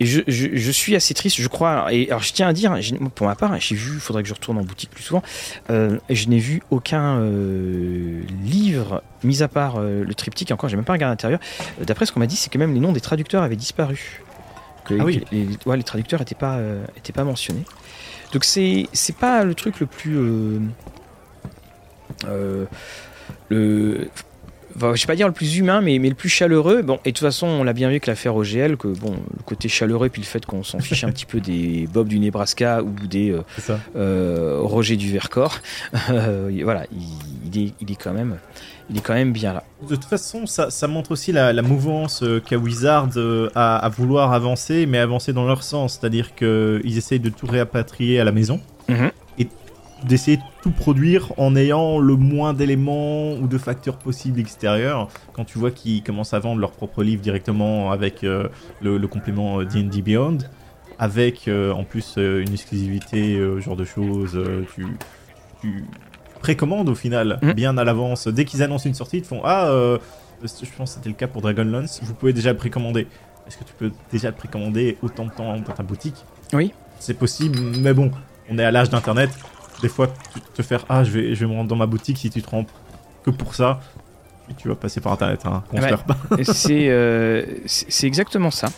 et 0.00 0.06
je, 0.06 0.22
je, 0.26 0.48
je 0.54 0.70
suis 0.70 0.96
assez 0.96 1.12
triste, 1.14 1.40
je 1.40 1.46
crois. 1.48 1.92
Et 1.92 2.08
alors, 2.08 2.22
je 2.22 2.32
tiens 2.32 2.48
à 2.48 2.52
dire, 2.54 2.74
pour 3.14 3.26
ma 3.26 3.34
part, 3.34 3.60
j'ai 3.60 3.74
vu, 3.74 3.92
il 3.94 4.00
faudrait 4.00 4.22
que 4.22 4.28
je 4.28 4.34
retourne 4.34 4.56
en 4.58 4.62
boutique 4.64 4.90
plus 4.90 5.02
souvent. 5.02 5.22
euh, 5.68 5.98
je 6.08 6.26
n'ai 6.28 6.38
vu 6.38 6.62
aucun 6.70 7.18
euh, 7.18 8.22
livre, 8.42 9.02
mis 9.22 9.42
à 9.42 9.48
part 9.48 9.76
euh, 9.76 10.02
le 10.02 10.14
triptyque. 10.14 10.50
Encore, 10.52 10.70
j'ai 10.70 10.76
même 10.76 10.86
pas 10.86 10.94
regardé 10.94 11.10
à 11.10 11.12
l'intérieur. 11.12 11.40
D'après 11.82 12.06
ce 12.06 12.12
qu'on 12.12 12.20
m'a 12.20 12.26
dit, 12.26 12.36
c'est 12.36 12.50
que 12.50 12.58
même 12.58 12.72
les 12.74 12.80
noms 12.80 12.92
des 12.92 13.00
traducteurs 13.00 13.42
avaient 13.42 13.56
disparu. 13.56 14.22
Que, 14.86 14.94
Ah 14.98 15.04
oui. 15.04 15.20
que 15.20 15.24
les, 15.34 15.46
ouais, 15.66 15.76
les 15.76 15.82
traducteurs 15.82 16.18
n'étaient 16.20 16.34
pas, 16.34 16.58
étaient 16.96 17.12
pas 17.12 17.24
mentionnés. 17.24 17.64
Donc 18.32 18.44
c'est 18.44 18.86
c'est 18.92 19.16
pas 19.16 19.44
le 19.44 19.54
truc 19.54 19.80
le 19.80 19.86
plus 19.86 20.14
le 23.50 24.08
enfin, 24.76 24.94
je 24.94 25.02
vais 25.02 25.06
pas 25.06 25.16
dire 25.16 25.26
le 25.26 25.32
plus 25.32 25.56
humain, 25.56 25.80
mais, 25.80 25.98
mais 25.98 26.08
le 26.08 26.14
plus 26.14 26.28
chaleureux. 26.28 26.82
Bon, 26.82 26.98
et 27.04 27.12
de 27.12 27.16
toute 27.16 27.26
façon, 27.26 27.46
on 27.46 27.64
l'a 27.64 27.72
bien 27.72 27.88
vu 27.88 27.94
avec 27.94 28.06
l'affaire 28.06 28.36
OGL, 28.36 28.76
que 28.76 28.88
bon, 28.88 29.12
le 29.12 29.42
côté 29.44 29.68
chaleureux, 29.68 30.08
puis 30.08 30.22
le 30.22 30.26
fait 30.26 30.44
qu'on 30.46 30.62
s'en 30.62 30.80
fiche 30.80 31.04
un 31.04 31.10
petit 31.12 31.26
peu 31.26 31.40
des 31.40 31.88
Bob 31.92 32.08
du 32.08 32.18
Nebraska 32.18 32.82
ou 32.82 32.94
des 33.06 33.30
euh, 33.30 33.42
euh, 33.96 34.58
Roger 34.60 34.96
du 34.96 35.10
Vercors, 35.10 35.58
euh, 36.10 36.50
voilà, 36.64 36.84
il, 36.92 37.52
il 37.52 37.66
est, 37.66 37.74
il 37.80 37.90
est 37.90 37.96
quand 37.96 38.12
même, 38.12 38.36
il 38.90 38.96
est 38.96 39.00
quand 39.00 39.14
même 39.14 39.32
bien 39.32 39.52
là. 39.52 39.64
De 39.82 39.94
toute 39.94 40.04
façon, 40.04 40.46
ça, 40.46 40.70
ça 40.70 40.86
montre 40.88 41.12
aussi 41.12 41.32
la, 41.32 41.52
la 41.52 41.62
mouvance 41.62 42.24
qu'a 42.46 42.56
Wizard 42.56 43.08
à, 43.54 43.76
à 43.76 43.88
vouloir 43.88 44.32
avancer, 44.32 44.86
mais 44.86 44.98
avancer 44.98 45.32
dans 45.32 45.46
leur 45.46 45.62
sens. 45.62 45.98
C'est-à-dire 45.98 46.34
qu'ils 46.34 46.98
essayent 46.98 47.20
de 47.20 47.30
tout 47.30 47.46
réapatrier 47.46 48.20
à 48.20 48.24
la 48.24 48.32
maison. 48.32 48.60
Mhm. 48.88 49.10
Et 49.19 49.19
d'essayer 50.04 50.36
de 50.38 50.42
tout 50.62 50.70
produire 50.70 51.32
en 51.38 51.54
ayant 51.56 51.98
le 51.98 52.16
moins 52.16 52.52
d'éléments 52.54 53.32
ou 53.34 53.46
de 53.46 53.58
facteurs 53.58 53.96
possibles 53.98 54.40
extérieurs. 54.40 55.08
Quand 55.32 55.44
tu 55.44 55.58
vois 55.58 55.70
qu'ils 55.70 56.02
commencent 56.02 56.34
à 56.34 56.38
vendre 56.38 56.60
leurs 56.60 56.72
propres 56.72 57.02
livres 57.02 57.22
directement 57.22 57.90
avec 57.92 58.24
euh, 58.24 58.48
le, 58.80 58.98
le 58.98 59.08
complément 59.08 59.60
euh, 59.60 59.64
D&D 59.64 60.02
Beyond, 60.02 60.38
avec 60.98 61.48
euh, 61.48 61.72
en 61.72 61.84
plus 61.84 62.14
euh, 62.18 62.42
une 62.42 62.52
exclusivité, 62.52 63.36
euh, 63.36 63.60
genre 63.60 63.76
de 63.76 63.84
choses, 63.84 64.36
euh, 64.36 64.64
tu, 64.74 64.86
tu 65.60 65.84
précommandes 66.40 66.88
au 66.88 66.94
final, 66.94 67.38
Mhm. 67.42 67.52
bien 67.52 67.76
à 67.78 67.84
l'avance. 67.84 68.28
Dès 68.28 68.44
qu'ils 68.44 68.62
annoncent 68.62 68.88
une 68.88 68.94
sortie, 68.94 69.18
ils 69.18 69.22
te 69.22 69.26
font 69.28 69.40
Ah, 69.44 69.68
euh, 69.68 69.98
je 70.42 70.48
pense 70.76 70.90
que 70.90 70.96
c'était 70.96 71.08
le 71.10 71.14
cas 71.14 71.26
pour 71.26 71.42
Dragonlance, 71.42 72.00
vous 72.02 72.14
pouvez 72.14 72.32
déjà 72.32 72.50
le 72.52 72.56
précommander. 72.58 73.06
Est-ce 73.46 73.58
que 73.58 73.64
tu 73.64 73.72
peux 73.78 73.90
déjà 74.12 74.28
le 74.28 74.36
précommander 74.36 74.96
autant 75.02 75.24
de 75.26 75.30
temps 75.30 75.56
dans 75.58 75.72
ta 75.72 75.82
boutique? 75.82 76.24
Oui. 76.52 76.72
C'est 76.98 77.14
possible, 77.14 77.58
mais 77.80 77.92
bon, 77.94 78.10
on 78.50 78.58
est 78.58 78.64
à 78.64 78.70
l'âge 78.70 78.90
d'internet. 78.90 79.30
Des 79.82 79.88
fois, 79.88 80.08
te 80.54 80.62
faire 80.62 80.84
Ah, 80.88 81.04
je 81.04 81.10
vais, 81.10 81.34
je 81.34 81.40
vais 81.44 81.50
me 81.50 81.56
rendre 81.56 81.68
dans 81.68 81.76
ma 81.76 81.86
boutique 81.86 82.18
si 82.18 82.30
tu 82.30 82.42
te 82.42 82.50
rends 82.50 82.66
que 83.24 83.30
pour 83.30 83.54
ça. 83.54 83.80
Tu 84.58 84.66
vas 84.68 84.74
passer 84.74 85.00
par 85.00 85.12
internet, 85.12 85.42
hein, 85.46 85.62
qu'on 85.70 85.78
perd 85.78 86.02
pas. 86.04 86.16
c'est 86.42 86.88
euh, 86.88 87.44
c'est 87.66 87.90
c'est 87.90 88.06
exactement 88.08 88.50
ça. 88.50 88.68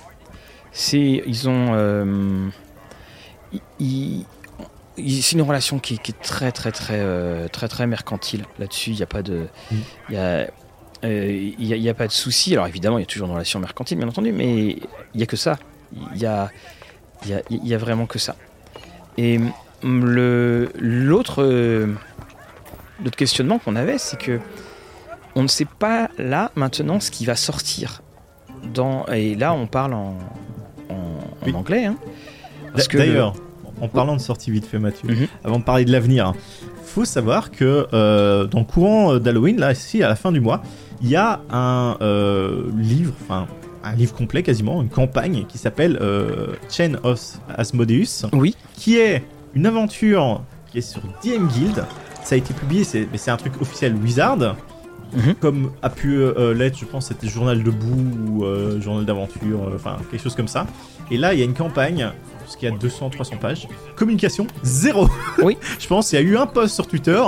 C'est 0.71 1.23
ils 1.27 1.49
ont 1.49 1.69
euh, 1.73 2.49
ils- 3.53 3.61
ils- 3.81 4.27
ils- 4.99 5.23
c'est 5.23 5.33
une 5.37 5.43
relation 5.43 5.79
qui, 5.79 5.99
qui 5.99 6.13
est 6.13 6.21
très 6.23 6.53
très 6.53 6.73
très 6.73 6.99
euh, 7.01 7.49
très 7.49 7.69
très 7.69 7.87
mercantile 7.87 8.45
là-dessus. 8.59 8.91
Il 8.91 8.97
n'y 8.97 9.03
a 9.03 9.07
pas 9.07 9.23
de 9.23 9.47
Mm. 9.71 9.77
il 10.11 10.15
y 10.15 10.19
a 10.19 10.41
y 11.05 11.73
a- 11.73 11.77
il 11.77 11.83
y 11.83 11.89
a 11.89 11.95
pas 11.95 12.07
de 12.07 12.13
souci. 12.13 12.53
Alors 12.53 12.67
évidemment, 12.67 12.99
il 12.99 13.03
y 13.03 13.05
a 13.05 13.07
toujours 13.07 13.27
une 13.29 13.33
relation 13.35 13.59
mercantile, 13.59 13.97
bien 13.99 14.09
entendu, 14.09 14.31
mais 14.33 14.77
il 15.15 15.21
y 15.21 15.23
a 15.23 15.27
que 15.27 15.37
ça. 15.37 15.59
Il 16.15 16.21
y 16.21 16.27
a 16.27 16.51
il 17.25 17.31
y 17.31 17.35
a, 17.35 17.41
il 17.51 17.67
y 17.67 17.75
a 17.75 17.79
vraiment 17.79 18.05
que 18.07 18.19
ça. 18.19 18.37
Et 19.17 19.39
l'autre 19.85 21.43
euh, 21.43 21.87
l'autre 23.05 23.17
questionnement 23.17 23.59
qu'on 23.59 23.77
avait, 23.77 23.99
c'est 23.99 24.19
que 24.19 24.39
on 25.35 25.43
ne 25.43 25.49
sait 25.49 25.67
pas 25.79 26.09
là 26.19 26.51
maintenant 26.57 27.01
ce 27.01 27.11
qui 27.11 27.25
va 27.25 27.37
sortir 27.37 28.03
dans 28.75 29.07
et 29.07 29.35
là 29.35 29.53
on 29.55 29.67
parle 29.67 29.95
en, 29.95 30.19
en, 30.89 30.95
en 30.95 31.47
Oui. 31.47 31.53
anglais 31.55 31.87
hein. 31.87 31.97
Parce 32.75 32.89
que 32.89 32.97
D'ailleurs, 32.97 33.35
en 33.83 33.89
parlant 33.89 34.17
de 34.17 34.21
sortie 34.21 34.51
vite 34.51 34.65
fait, 34.65 34.79
Mathieu, 34.79 35.09
Mhm. 35.11 35.27
avant 35.45 35.59
de 35.59 35.65
parler 35.65 35.85
de 35.85 35.93
l'avenir, 35.93 36.29
hein, 36.29 36.35
faut 36.85 37.05
savoir 37.05 37.51
que 37.51 37.87
euh, 37.93 38.47
dans 38.47 38.61
le 38.61 38.65
courant 38.65 39.19
d'Halloween, 39.19 39.59
là, 39.61 39.73
ici, 39.73 40.03
à 40.03 40.09
la 40.09 40.17
fin 40.17 40.33
du 40.33 40.41
mois, 40.41 40.63
il 41.03 41.09
y 41.11 41.17
a 41.17 41.41
un 41.51 41.99
euh, 42.01 42.63
livre, 42.79 43.13
enfin, 43.23 43.47
un 43.85 43.95
livre 43.95 44.15
complet 44.15 44.43
quasiment, 44.43 44.81
une 44.81 44.89
campagne 44.89 45.45
qui 45.49 45.59
s'appelle 45.59 45.99
euh, 46.01 46.55
Chain 46.71 46.95
of 47.03 47.21
Asmodeus, 47.57 48.25
oui 48.33 48.55
qui 48.75 48.97
est 48.97 49.23
une 49.55 49.67
aventure 49.67 50.43
qui 50.71 50.79
est 50.79 50.83
sur 50.83 51.03
DM 51.23 51.47
Guild. 51.49 51.85
Ça 52.25 52.35
a 52.35 52.39
été 52.39 52.55
publié, 52.55 52.85
c'est 52.85 53.09
mais 53.11 53.19
c'est 53.19 53.31
un 53.31 53.37
truc 53.37 53.61
officiel 53.61 53.95
Wizard. 53.95 54.57
Mhm. 55.15 55.35
Comme 55.41 55.73
a 55.83 55.91
pu 55.91 56.17
euh, 56.17 56.55
l'être, 56.55 56.79
je 56.79 56.87
pense, 56.87 57.09
c'était 57.09 57.29
Journal 57.29 57.63
debout 57.63 58.07
ou 58.27 58.45
euh, 58.45 58.81
Journal 58.81 59.05
d'aventure, 59.05 59.69
euh, 59.69 59.75
enfin 59.75 59.99
quelque 60.11 60.23
chose 60.23 60.35
comme 60.35 60.49
ça. 60.49 60.67
Et 61.11 61.19
là, 61.19 61.35
il 61.35 61.39
y 61.39 61.43
a 61.43 61.45
une 61.45 61.53
campagne, 61.53 62.11
parce 62.41 62.57
qu'il 62.57 62.69
y 62.69 62.73
a 62.73 62.75
200-300 62.75 63.39
pages. 63.39 63.69
Communication, 63.97 64.47
zéro 64.63 65.09
Oui. 65.43 65.59
Je 65.79 65.87
pense 65.87 66.09
qu'il 66.09 66.19
y 66.19 66.23
a 66.23 66.25
eu 66.25 66.39
un 66.39 66.47
post 66.47 66.75
sur 66.75 66.87
Twitter, 66.87 67.21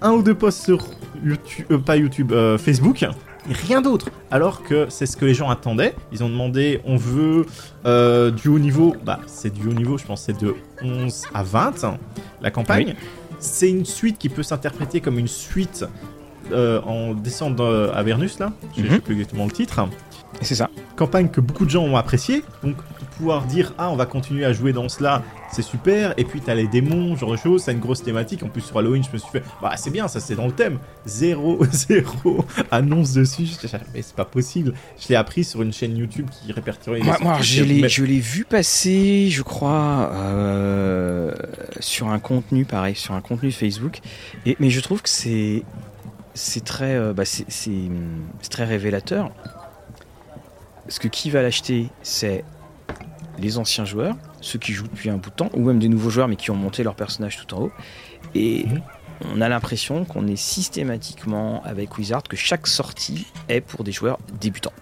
un 0.00 0.12
ou 0.12 0.22
deux 0.22 0.34
posts 0.34 0.64
sur 0.64 0.84
YouTube, 1.24 1.66
euh, 1.70 1.78
pas 1.78 1.96
YouTube, 1.96 2.32
euh, 2.32 2.58
Facebook, 2.58 3.04
rien 3.48 3.80
d'autre. 3.80 4.08
Alors 4.30 4.62
que 4.62 4.86
c'est 4.88 5.06
ce 5.06 5.16
que 5.16 5.24
les 5.24 5.34
gens 5.34 5.48
attendaient. 5.50 5.94
Ils 6.12 6.22
ont 6.24 6.28
demandé, 6.28 6.80
on 6.84 6.96
veut 6.96 7.46
euh, 7.86 8.30
du 8.30 8.48
haut 8.48 8.58
niveau. 8.58 8.94
Bah, 9.04 9.20
c'est 9.26 9.52
du 9.52 9.68
haut 9.68 9.72
niveau, 9.72 9.98
je 9.98 10.04
pense, 10.04 10.22
c'est 10.22 10.38
de 10.40 10.54
11 10.82 11.24
à 11.34 11.42
20, 11.42 11.98
la 12.40 12.50
campagne. 12.50 12.94
C'est 13.38 13.70
une 13.70 13.84
suite 13.86 14.18
qui 14.18 14.28
peut 14.28 14.42
s'interpréter 14.42 15.00
comme 15.00 15.18
une 15.18 15.28
suite 15.28 15.84
euh, 16.52 16.80
en 16.82 17.14
descendant 17.14 17.70
à 17.70 17.92
Avernus, 17.96 18.38
là. 18.38 18.52
Je 18.76 18.82
ne 18.82 18.88
sais 18.88 18.94
Mhm. 18.94 19.00
plus 19.00 19.14
exactement 19.14 19.44
le 19.46 19.52
titre 19.52 19.86
c'est 20.42 20.54
ça 20.54 20.70
campagne 20.96 21.28
que 21.28 21.40
beaucoup 21.40 21.64
de 21.66 21.70
gens 21.70 21.82
ont 21.82 21.96
apprécié. 21.96 22.42
Donc, 22.62 22.76
pouvoir 23.20 23.44
dire, 23.44 23.74
ah, 23.78 23.90
on 23.90 23.96
va 23.96 24.06
continuer 24.06 24.44
à 24.46 24.52
jouer 24.52 24.72
dans 24.72 24.88
cela, 24.88 25.22
c'est 25.52 25.62
super. 25.62 26.14
Et 26.16 26.24
puis, 26.24 26.40
t'as 26.40 26.54
les 26.54 26.66
démons, 26.66 27.16
genre 27.16 27.32
de 27.32 27.36
choses. 27.36 27.62
C'est 27.64 27.72
une 27.72 27.78
grosse 27.78 28.02
thématique. 28.02 28.42
En 28.42 28.48
plus, 28.48 28.62
sur 28.62 28.78
Halloween, 28.78 29.04
je 29.04 29.10
me 29.12 29.18
suis 29.18 29.30
fait, 29.30 29.42
bah, 29.60 29.74
c'est 29.76 29.90
bien, 29.90 30.08
ça, 30.08 30.20
c'est 30.20 30.34
dans 30.34 30.46
le 30.46 30.52
thème. 30.52 30.78
Zéro, 31.04 31.62
zéro 31.70 32.44
annonce 32.70 33.12
dessus. 33.12 33.46
Mais 33.94 34.00
c'est 34.02 34.16
pas 34.16 34.24
possible. 34.24 34.72
Je 34.98 35.08
l'ai 35.08 35.16
appris 35.16 35.44
sur 35.44 35.60
une 35.62 35.72
chaîne 35.72 35.96
YouTube 35.96 36.28
qui 36.30 36.50
répertorie 36.52 37.00
les 37.00 37.06
moi, 37.06 37.18
moi, 37.20 37.38
je 37.42 37.62
l'ai 37.62 37.88
je 37.88 38.04
l'ai 38.04 38.20
vu 38.20 38.44
passer 38.44 39.28
je 39.30 39.42
crois 39.42 40.10
euh, 40.14 41.32
sur 41.80 42.08
un 42.08 42.18
contenu 42.18 42.64
pareil 42.64 42.94
sur 42.94 43.14
un 43.14 43.20
contenu 43.20 43.50
Facebook 43.52 44.00
et 44.46 44.56
mais 44.60 44.70
je 44.70 44.80
trouve 44.80 45.02
que 45.02 45.08
c'est 45.08 45.62
c'est 46.34 46.64
très 46.64 46.94
euh, 46.96 47.12
bah, 47.12 47.24
c'est 47.24 47.44
c'est- 47.50 47.70
c'est 48.40 48.50
très 48.50 48.64
révélateur 48.64 49.30
parce 50.84 50.98
que 50.98 51.08
qui 51.08 51.30
va 51.30 51.42
l'acheter? 51.42 51.88
C'est 52.02 52.44
les 53.40 53.58
anciens 53.58 53.84
joueurs 53.84 54.14
ceux 54.40 54.58
qui 54.58 54.72
jouent 54.72 54.88
depuis 54.88 55.10
un 55.10 55.16
bout 55.16 55.30
de 55.30 55.34
temps 55.34 55.50
ou 55.54 55.64
même 55.64 55.78
des 55.78 55.88
nouveaux 55.88 56.10
joueurs 56.10 56.28
mais 56.28 56.36
qui 56.36 56.50
ont 56.50 56.56
monté 56.56 56.82
leur 56.82 56.94
personnage 56.94 57.36
tout 57.44 57.54
en 57.54 57.62
haut 57.62 57.72
et 58.34 58.66
Mhm. 58.66 58.82
on 59.34 59.40
a 59.40 59.48
l'impression 59.48 60.04
qu'on 60.04 60.26
est 60.26 60.36
systématiquement 60.36 61.62
avec 61.64 61.98
Wizard 61.98 62.22
que 62.22 62.36
chaque 62.36 62.66
sortie 62.66 63.26
est 63.48 63.60
pour 63.60 63.84
des 63.84 63.92
joueurs 63.92 64.18
débutants 64.40 64.72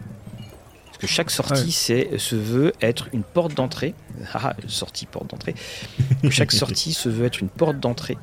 parce 0.86 0.98
que 0.98 1.06
chaque 1.06 1.30
sortie 1.30 1.64
Ouais. 1.64 1.70
c'est, 1.70 2.18
se 2.18 2.36
veut 2.36 2.72
être 2.80 3.08
une 3.12 3.22
porte 3.22 3.54
d'entrée 3.54 3.94
ah, 4.34 4.54
sortie 4.66 5.06
porte 5.06 5.30
d'entrée 5.30 5.54
chaque 6.30 6.52
sortie 6.62 6.92
se 6.92 7.08
veut 7.08 7.26
être 7.26 7.40
une 7.40 7.48
porte 7.48 7.78
d'entrée 7.80 8.18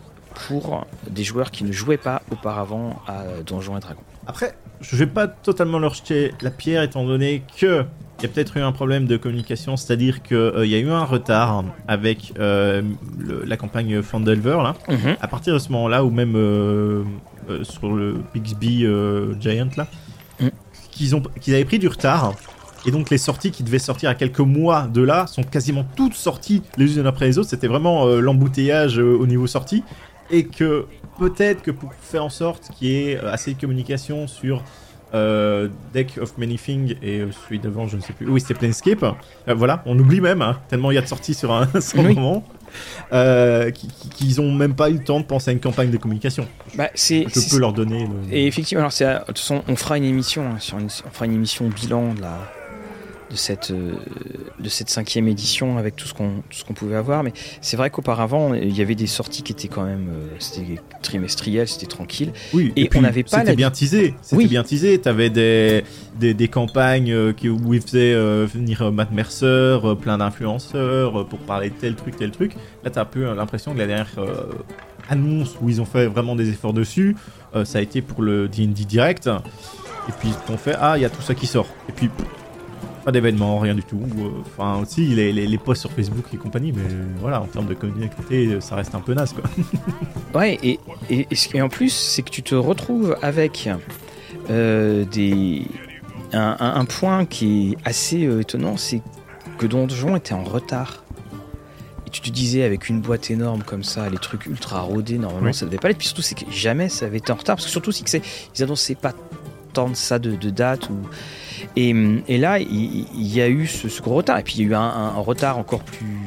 pour 0.47 0.85
des 1.09 1.23
joueurs 1.23 1.49
qui 1.51 1.63
ne 1.63 1.71
jouaient 1.71 1.95
pas 1.97 2.21
auparavant 2.29 3.01
à 3.07 3.23
Donjons 3.45 3.77
et 3.77 3.79
Dragons. 3.79 4.01
Après, 4.27 4.57
je 4.81 4.97
vais 4.97 5.07
pas 5.07 5.29
totalement 5.29 5.79
leur 5.79 5.93
jeter 5.93 6.33
la 6.41 6.51
pierre 6.51 6.83
étant 6.83 7.05
donné 7.05 7.41
que 7.57 7.85
y 8.27 8.31
a 8.31 8.33
peut-être 8.33 8.57
eu 8.57 8.61
un 8.61 8.71
problème 8.71 9.05
de 9.05 9.17
communication, 9.17 9.77
c'est-à-dire 9.77 10.21
qu'il 10.23 10.51
il 10.63 10.69
y 10.69 10.75
a 10.75 10.79
eu 10.79 10.89
un 10.89 11.03
retard 11.05 11.63
avec 11.87 12.33
euh, 12.39 12.81
le- 13.17 13.43
la 13.45 13.57
campagne 13.57 14.01
Fandelver 14.01 14.57
là. 14.63 14.75
À 15.21 15.27
partir 15.27 15.53
de 15.53 15.59
ce 15.59 15.71
moment-là, 15.71 16.03
ou 16.03 16.09
même 16.09 16.35
euh, 16.35 17.03
euh, 17.49 17.63
sur 17.63 17.93
le 17.93 18.15
Bixby 18.33 18.85
euh, 18.85 19.33
Giant 19.39 19.69
là, 19.77 19.87
Mm. 20.41 20.47
qu'ils 20.91 21.15
ont 21.15 21.23
qu'ils 21.39 21.53
avaient 21.55 21.63
pris 21.65 21.79
du 21.79 21.87
retard. 21.87 22.33
Et 22.85 22.91
donc 22.91 23.09
les 23.09 23.17
sorties 23.17 23.51
qui 23.51 23.63
devaient 23.63 23.79
sortir 23.79 24.09
à 24.09 24.15
quelques 24.15 24.39
mois 24.41 24.87
de 24.93 25.01
là 25.01 25.25
sont 25.27 25.43
quasiment 25.43 25.85
toutes 25.95 26.13
sorties 26.13 26.61
les 26.77 26.97
unes 26.99 27.07
après 27.07 27.25
les 27.25 27.37
autres. 27.39 27.49
C'était 27.49 27.67
vraiment 27.67 28.05
euh, 28.05 28.19
l'embouteillage 28.19 28.99
euh, 28.99 29.17
au 29.17 29.25
niveau 29.27 29.47
sortie. 29.47 29.83
Et 30.29 30.45
que 30.45 30.85
peut-être 31.17 31.61
que 31.61 31.71
pour 31.71 31.93
faire 31.93 32.23
en 32.25 32.29
sorte 32.29 32.69
qu'il 32.77 32.87
y 32.89 32.91
ait 33.11 33.17
euh, 33.17 33.31
assez 33.31 33.53
de 33.53 33.59
communication 33.61 34.27
sur 34.27 34.61
euh, 35.13 35.69
Deck 35.93 36.17
of 36.21 36.37
Many 36.37 36.57
Things 36.57 36.95
et 37.01 37.19
euh, 37.21 37.29
celui 37.45 37.59
d'avant, 37.59 37.87
je 37.87 37.95
ne 37.97 38.01
sais 38.01 38.13
plus. 38.13 38.27
Oui, 38.29 38.41
c'était 38.41 38.53
Planescape. 38.55 39.03
Euh, 39.03 39.53
voilà, 39.53 39.81
on 39.85 39.97
oublie 39.99 40.19
même, 40.21 40.41
hein, 40.41 40.59
tellement 40.67 40.91
il 40.91 40.95
y 40.95 40.97
a 40.97 41.01
de 41.01 41.07
sorties 41.07 41.33
sur 41.33 41.51
un, 41.53 41.67
sur 41.81 41.99
Oui. 41.99 42.13
moment. 42.15 42.43
Euh, 43.13 43.71
qui- 43.71 43.87
qui- 43.87 44.09
qu'ils 44.09 44.41
ont 44.41 44.51
même 44.51 44.75
pas 44.75 44.89
eu 44.89 44.93
le 44.95 45.03
temps 45.03 45.21
de 45.21 45.25
penser 45.25 45.49
à 45.49 45.53
une 45.53 45.61
campagne 45.61 45.91
de 45.91 45.97
communication. 45.97 46.45
Bah, 46.75 46.89
c'est, 46.93 47.25
Je 47.33 47.49
peux 47.49 47.59
leur 47.59 47.71
donner. 47.71 48.05
le- 48.05 48.33
Et 48.35 48.47
effectivement, 48.47 48.81
alors 48.83 48.91
à- 49.01 49.19
de 49.19 49.25
toute 49.27 49.39
façon, 49.39 49.63
on 49.69 49.75
fera 49.77 49.97
une 49.97 50.03
émission, 50.03 50.43
hein, 50.45 50.59
sur 50.59 50.77
une, 50.79 50.87
on 51.05 51.09
fera 51.09 51.25
une 51.25 51.33
émission 51.35 51.69
bilan 51.69 52.13
de, 52.15 52.21
la, 52.21 52.37
de, 53.31 53.35
cette, 53.35 53.71
euh, 53.71 53.93
de 54.59 54.69
cette 54.69 54.89
cinquième 54.89 55.27
édition 55.27 55.77
avec 55.77 55.95
tout 55.95 56.07
ce 56.07 56.13
qu'on, 56.13 56.43
qu'on 56.67 56.73
pouvait 56.73 56.95
avoir. 56.95 57.23
Mais 57.23 57.33
c'est 57.61 57.77
vrai 57.77 57.89
qu'auparavant, 57.89 58.53
il 58.53 58.75
y 58.75 58.81
avait 58.81 58.95
des 58.95 59.07
sorties 59.07 59.41
qui 59.43 59.51
étaient 59.51 59.67
quand 59.67 59.83
même, 59.83 60.07
euh, 60.09 60.27
c'était 60.39 60.79
trimestriel, 61.01 61.67
c'était 61.67 61.85
tranquille. 61.87 62.31
Oui, 62.53 62.71
Et 62.75 62.89
on 62.95 63.01
n'avait 63.01 63.23
pas 63.23 63.37
C'était 63.39 63.51
la- 63.51 63.55
bien 63.55 63.71
teasé. 63.71 64.13
C'était 64.21 64.35
Oui. 64.35 64.47
bien 64.47 64.63
teasé. 64.63 64.99
T'avais 64.99 65.29
des, 65.29 65.83
des, 66.19 66.33
des 66.33 66.47
campagnes 66.47 67.11
euh, 67.11 67.33
qui, 67.33 67.49
où 67.49 67.73
ils 67.73 67.81
faisaient 67.81 68.15
venir 68.45 68.91
Matt 68.91 69.11
Mercer, 69.11 69.79
plein 70.01 70.17
d'influenceurs 70.17 71.27
pour 71.27 71.39
parler 71.39 71.69
de 71.69 71.75
tel 71.75 71.95
truc, 71.95 72.15
tel 72.17 72.31
truc. 72.31 72.53
Là, 72.83 72.89
t'as 72.89 73.01
un 73.01 73.05
peu 73.05 73.33
l'impression 73.33 73.73
que 73.73 73.77
la 73.79 73.87
dernière 73.87 74.07
annonce 75.09 75.55
où 75.61 75.69
ils 75.69 75.81
ont 75.81 75.85
fait 75.85 76.07
vraiment 76.07 76.35
des 76.35 76.49
efforts 76.49 76.73
dessus, 76.73 77.15
ça 77.63 77.79
a 77.79 77.81
été 77.81 78.01
pour 78.01 78.21
le 78.21 78.47
D&D 78.47 78.85
Direct. 78.85 79.27
Et 80.07 80.11
puis 80.19 80.29
ils 80.49 80.53
ont 80.53 80.57
fait, 80.57 80.75
ah, 80.79 80.97
il 80.97 81.01
y 81.01 81.05
a 81.05 81.09
tout 81.09 81.21
ça 81.21 81.33
qui 81.33 81.47
sort. 81.47 81.67
Et 81.89 81.91
puis, 81.91 82.09
pas 83.05 83.11
d'événement, 83.11 83.59
rien 83.59 83.75
du 83.75 83.83
tout. 83.83 84.01
Euh, 84.17 84.29
Enfin, 84.45 84.81
aussi, 84.81 85.05
les, 85.07 85.31
les, 85.31 85.47
les 85.47 85.57
posts 85.57 85.81
sur 85.81 85.91
Facebook 85.91 86.25
et 86.33 86.37
compagnie, 86.37 86.71
mais 86.73 86.81
voilà, 87.21 87.41
en 87.41 87.45
termes 87.45 87.67
de 87.67 87.73
communauté, 87.75 88.59
ça 88.59 88.75
reste 88.75 88.93
un 88.95 88.99
peu 88.99 89.13
naze, 89.13 89.33
quoi. 89.33 89.43
Ouais, 90.39 90.57
et, 90.63 90.79
et, 91.09 91.61
en 91.61 91.69
plus, 91.69 91.91
c'est 91.93 92.21
que 92.23 92.29
tu 92.29 92.41
te 92.43 92.55
retrouves 92.55 93.15
avec 93.21 93.69
euh, 94.49 95.05
des, 95.05 95.63
un, 96.33 96.57
un- 96.59 96.75
un 96.81 96.85
point 96.85 97.25
qui 97.25 97.71
est 97.71 97.77
assez 97.87 98.25
euh, 98.25 98.41
étonnant, 98.41 98.75
c'est 98.77 99.01
que 99.57 99.65
Donjon 99.65 100.15
était 100.17 100.33
en 100.33 100.43
retard. 100.43 101.03
Et 102.05 102.09
tu 102.09 102.21
te 102.21 102.29
disais, 102.29 102.63
avec 102.63 102.89
une 102.89 103.01
boîte 103.01 103.31
énorme 103.31 103.63
comme 103.63 103.83
ça, 103.83 104.09
les 104.09 104.17
trucs 104.17 104.45
ultra 104.45 104.81
rodés, 104.81 105.17
normalement 105.17 105.47
Oui. 105.47 105.53
ça 105.53 105.65
devait 105.65 105.77
pas 105.77 105.87
l'être. 105.87 105.97
Puis 105.97 106.07
surtout, 106.07 106.21
c'est 106.21 106.35
que 106.35 106.51
jamais 106.51 106.89
ça 106.89 107.05
avait 107.05 107.17
été 107.17 107.31
en 107.31 107.35
retard. 107.35 107.55
Parce 107.55 107.65
que 107.65 107.71
surtout, 107.71 107.91
c'est 107.91 108.03
que 108.03 108.09
c'est, 108.09 108.21
ils 108.57 108.63
annonçaient 108.63 108.95
pas 108.95 109.13
de 109.83 109.95
ça 109.95 110.17
de, 110.19 110.35
de 110.35 110.49
date. 110.49 110.89
Ou... 110.89 110.95
Et, 111.75 111.93
et 112.27 112.37
là, 112.37 112.59
il, 112.59 113.05
il 113.15 113.27
y 113.35 113.41
a 113.41 113.47
eu 113.49 113.67
ce, 113.67 113.89
ce 113.89 114.01
gros 114.01 114.15
retard. 114.15 114.39
Et 114.39 114.43
puis 114.43 114.55
il 114.57 114.61
y 114.61 114.65
a 114.65 114.69
eu 114.71 114.75
un, 114.75 114.79
un- 114.81 115.15
un 115.15 115.19
retard 115.19 115.57
encore 115.57 115.83
plus. 115.83 116.19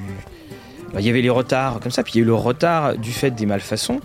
Bah, 0.92 1.00
Il 1.00 1.06
y 1.06 1.10
avait 1.10 1.22
les 1.22 1.30
retards 1.30 1.80
comme 1.80 1.92
ça, 1.92 2.02
puis 2.02 2.14
il 2.14 2.16
y 2.16 2.20
a 2.20 2.22
eu 2.22 2.26
le 2.26 2.34
retard 2.34 2.96
du 2.96 3.10
fait 3.12 3.30
des 3.30 3.44
malfaçons, 3.46 4.00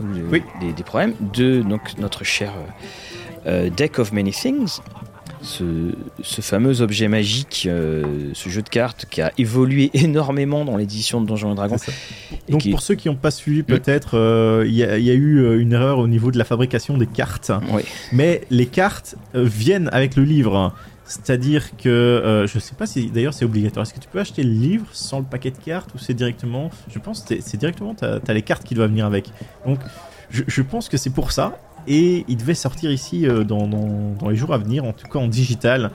le- 0.00 0.24
Oui. 0.30 0.42
des, 0.60 0.72
des 0.72 0.82
problèmes, 0.82 1.14
de 1.20 1.62
donc, 1.62 1.96
notre 1.98 2.24
cher 2.24 2.52
euh, 3.46 3.66
euh, 3.66 3.70
Deck 3.70 3.98
of 4.00 4.12
Many 4.12 4.32
Things, 4.32 4.80
ce, 5.42 5.64
ce 6.22 6.40
fameux 6.40 6.80
objet 6.80 7.08
magique, 7.08 7.66
euh, 7.70 8.30
ce 8.34 8.48
jeu 8.48 8.62
de 8.62 8.68
cartes 8.68 9.06
qui 9.10 9.20
a 9.22 9.32
évolué 9.38 9.90
énormément 9.94 10.64
dans 10.64 10.76
l'édition 10.76 11.20
de 11.20 11.26
Donjons 11.26 11.52
et 11.52 11.54
Dragons. 11.54 11.76
Donc 12.48 12.62
qui- 12.62 12.70
pour 12.70 12.80
ceux 12.80 12.94
qui 12.94 13.08
n'ont 13.08 13.16
pas 13.16 13.30
suivi, 13.30 13.62
peut-être, 13.62 14.16
euh, 14.16 14.64
il 14.66 14.74
y, 14.74 14.82
a- 14.84 14.98
il 14.98 15.04
y 15.04 15.10
a 15.10 15.14
eu 15.14 15.38
euh, 15.40 15.60
une 15.60 15.72
erreur 15.72 15.98
au 15.98 16.06
niveau 16.08 16.30
de 16.30 16.38
la 16.38 16.44
fabrication 16.44 16.96
des 16.98 17.06
cartes. 17.06 17.52
Oui. 17.72 17.82
Mais 18.12 18.42
les 18.50 18.66
cartes 18.66 19.16
viennent 19.34 19.88
avec 19.92 20.16
le 20.16 20.24
livre. 20.24 20.72
C'est-à-dire 21.08 21.76
que, 21.76 21.88
euh, 21.88 22.46
je 22.48 22.58
sais 22.58 22.74
pas 22.74 22.86
si 22.86 23.10
d'ailleurs 23.10 23.32
c'est 23.32 23.44
obligatoire. 23.44 23.84
Est-ce 23.86 23.94
que 23.94 24.00
tu 24.00 24.08
peux 24.08 24.18
acheter 24.18 24.42
le 24.42 24.50
livre 24.50 24.86
sans 24.92 25.20
le 25.20 25.24
paquet 25.24 25.52
de 25.52 25.56
cartes 25.58 25.94
ou 25.94 25.98
c'est 25.98 26.14
directement. 26.14 26.68
Je 26.92 26.98
pense 26.98 27.20
que 27.22 27.40
c'est- 27.40 27.56
directement, 27.56 27.94
tu 27.94 28.04
as, 28.04 28.32
les 28.34 28.42
cartes 28.42 28.64
qui 28.64 28.74
doivent 28.74 28.90
venir 28.90 29.06
avec. 29.06 29.30
Donc 29.64 29.78
je, 30.30 30.42
je 30.48 30.62
pense 30.62 30.88
que 30.88 30.96
c'est 30.96 31.10
pour 31.10 31.30
ça. 31.30 31.58
Et 31.88 32.24
il 32.28 32.36
devait 32.36 32.54
sortir 32.54 32.90
ici 32.90 33.26
euh, 33.26 33.44
dans, 33.44 33.66
dans- 33.66 34.12
dans 34.18 34.28
les 34.28 34.36
jours 34.36 34.52
à 34.52 34.58
venir, 34.58 34.84
en 34.84 34.92
tout 34.92 35.06
cas 35.08 35.18
en 35.18 35.28
digital. 35.28 35.90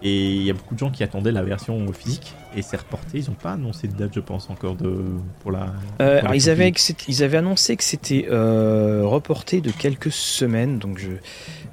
Et 0.00 0.30
il 0.36 0.42
y 0.44 0.50
a 0.50 0.52
beaucoup 0.52 0.74
de 0.74 0.78
gens 0.78 0.90
qui 0.92 1.02
attendaient 1.02 1.32
la 1.32 1.42
version 1.42 1.84
physique. 1.92 2.32
Et 2.56 2.62
c'est 2.62 2.76
reporté. 2.76 3.18
Ils 3.18 3.28
n'ont 3.28 3.34
pas 3.34 3.52
annoncé 3.54 3.88
de 3.88 3.94
date, 3.94 4.12
je 4.14 4.20
pense, 4.20 4.48
encore 4.48 4.76
de, 4.76 5.02
pour 5.40 5.50
la. 5.50 5.62
Euh, 5.64 5.66
pour 5.96 6.06
alors, 6.06 6.30
la 6.30 6.36
ils, 6.36 6.48
avaient, 6.50 6.72
ils 7.08 7.22
avaient 7.24 7.38
annoncé 7.38 7.76
que 7.76 7.82
c'était 7.82 8.28
euh, 8.30 9.02
reporté 9.04 9.60
de 9.60 9.72
quelques 9.72 10.12
semaines, 10.12 10.78
donc 10.78 10.98
je 10.98 11.08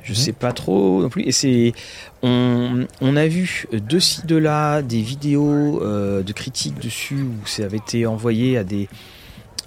je 0.04 0.12
Mhm. 0.12 0.16
sais 0.18 0.34
pas 0.34 0.54
trop 0.54 1.02
non 1.02 1.10
plus. 1.10 1.24
Et 1.24 1.32
c'est 1.32 1.74
on, 2.24 2.86
on 3.02 3.16
a 3.16 3.28
vu 3.28 3.68
de 3.72 4.00
ci 4.00 4.26
de 4.26 4.36
là 4.36 4.82
des 4.82 5.02
vidéos 5.02 5.82
euh, 5.84 6.22
de 6.24 6.32
critiques 6.34 6.80
dessus 6.80 7.22
où 7.22 7.46
ça 7.48 7.64
avait 7.64 7.78
été 7.78 8.06
envoyé 8.08 8.58
à 8.58 8.64
des 8.64 8.88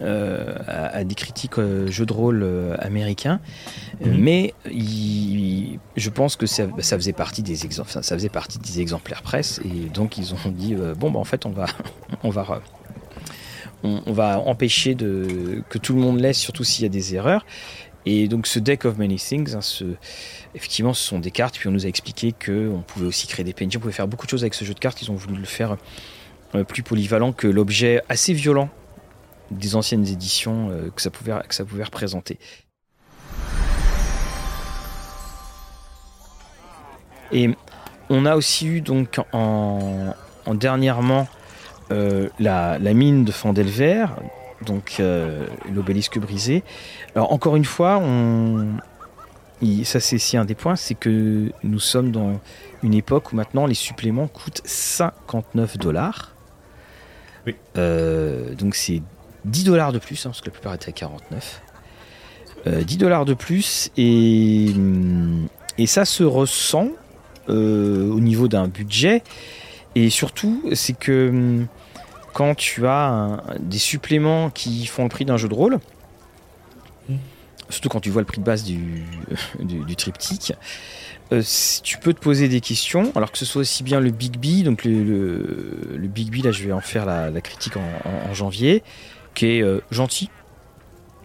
euh, 0.00 0.54
à, 0.66 0.96
à 0.98 1.04
des 1.04 1.14
critiques 1.14 1.58
euh, 1.58 1.88
jeux 1.90 2.06
de 2.06 2.12
rôle 2.12 2.42
euh, 2.42 2.76
américains, 2.78 3.40
Mhm. 4.00 4.16
mais 4.18 4.54
il- 4.70 5.78
je 5.96 6.10
pense 6.10 6.36
que 6.36 6.46
ça, 6.46 6.64
ça 6.78 6.96
faisait 6.96 7.12
partie 7.12 7.42
des 7.42 7.64
exemples, 7.64 7.90
ça 7.90 8.02
faisait 8.02 8.28
partie 8.28 8.58
des 8.58 8.80
exemplaires 8.80 9.22
presse 9.22 9.60
et 9.64 9.88
donc 9.88 10.18
ils 10.18 10.34
ont 10.34 10.50
dit 10.50 10.74
euh, 10.74 10.94
bon 10.94 11.10
bah 11.10 11.18
en 11.18 11.24
fait 11.24 11.46
on 11.46 11.50
va 11.50 11.66
on 12.22 12.30
va 12.30 12.42
re- 12.44 12.60
on, 13.82 14.02
on 14.06 14.12
va 14.12 14.38
empêcher 14.40 14.94
de, 14.94 15.62
que 15.68 15.78
tout 15.78 15.94
le 15.94 16.00
monde 16.00 16.20
laisse, 16.20 16.38
surtout 16.38 16.64
s'il 16.64 16.82
y 16.82 16.86
a 16.86 16.88
des 16.90 17.14
erreurs. 17.14 17.44
Et 18.06 18.26
donc 18.28 18.46
ce 18.46 18.58
deck 18.58 18.84
of 18.84 18.96
many 18.98 19.16
things, 19.16 19.54
hein, 19.54 19.60
ce- 19.60 19.94
effectivement, 20.54 20.94
ce 20.94 21.04
sont 21.06 21.18
des 21.18 21.30
cartes. 21.30 21.58
Puis 21.58 21.68
on 21.68 21.72
nous 21.72 21.84
a 21.84 21.88
expliqué 21.88 22.32
que 22.32 22.68
on 22.72 22.80
pouvait 22.80 23.06
aussi 23.06 23.26
créer 23.26 23.44
des 23.44 23.52
PNJ, 23.52 23.76
on 23.76 23.80
pouvait 23.80 23.92
faire 23.92 24.08
beaucoup 24.08 24.26
de 24.26 24.30
choses 24.30 24.42
avec 24.44 24.54
ce 24.54 24.64
jeu 24.64 24.74
de 24.74 24.78
cartes. 24.80 25.02
Ils 25.02 25.10
ont 25.10 25.14
voulu 25.14 25.38
le 25.38 25.46
faire 25.46 25.76
plus 26.66 26.82
polyvalent 26.82 27.32
que 27.32 27.46
l'objet 27.46 28.00
assez 28.08 28.32
violent 28.32 28.70
des 29.50 29.76
anciennes 29.76 30.06
éditions 30.06 30.70
euh, 30.70 30.90
que 30.94 31.02
ça 31.02 31.10
pouvait 31.10 31.34
que 31.48 31.54
ça 31.54 31.64
pouvait 31.64 31.84
représenter. 31.84 32.38
Et 37.32 37.50
on 38.08 38.24
a 38.24 38.36
aussi 38.36 38.66
eu 38.66 38.80
donc 38.80 39.20
en, 39.32 40.14
en 40.46 40.54
dernièrement 40.54 41.28
euh, 41.90 42.28
la, 42.38 42.78
la 42.78 42.94
mine 42.94 43.24
de 43.24 43.32
Fandelver, 43.32 44.06
donc 44.64 44.96
euh, 45.00 45.46
l'obélisque 45.72 46.18
brisé. 46.18 46.62
Alors 47.14 47.32
encore 47.32 47.56
une 47.56 47.64
fois, 47.64 47.98
on, 47.98 48.76
ça 49.84 50.00
c'est 50.00 50.16
aussi 50.16 50.36
un 50.36 50.44
des 50.44 50.54
points, 50.54 50.76
c'est 50.76 50.94
que 50.94 51.50
nous 51.62 51.78
sommes 51.78 52.10
dans 52.10 52.40
une 52.82 52.94
époque 52.94 53.32
où 53.32 53.36
maintenant 53.36 53.66
les 53.66 53.74
suppléments 53.74 54.26
coûtent 54.26 54.62
59 54.64 55.78
dollars. 55.78 56.34
Oui. 57.46 57.56
Euh, 57.76 58.54
donc 58.54 58.74
c'est 58.74 59.02
10 59.44 59.64
dollars 59.64 59.92
de 59.92 59.98
plus, 59.98 60.24
hein, 60.26 60.30
parce 60.30 60.40
que 60.40 60.46
la 60.46 60.52
plupart 60.52 60.74
étaient 60.74 60.88
à 60.88 60.92
49. 60.92 61.62
Euh, 62.66 62.82
10 62.82 62.96
dollars 62.96 63.24
de 63.24 63.34
plus 63.34 63.90
et, 63.96 64.72
et 65.78 65.86
ça 65.86 66.04
se 66.04 66.24
ressent 66.24 66.88
euh, 67.48 68.10
au 68.10 68.20
niveau 68.20 68.48
d'un 68.48 68.66
budget 68.68 69.22
et 69.94 70.10
surtout 70.10 70.62
c'est 70.74 70.98
que 70.98 71.28
hum, 71.30 71.66
quand 72.34 72.54
tu 72.56 72.86
as 72.86 73.06
un- 73.08 73.42
des 73.60 73.78
suppléments 73.78 74.50
qui 74.50 74.86
font 74.86 75.04
le 75.04 75.08
prix 75.08 75.24
d'un 75.24 75.36
jeu 75.36 75.48
de 75.48 75.54
rôle, 75.54 75.78
Mm. 77.08 77.14
surtout 77.70 77.88
quand 77.88 78.00
tu 78.00 78.10
vois 78.10 78.20
le 78.22 78.26
prix 78.26 78.40
de 78.40 78.44
base 78.44 78.64
du, 78.64 79.04
du, 79.60 79.78
du 79.84 79.96
triptyque, 79.96 80.52
euh, 81.32 81.42
tu 81.82 81.96
peux 81.98 82.12
te 82.12 82.20
poser 82.20 82.48
des 82.48 82.60
questions, 82.60 83.12
alors 83.14 83.32
que 83.32 83.38
ce 83.38 83.44
soit 83.46 83.60
aussi 83.62 83.82
bien 83.82 84.00
le 84.00 84.10
Big 84.10 84.36
B, 84.36 84.62
donc 84.64 84.84
le, 84.84 85.02
le, 85.04 85.78
le 85.96 86.08
Big 86.08 86.30
B, 86.30 86.44
là 86.44 86.52
je 86.52 86.64
vais 86.64 86.72
en 86.72 86.80
faire 86.80 87.06
la, 87.06 87.30
la 87.30 87.40
critique 87.40 87.76
en, 87.76 87.80
en- 88.04 88.30
en 88.30 88.34
janvier, 88.34 88.82
qui 89.38 89.46
est 89.58 89.62
euh, 89.62 89.80
gentil, 89.92 90.30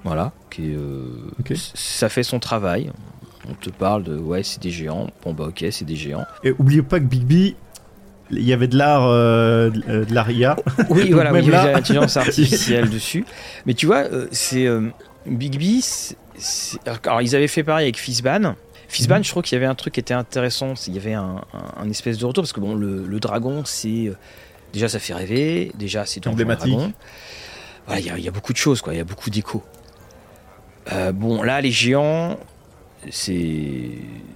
voilà, 0.04 0.32
qui 0.52 0.72
est, 0.72 0.76
euh, 0.76 1.56
ça 1.76 2.10
fait 2.10 2.24
son 2.24 2.40
travail. 2.40 2.92
On 3.50 3.54
te 3.56 3.70
parle 3.70 4.04
de 4.04 4.16
ouais 4.18 4.44
c'est 4.44 4.62
des 4.62 4.70
géants, 4.70 5.10
bon 5.24 5.34
bah 5.34 5.46
ok 5.50 5.66
c'est 5.72 5.86
des 5.86 5.96
géants. 5.96 6.26
Et 6.44 6.52
oubliez 6.60 6.82
pas 6.84 7.00
que 7.00 7.06
Big 7.06 7.24
B, 7.24 7.56
il 8.32 8.42
y 8.44 8.54
avait 8.54 8.68
de 8.68 8.78
l'art, 8.78 9.06
euh, 9.08 9.70
de 9.70 9.82
euh, 9.90 10.06
de 10.06 10.14
l'art 10.14 10.30
IA. 10.32 10.56
Oui, 10.90 11.12
voilà, 11.12 11.34
oui, 11.34 11.40
il 11.44 11.50
y 11.52 11.56
avait 11.56 11.74
l'intelligence 11.74 12.16
artificielle 12.18 12.90
dessus. 12.98 13.26
Mais 13.66 13.74
tu 13.74 13.86
vois, 13.86 14.04
c'est 14.32 14.68
Big 15.26 15.58
B. 15.60 15.82
c'est- 15.82 16.16
c'est- 16.38 16.88
Alors, 16.88 17.22
ils 17.22 17.36
avaient 17.36 17.48
fait 17.48 17.64
pareil 17.64 17.86
avec 17.86 17.98
Fizban. 17.98 18.56
Fizban, 18.88 19.18
Mhm. 19.18 19.24
je 19.24 19.30
trouve 19.30 19.44
qu'il 19.44 19.56
y 19.56 19.58
avait 19.58 19.66
un 19.66 19.76
truc 19.76 19.94
qui 19.96 20.00
était 20.00 20.14
intéressant. 20.14 20.76
c'est- 20.76 20.92
Il 20.92 20.96
y 20.96 21.00
avait 21.00 21.14
un, 21.14 21.42
un- 21.54 21.82
un 21.84 21.90
espèce 21.90 22.18
de 22.18 22.26
retour 22.26 22.44
parce 22.44 22.54
que 22.54 22.60
bon, 22.62 22.76
le, 22.76 23.06
le 23.06 23.20
dragon, 23.20 23.64
c'est 23.66 24.12
déjà 24.72 24.88
ça 24.88 25.00
fait 25.00 25.14
rêver. 25.14 25.72
Déjà, 25.78 26.06
c'est 26.06 26.26
Emblématique. 26.28 26.74
Dragons. 26.76 26.94
Voilà, 27.86 28.00
il 28.02 28.06
y, 28.06 28.10
a- 28.10 28.18
il 28.18 28.24
y 28.24 28.28
a 28.28 28.32
beaucoup 28.32 28.54
de 28.54 28.58
choses, 28.58 28.82
quoi. 28.82 28.94
Il 28.94 28.98
y 28.98 29.02
a 29.02 29.06
beaucoup 29.06 29.30
d'échos. 29.30 29.64
Euh, 30.92 31.12
bon, 31.12 31.42
là, 31.44 31.62
les 31.62 31.72
géants, 31.72 32.38
c'est 33.10 33.90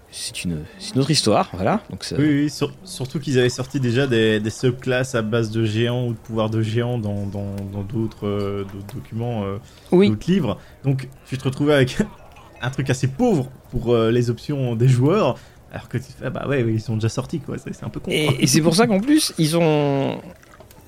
c'est 0.10 0.44
une, 0.46 0.64
c'est 0.80 0.96
une 0.96 1.02
autre 1.02 1.12
histoire, 1.12 1.50
voilà. 1.54 1.82
Donc 1.90 2.04
ça- 2.04 2.16
Oui, 2.18 2.26
oui, 2.44 2.50
sur- 2.50 2.74
surtout 2.86 3.20
qu'ils 3.20 3.38
avaient 3.38 3.50
sorti 3.50 3.80
déjà 3.80 4.08
des, 4.08 4.40
des 4.40 4.50
subclasses 4.50 5.16
à 5.16 5.22
base 5.22 5.52
de 5.52 5.64
géants 5.66 6.08
ou 6.08 6.14
de 6.14 6.18
pouvoirs 6.18 6.50
de 6.50 6.62
géants 6.62 6.98
dans 6.98 7.26
dans- 7.26 7.56
dans 7.72 7.84
d'autres 7.84 8.26
euh, 8.28 8.64
d'autres 8.74 8.96
documents, 8.96 9.44
euh, 9.44 9.58
oui, 9.92 10.10
d'autres 10.10 10.32
livres. 10.32 10.58
Donc 10.84 11.08
tu 11.28 11.38
te 11.38 11.44
retrouvais 11.44 11.74
avec 11.74 11.98
un 12.62 12.70
truc 12.70 12.90
assez 12.90 13.08
pauvre 13.08 13.50
pour 13.72 13.94
euh, 13.94 14.12
les 14.12 14.30
options 14.30 14.76
des 14.76 14.88
joueurs. 14.88 15.38
Alors 15.72 15.90
que 15.90 15.98
tu 15.98 16.06
te 16.06 16.14
fais, 16.14 16.26
ah 16.26 16.30
bah 16.30 16.48
ouais, 16.48 16.62
ils 16.68 16.82
sont 16.82 16.96
déjà 16.96 17.10
sortis 17.10 17.40
quoi, 17.42 17.58
c'est 17.58 17.84
un 17.84 17.90
peu 17.90 18.00
con. 18.00 18.10
et 18.10 18.48
c'est 18.48 18.62
pour 18.62 18.74
ça 18.76 18.88
qu'en 18.88 19.02
plus, 19.02 19.34
ils 19.38 19.58
ont. 19.58 20.20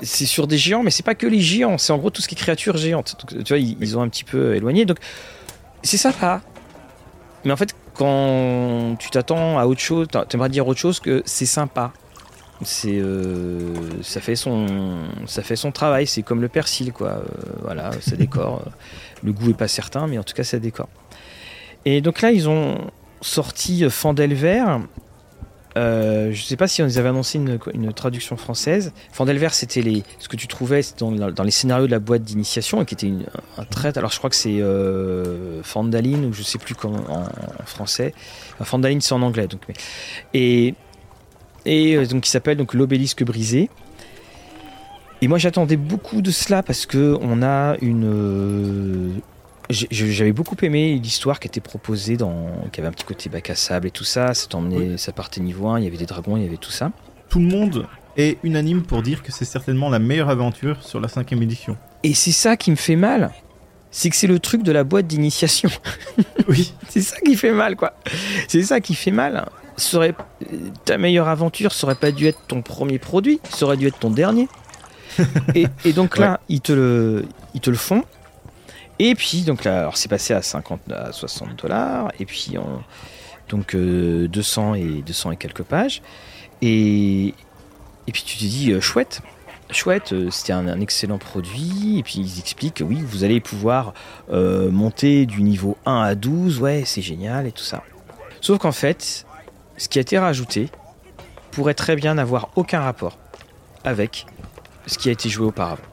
C'est 0.01 0.25
sur 0.25 0.47
des 0.47 0.57
géants, 0.57 0.83
mais 0.83 0.91
c'est 0.91 1.03
pas 1.03 1.15
que 1.15 1.27
les 1.27 1.41
géants, 1.41 1.77
c'est 1.77 1.91
en 1.91 1.97
gros 1.97 2.09
tout 2.09 2.21
ce 2.21 2.27
qui 2.27 2.35
est 2.35 2.37
créatures 2.37 2.77
géantes. 2.77 3.17
Donc, 3.19 3.43
tu 3.43 3.53
vois, 3.53 3.59
ils, 3.59 3.77
ils 3.81 3.97
ont 3.97 4.01
un 4.01 4.09
petit 4.09 4.23
peu 4.23 4.55
éloigné. 4.55 4.85
Donc, 4.85 4.97
c'est 5.83 5.97
sympa. 5.97 6.41
Mais 7.45 7.51
en 7.51 7.57
fait, 7.57 7.75
quand 7.93 8.95
tu 8.97 9.09
t'attends 9.09 9.59
à 9.59 9.65
autre 9.65 9.81
chose, 9.81 10.07
t'aimerais 10.29 10.49
dire 10.49 10.67
autre 10.67 10.79
chose 10.79 10.99
que 10.99 11.21
c'est 11.25 11.45
sympa. 11.45 11.91
C'est, 12.63 12.97
euh, 12.97 13.73
ça 14.01 14.19
fait 14.19 14.35
son, 14.35 15.07
ça 15.25 15.43
fait 15.43 15.55
son 15.55 15.71
travail. 15.71 16.07
C'est 16.07 16.23
comme 16.23 16.41
le 16.41 16.49
persil, 16.49 16.91
quoi. 16.91 17.09
Euh, 17.09 17.23
voilà, 17.61 17.91
ça 18.01 18.15
décore. 18.15 18.63
le 19.23 19.31
goût 19.31 19.49
est 19.49 19.57
pas 19.57 19.67
certain, 19.67 20.07
mais 20.07 20.17
en 20.17 20.23
tout 20.23 20.33
cas, 20.33 20.43
ça 20.43 20.59
décore. 20.59 20.89
Et 21.85 22.01
donc 22.01 22.21
là, 22.21 22.31
ils 22.31 22.49
ont 22.49 22.89
sorti 23.21 23.89
Fandelver. 23.89 24.63
Euh, 25.77 26.31
je 26.31 26.43
sais 26.43 26.55
pas 26.55 26.67
si 26.67 26.81
on 26.81 26.85
avait 26.85 27.09
annoncé 27.09 27.37
une, 27.37 27.93
traduction 27.93 28.37
française. 28.37 28.91
Fandelver, 29.11 29.49
c'était 29.51 29.81
les, 29.81 30.03
ce 30.17 30.27
que 30.27 30.35
tu 30.35 30.47
trouvais 30.47 30.81
dans, 30.97 31.43
les 31.43 31.51
scénarios 31.51 31.85
de 31.85 31.91
la 31.91 31.99
boîte 31.99 32.23
d'initiation 32.23 32.81
et 32.81 32.85
qui 32.85 32.95
était 32.95 33.11
un 33.57 33.65
trait. 33.65 33.97
Alors 33.97 34.11
je 34.11 34.17
crois 34.17 34.29
que 34.29 34.35
c'est 34.35 34.61
euh, 34.61 35.61
Fandaline 35.63 36.25
ou 36.25 36.33
je 36.33 36.41
sais 36.41 36.57
plus 36.57 36.75
comment 36.75 37.03
en, 37.09 37.25
français. 37.65 38.13
Fandaline 38.61 39.01
c'est 39.01 39.13
en 39.13 39.21
anglais 39.21 39.47
donc. 39.47 39.61
Et 40.33 40.73
et 41.65 41.95
euh, 41.95 42.05
donc 42.05 42.23
qui 42.23 42.31
s'appelle 42.31 42.57
donc 42.57 42.73
l'obélisque 42.73 43.23
brisé. 43.23 43.69
Et 45.21 45.27
moi 45.27 45.37
j'attendais 45.37 45.77
beaucoup 45.77 46.21
de 46.21 46.31
cela 46.31 46.63
parce 46.63 46.85
que 46.85 47.17
on 47.21 47.43
a 47.43 47.75
une 47.81 49.21
j'avais 49.69 50.31
beaucoup 50.31 50.55
aimé 50.63 50.99
l'histoire 51.01 51.39
qui 51.39 51.47
était 51.47 51.61
proposée 51.61 52.17
dans 52.17 52.47
qui 52.71 52.79
avait 52.79 52.89
un 52.89 52.91
petit 52.91 53.05
côté 53.05 53.29
bac 53.29 53.49
à 53.49 53.55
sable 53.55 53.87
et 53.87 53.91
tout 53.91 54.03
ça, 54.03 54.33
ça 54.33 54.47
t'emmenait 54.47 54.97
ça 54.97 55.11
partait 55.11 55.41
niveau 55.41 55.67
1, 55.67 55.79
il 55.79 55.85
y 55.85 55.87
avait 55.87 55.97
des 55.97 56.05
dragons, 56.05 56.37
il 56.37 56.43
y 56.43 56.47
avait 56.47 56.57
tout 56.57 56.71
ça. 56.71 56.91
Tout 57.29 57.39
le 57.39 57.45
monde 57.45 57.87
est 58.17 58.37
unanime 58.43 58.83
pour 58.83 59.01
dire 59.01 59.21
que 59.21 59.31
c'est 59.31 59.45
certainement 59.45 59.89
la 59.89 59.99
meilleure 59.99 60.29
aventure 60.29 60.83
sur 60.83 60.99
la 60.99 61.07
cinquième 61.07 61.43
édition. 61.43 61.77
Et 62.03 62.13
c'est 62.13 62.31
ça 62.31 62.57
qui 62.57 62.71
me 62.71 62.75
fait 62.75 62.95
mal. 62.95 63.31
c'est 63.91 64.09
que 64.09 64.15
c'est 64.15 64.27
le 64.27 64.39
truc 64.39 64.63
de 64.63 64.71
la 64.71 64.83
boîte 64.83 65.07
d'initiation. 65.07 65.69
Oui. 66.47 66.73
c'est 66.89 67.01
ça 67.01 67.17
qui 67.21 67.35
fait 67.35 67.51
mal, 67.51 67.75
quoi. 67.75 67.93
C'est 68.47 68.63
ça 68.63 68.79
qui 68.81 68.95
fait 68.95 69.11
mal. 69.11 69.47
Serait, 69.77 70.13
ta 70.85 70.97
meilleure 70.97 71.27
aventure 71.27 71.71
serait 71.71 71.95
pas 71.95 72.11
dû 72.11 72.27
être 72.27 72.39
ton 72.47 72.61
premier 72.61 72.99
produit, 72.99 73.39
ça 73.49 73.65
aurait 73.65 73.77
dû 73.77 73.87
être 73.87 73.99
ton 73.99 74.09
dernier. 74.09 74.47
et, 75.55 75.67
et 75.85 75.93
donc 75.93 76.17
là, 76.17 76.39
ils, 76.49 76.61
te 76.61 76.71
le, 76.71 77.25
ils 77.53 77.61
te 77.61 77.69
le 77.69 77.77
font. 77.77 78.03
Et 78.99 79.15
puis, 79.15 79.41
donc 79.41 79.63
là, 79.63 79.79
alors 79.79 79.97
c'est 79.97 80.09
passé 80.09 80.33
à 80.33 80.41
50, 80.41 80.91
à 80.91 81.11
60 81.11 81.55
dollars. 81.55 82.11
Et 82.19 82.25
puis, 82.25 82.57
on, 82.57 82.81
donc 83.49 83.75
euh, 83.75 84.27
200 84.27 84.75
et 84.75 85.01
200 85.05 85.31
et 85.31 85.37
quelques 85.37 85.63
pages. 85.63 86.01
Et, 86.61 87.33
et 88.07 88.11
puis 88.11 88.23
tu 88.23 88.37
te 88.37 88.43
dis, 88.43 88.71
euh, 88.71 88.81
chouette, 88.81 89.21
chouette, 89.71 90.13
euh, 90.13 90.29
c'était 90.29 90.53
un, 90.53 90.67
un 90.67 90.79
excellent 90.81 91.17
produit. 91.17 91.99
Et 91.99 92.03
puis 92.03 92.19
ils 92.19 92.39
expliquent 92.39 92.75
que 92.75 92.83
oui, 92.83 93.01
vous 93.01 93.23
allez 93.23 93.39
pouvoir 93.39 93.93
euh, 94.31 94.69
monter 94.69 95.25
du 95.25 95.41
niveau 95.41 95.77
1 95.85 96.01
à 96.01 96.15
12, 96.15 96.59
ouais, 96.59 96.83
c'est 96.85 97.01
génial 97.01 97.47
et 97.47 97.51
tout 97.51 97.63
ça. 97.63 97.83
Sauf 98.41 98.59
qu'en 98.59 98.71
fait, 98.71 99.25
ce 99.77 99.89
qui 99.89 99.97
a 99.97 100.01
été 100.01 100.17
rajouté 100.17 100.69
pourrait 101.51 101.73
très 101.73 101.95
bien 101.95 102.15
n'avoir 102.15 102.49
aucun 102.55 102.81
rapport 102.81 103.17
avec 103.83 104.25
ce 104.85 104.97
qui 104.97 105.09
a 105.09 105.11
été 105.11 105.29
joué 105.29 105.47
auparavant. 105.47 105.83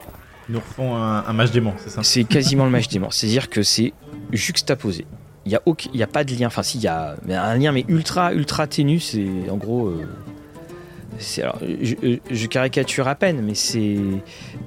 Ils 0.49 0.53
nous 0.53 0.59
refont 0.59 0.95
un, 0.95 1.25
un 1.25 1.33
match 1.33 1.51
dément, 1.51 1.73
c'est 1.77 1.89
ça 1.89 2.03
C'est 2.03 2.23
quasiment 2.23 2.65
le 2.65 2.71
match 2.71 2.87
dément. 2.87 3.09
C'est-à-dire 3.11 3.49
que 3.49 3.63
c'est 3.63 3.93
juxtaposé. 4.31 5.05
Il 5.45 5.49
n'y 5.49 5.55
a, 5.55 5.61
aucun- 5.65 5.89
a 5.99 6.07
pas 6.07 6.23
de 6.23 6.33
lien. 6.35 6.47
Enfin, 6.47 6.63
si, 6.63 6.77
il 6.77 6.83
y 6.83 6.87
a 6.87 7.15
un 7.29 7.55
lien, 7.57 7.71
mais 7.71 7.85
ultra, 7.87 8.33
ultra 8.33 8.67
ténu. 8.67 8.99
C'est 8.99 9.27
en 9.49 9.57
gros. 9.57 9.87
euh, 9.87 10.05
alors, 11.41 11.57
je 12.29 12.45
caricature 12.45 13.07
à 13.07 13.15
peine, 13.15 13.41
mais 13.41 13.55
c'est 13.55 13.97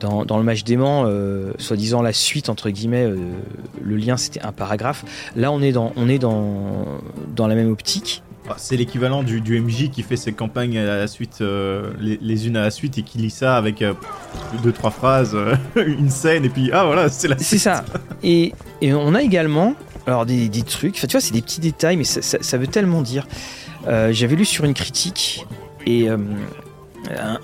dans, 0.00 0.24
dans 0.24 0.36
le 0.36 0.42
match 0.42 0.64
dément, 0.64 1.04
euh, 1.06 1.52
soi-disant 1.58 2.02
la 2.02 2.12
suite 2.12 2.48
entre 2.48 2.70
guillemets, 2.70 3.04
euh, 3.04 3.16
le 3.80 3.96
lien 3.96 4.16
c'était 4.16 4.40
un 4.42 4.50
paragraphe. 4.50 5.04
Là, 5.36 5.52
on 5.52 5.62
est 5.62 5.70
dans, 5.70 5.92
on 5.96 6.08
est 6.08 6.18
dans, 6.18 6.98
dans 7.36 7.46
la 7.46 7.54
même 7.54 7.70
optique. 7.70 8.22
Bah, 8.50 8.56
C'est 8.58 8.76
l'équivalent 8.76 9.22
du, 9.22 9.40
du 9.40 9.60
MJ 9.60 9.90
qui 9.90 10.02
fait 10.02 10.16
ses 10.16 10.32
campagnes 10.32 10.76
à 10.76 10.84
la 10.96 11.06
suite, 11.06 11.38
euh, 11.40 11.92
les, 12.00 12.18
les 12.20 12.48
unes 12.48 12.56
à 12.56 12.62
la 12.62 12.72
suite 12.72 12.98
et 12.98 13.02
qui 13.02 13.18
lit 13.18 13.30
ça 13.30 13.56
avec 13.56 13.80
euh, 13.80 13.94
deux 14.64 14.72
trois 14.72 14.90
phrases, 14.90 15.36
euh, 15.36 15.54
une 15.76 16.10
scène 16.10 16.44
et 16.44 16.48
puis 16.48 16.70
ah 16.72 16.84
voilà 16.84 17.08
c'est 17.08 17.28
la. 17.28 17.38
C'est 17.38 17.58
ça. 17.58 17.84
Et, 18.24 18.52
et 18.80 18.92
on 18.92 19.14
a 19.14 19.22
également 19.22 19.74
alors 20.08 20.26
des, 20.26 20.48
des 20.48 20.62
trucs, 20.62 20.96
enfin 20.96 21.06
tu 21.06 21.12
vois, 21.12 21.20
c'est 21.20 21.32
des 21.32 21.42
petits 21.42 21.60
détails, 21.60 21.96
mais 21.96 22.02
ça, 22.02 22.22
ça- 22.22 22.38
ça 22.42 22.58
veut 22.58 22.66
tellement 22.66 23.02
dire. 23.02 23.28
Euh, 23.86 24.10
J'avais 24.12 24.34
lu 24.34 24.44
sur 24.44 24.64
une 24.64 24.74
critique 24.74 25.46
et 25.86 26.08
un, 26.08 26.18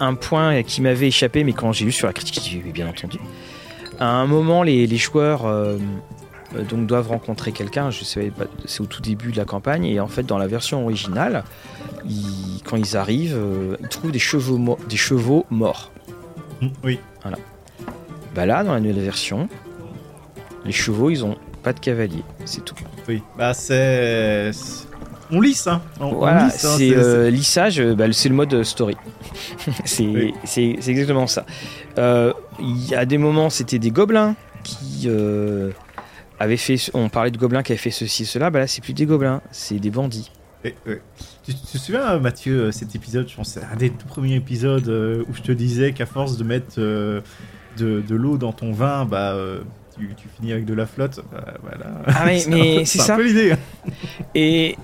un 0.01 0.15
point 0.15 0.65
qui 0.65 0.83
m'avait 0.83 1.07
échappé, 1.07 1.45
mais 1.45 1.53
quand 1.53 1.71
j'ai 1.73 1.85
lu 1.85 1.93
sur 1.93 2.09
la 2.09 2.13
critique, 2.15 2.41
j'ai 2.43 2.57
dit 2.59 2.63
oui, 2.65 2.73
bien 2.73 2.89
entendu. 2.89 3.19
À 4.01 4.09
un 4.09 4.27
moment, 4.27 4.65
les, 4.65 4.89
les 4.89 4.97
joueurs 4.97 5.47
donc 6.69 6.87
doivent 6.87 7.09
rencontrer 7.09 7.53
quelqu'un. 7.53 7.91
Je 7.91 8.05
pas, 8.31 8.45
c'est 8.65 8.81
au 8.81 8.87
tout 8.87 9.03
début 9.03 9.33
de 9.33 9.37
la 9.37 9.45
campagne 9.45 9.85
et 9.85 10.01
en 10.01 10.09
fait 10.09 10.25
dans 10.25 10.39
la 10.39 10.47
version 10.47 10.83
originale, 10.85 11.45
ils- 12.09 12.63
quand 12.65 12.77
ils 12.77 12.97
arrivent, 12.97 13.37
euh, 13.37 13.77
ils 13.81 13.89
trouvent 13.89 14.13
des 14.13 14.19
chevaux, 14.19 14.59
mo- 14.59 14.79
des 14.89 14.97
chevaux 14.97 15.47
morts. 15.51 15.91
Mm, 16.61 16.69
Oui. 16.85 16.99
Bah 18.35 18.45
là, 18.45 18.63
dans 18.65 18.75
la 18.75 18.81
nouvelle 18.81 19.03
version, 19.03 19.49
les 20.65 20.73
chevaux, 20.73 21.09
ils 21.11 21.25
ont 21.25 21.37
pas 21.63 21.73
de 21.73 21.81
cavalier, 21.81 22.23
c'est 22.45 22.65
tout. 22.65 22.75
Oui. 23.09 23.23
Bah 23.39 23.55
c'est. 23.55 24.51
On 25.31 25.41
lisse 25.41 25.67
hein. 25.67 25.81
On, 26.01 26.05
on 26.07 26.15
Voilà, 26.17 26.45
lisse, 26.45 26.65
hein, 26.65 26.75
c'est 26.77 26.91
c'est- 26.91 26.97
euh, 26.97 27.31
lissage, 27.31 27.81
euh, 27.81 27.95
bah, 27.95 28.05
c'est 28.13 28.29
le 28.29 28.35
mode 28.35 28.63
story. 28.63 28.97
c'est 29.85 30.05
Oui. 30.07 30.35
c'est- 30.45 30.77
c'est 30.81 30.91
exactement 30.91 31.27
ça. 31.27 31.45
Euh, 31.99 32.33
Il 32.61 32.87
y 32.89 32.95
a 32.95 33.05
des 33.05 33.19
moments, 33.19 33.51
c'était 33.51 33.79
des 33.79 33.91
gobelins 33.91 34.35
qui 34.65 35.09
avaient 36.39 36.57
fait. 36.57 36.77
On 36.95 37.09
parlait 37.09 37.31
de 37.31 37.39
gobelins 37.39 37.63
qui 37.63 37.73
avaient 37.73 37.79
fait 37.81 37.91
ceci 37.91 38.23
et 38.23 38.27
cela. 38.27 38.51
Bah 38.51 38.59
là, 38.61 38.67
c'est 38.67 38.83
plus 38.83 38.93
des 38.95 39.07
gobelins, 39.07 39.41
c'est 39.51 39.79
des 39.79 39.91
bandits. 39.91 40.31
Et. 40.65 40.75
Tu, 41.45 41.55
tu 41.55 41.61
te 41.61 41.79
souviens, 41.79 42.11
euh, 42.11 42.19
Mathieu, 42.21 42.61
euh, 42.65 42.73
cet 42.73 42.95
épisode, 42.97 43.29
je 43.29 43.37
pense, 43.37 43.51
c'est 43.51 43.63
un 43.63 43.77
des 43.77 43.91
tout 43.91 44.07
premiers 44.09 44.35
épisodes 44.35 44.89
euh, 44.89 45.23
où 45.29 45.35
je 45.35 45.43
te 45.43 45.53
disais 45.53 45.93
qu'à 45.93 46.07
force 46.07 46.37
de 46.39 46.43
mettre 46.45 46.75
euh, 46.79 47.21
de, 47.79 48.01
de 48.01 48.15
l'eau 48.17 48.37
dans 48.37 48.53
ton 48.53 48.73
vin, 48.73 49.05
bah, 49.05 49.33
euh, 49.35 49.61
tu, 49.97 50.09
tu 50.17 50.27
finis 50.37 50.51
avec 50.53 50.65
de 50.65 50.75
la 50.75 50.87
flotte. 50.87 51.21
Bah, 51.31 51.55
voilà. 51.63 52.03
Ah, 52.09 52.25
mais- 52.27 52.43
mais 52.49 52.85
c'est 52.85 53.01
un 53.01 53.05
ça. 53.05 53.17
peu 53.17 53.25
l'idée. 53.25 53.53
hein. 53.53 53.59
Et, 54.35 54.77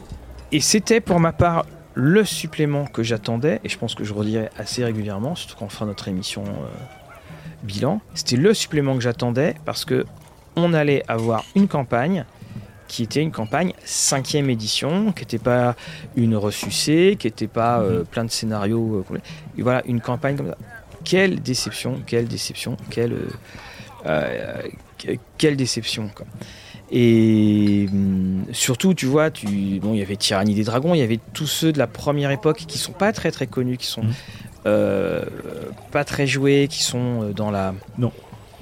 et 0.52 0.60
c'était 0.60 1.00
pour 1.00 1.18
ma 1.18 1.32
part 1.32 1.66
le 1.94 2.24
supplément 2.24 2.86
que 2.86 3.02
j'attendais, 3.02 3.60
et 3.64 3.68
je 3.68 3.76
pense 3.76 3.94
que 3.96 4.04
je 4.04 4.12
redirai 4.14 4.50
assez 4.56 4.84
régulièrement, 4.84 5.34
surtout 5.34 5.56
quand 5.58 5.64
on 5.66 5.68
fera 5.68 5.84
notre 5.86 6.06
émission 6.06 6.44
euh, 6.44 6.68
bilan. 7.64 8.00
C'était 8.14 8.36
le 8.36 8.54
supplément 8.54 8.94
que 8.94 9.02
j'attendais 9.02 9.56
parce 9.64 9.84
que 9.84 10.06
on 10.56 10.72
allait 10.74 11.02
avoir 11.08 11.44
une 11.54 11.68
campagne 11.68 12.24
qui 12.88 13.04
était 13.04 13.22
une 13.22 13.32
campagne 13.32 13.72
cinquième 13.84 14.50
édition, 14.50 15.12
qui 15.12 15.22
n'était 15.22 15.38
pas 15.38 15.76
une 16.14 16.36
ressucée, 16.36 17.16
qui 17.18 17.26
n'était 17.26 17.46
pas 17.46 17.80
euh, 17.80 18.04
plein 18.04 18.24
de 18.24 18.30
scénarios. 18.30 19.04
euh, 19.10 19.18
et 19.56 19.62
voilà, 19.62 19.82
une 19.86 20.00
campagne 20.02 20.36
comme 20.36 20.48
ça. 20.48 20.58
Quelle 21.02 21.40
déception, 21.40 22.02
quelle 22.06 22.28
déception, 22.28 22.76
quelle, 22.90 23.16
euh, 24.06 24.62
quelle 25.38 25.56
déception. 25.56 26.10
Quoi. 26.14 26.26
Et 26.90 27.88
hum, 27.90 28.44
surtout, 28.52 28.92
tu 28.92 29.06
vois, 29.06 29.30
tu, 29.30 29.80
bon, 29.80 29.94
il 29.94 30.00
y 30.00 30.02
avait 30.02 30.16
Tyrannie 30.16 30.54
des 30.54 30.64
Dragons, 30.64 30.92
il 30.94 30.98
y 30.98 31.02
avait 31.02 31.20
tous 31.32 31.46
ceux 31.46 31.72
de 31.72 31.78
la 31.78 31.86
première 31.86 32.30
époque 32.30 32.64
qui 32.68 32.76
sont 32.76 32.92
pas 32.92 33.12
très 33.14 33.30
très 33.30 33.46
connus, 33.46 33.78
qui 33.78 33.86
sont 33.86 34.02
Mhm. 34.02 35.24
pas 35.90 36.04
très 36.04 36.26
joués, 36.26 36.68
qui 36.68 36.82
sont 36.82 37.30
dans 37.34 37.50
la. 37.50 37.74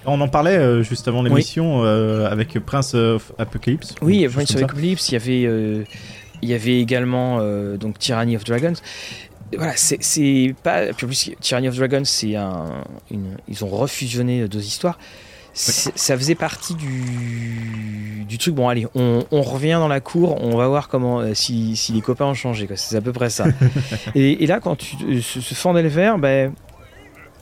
On 0.06 0.20
en 0.20 0.28
parlait 0.28 0.56
euh, 0.56 0.82
juste 0.82 1.08
avant 1.08 1.22
l'émission 1.22 1.84
euh, 1.84 2.30
avec 2.30 2.58
Prince 2.60 2.94
of 2.94 3.32
Apocalypse. 3.38 3.94
Oui, 4.00 4.26
Prince 4.28 4.54
of. 4.54 4.62
Eclipse, 4.62 5.08
il 5.10 5.12
y 5.12 5.16
avait, 5.16 5.44
euh, 5.46 5.84
il 6.42 6.48
y 6.48 6.54
avait 6.54 6.80
également 6.80 7.38
euh, 7.40 7.76
donc 7.76 7.98
Tyranny 7.98 8.36
of 8.36 8.44
Dragons. 8.44 8.74
Voilà, 9.56 9.72
c'est- 9.76 10.54
pas. 10.62 10.92
plus, 10.94 11.32
Tyranny 11.40 11.68
of 11.68 11.76
Dragons, 11.76 12.04
c'est 12.04 12.36
un. 12.36 12.84
Une, 13.10 13.36
ils 13.48 13.64
ont 13.64 13.68
refusionné 13.68 14.46
deux 14.48 14.64
histoires. 14.64 14.98
Ça 15.52 16.16
faisait 16.16 16.36
partie 16.36 16.74
du, 16.76 18.24
du 18.24 18.38
truc. 18.38 18.54
Bon, 18.54 18.68
allez, 18.68 18.86
on, 18.94 19.24
on 19.32 19.42
revient 19.42 19.72
dans 19.80 19.88
la 19.88 19.98
cour, 19.98 20.40
on 20.40 20.56
va 20.56 20.68
voir 20.68 20.88
comment 20.88 21.34
si, 21.34 21.74
si 21.74 21.92
les 21.92 22.00
copains 22.00 22.26
ont 22.26 22.34
changé. 22.34 22.68
C'est 22.76 22.94
à 22.96 23.00
peu 23.00 23.12
près 23.12 23.30
ça. 23.30 23.46
et, 24.14 24.44
et 24.44 24.46
là, 24.46 24.60
quand 24.60 24.76
tu 24.76 24.94
ce, 25.20 25.40
ce 25.40 25.54
Fandel 25.54 25.88
vert, 25.88 26.18
ben 26.18 26.52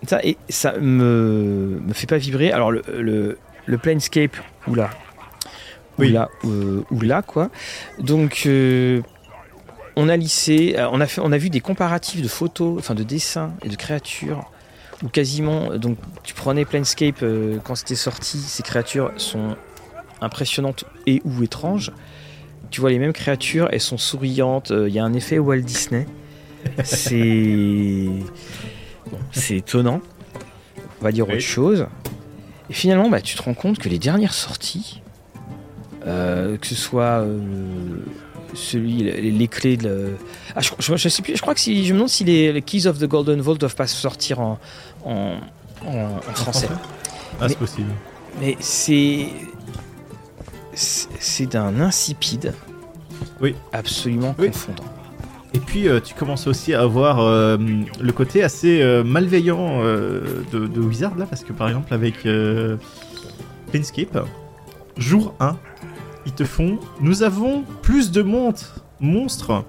ça, 0.06 0.20
et 0.24 0.36
ça 0.48 0.72
me, 0.78 1.80
me 1.84 1.92
fait 1.92 2.06
pas 2.06 2.18
vibrer. 2.18 2.52
Alors 2.52 2.70
le, 2.70 2.82
le, 2.98 3.38
le 3.66 3.78
Planescape, 3.78 4.36
oula, 4.66 4.90
Oui. 5.98 6.10
oula, 6.10 6.28
euh, 6.44 6.82
oula 6.90 7.22
quoi. 7.22 7.50
Donc 7.98 8.42
euh, 8.46 9.00
on 9.96 10.08
a 10.08 10.16
lissé, 10.16 10.74
euh, 10.78 10.88
on 10.92 11.00
a 11.00 11.06
fait, 11.06 11.20
on 11.22 11.32
a 11.32 11.38
vu 11.38 11.50
des 11.50 11.60
comparatifs 11.60 12.22
de 12.22 12.28
photos, 12.28 12.78
enfin 12.78 12.94
de 12.94 13.02
dessins 13.02 13.52
et 13.64 13.68
de 13.68 13.76
créatures 13.76 14.50
où 15.02 15.08
quasiment, 15.08 15.76
donc 15.76 15.96
tu 16.24 16.34
prenais 16.34 16.64
Planescape 16.64 17.22
euh, 17.22 17.58
quand 17.62 17.74
c'était 17.76 17.94
sorti, 17.94 18.38
ces 18.38 18.62
créatures 18.64 19.12
sont 19.16 19.56
impressionnantes 20.20 20.84
et 21.06 21.22
ou 21.24 21.42
étranges. 21.44 21.92
Tu 22.70 22.80
vois 22.80 22.90
les 22.90 22.98
mêmes 22.98 23.12
créatures, 23.12 23.68
elles 23.72 23.80
sont 23.80 23.96
souriantes. 23.96 24.72
euh, 24.72 24.88
Il 24.88 24.94
y 24.94 24.98
a 24.98 25.04
un 25.04 25.14
effet 25.14 25.38
Walt 25.38 25.60
Disney. 25.60 26.06
C'est 26.84 28.08
c'est 29.32 29.56
étonnant. 29.56 30.00
On 31.00 31.04
va 31.04 31.12
dire 31.12 31.26
Oui. 31.28 31.34
autre 31.34 31.42
chose. 31.42 31.86
Et 32.70 32.72
finalement, 32.72 33.08
bah, 33.08 33.20
tu 33.20 33.36
te 33.36 33.42
rends 33.42 33.54
compte 33.54 33.78
que 33.78 33.88
les 33.88 33.98
dernières 33.98 34.34
sorties, 34.34 35.00
euh, 36.06 36.56
que 36.56 36.66
ce 36.66 36.74
soit 36.74 37.20
euh, 37.22 37.38
celui, 38.54 38.98
les, 38.98 39.30
les 39.30 39.48
clés 39.48 39.76
de. 39.76 39.88
le- 39.88 40.16
Ah, 40.56 40.60
je, 40.60 40.70
je- 40.78 40.96
je 40.96 41.08
sais 41.08 41.22
plus. 41.22 41.36
Je 41.36 41.40
crois 41.40 41.54
que 41.54 41.60
si 41.60 41.84
je 41.84 41.92
me 41.92 41.98
demande 41.98 42.08
si 42.08 42.24
les, 42.24 42.52
les 42.52 42.62
Keys 42.62 42.86
of 42.86 42.98
the 42.98 43.04
Golden 43.04 43.40
Vault 43.40 43.56
doivent 43.58 43.74
pas 43.76 43.86
sortir 43.86 44.40
en 44.40 44.58
en, 45.04 45.36
en- 45.86 46.16
en 46.16 46.34
français. 46.34 46.68
Ah, 46.70 46.76
Mais- 47.42 47.48
c'est 47.48 47.58
possible. 47.58 47.90
Mais 48.40 48.56
c'est 48.60 49.28
c'est 50.74 51.08
c'est 51.20 51.46
d'un 51.46 51.80
insipide. 51.80 52.54
Oui. 53.40 53.54
Absolument 53.72 54.34
Oui. 54.38 54.48
confondant. 54.48 54.84
Puis 55.68 55.86
euh, 55.86 56.00
tu 56.00 56.14
commences 56.14 56.46
aussi 56.46 56.72
à 56.72 56.80
avoir 56.80 57.20
euh, 57.20 57.58
le 58.00 58.12
côté 58.12 58.42
assez 58.42 58.80
euh, 58.80 59.04
malveillant 59.04 59.82
de, 59.82 60.80
Wizard 60.80 61.14
là, 61.16 61.26
parce 61.26 61.44
que 61.44 61.52
par 61.52 61.68
exemple 61.68 61.92
avec 61.92 62.26
Planescape, 63.70 64.26
jour 64.96 65.34
1, 65.40 65.56
ils 66.24 66.32
te 66.32 66.44
font 66.44 66.78
Nous 67.02 67.22
avons 67.22 67.64
plus 67.82 68.10
de 68.10 68.22
montres, 68.22 68.82
monstres, 68.98 69.64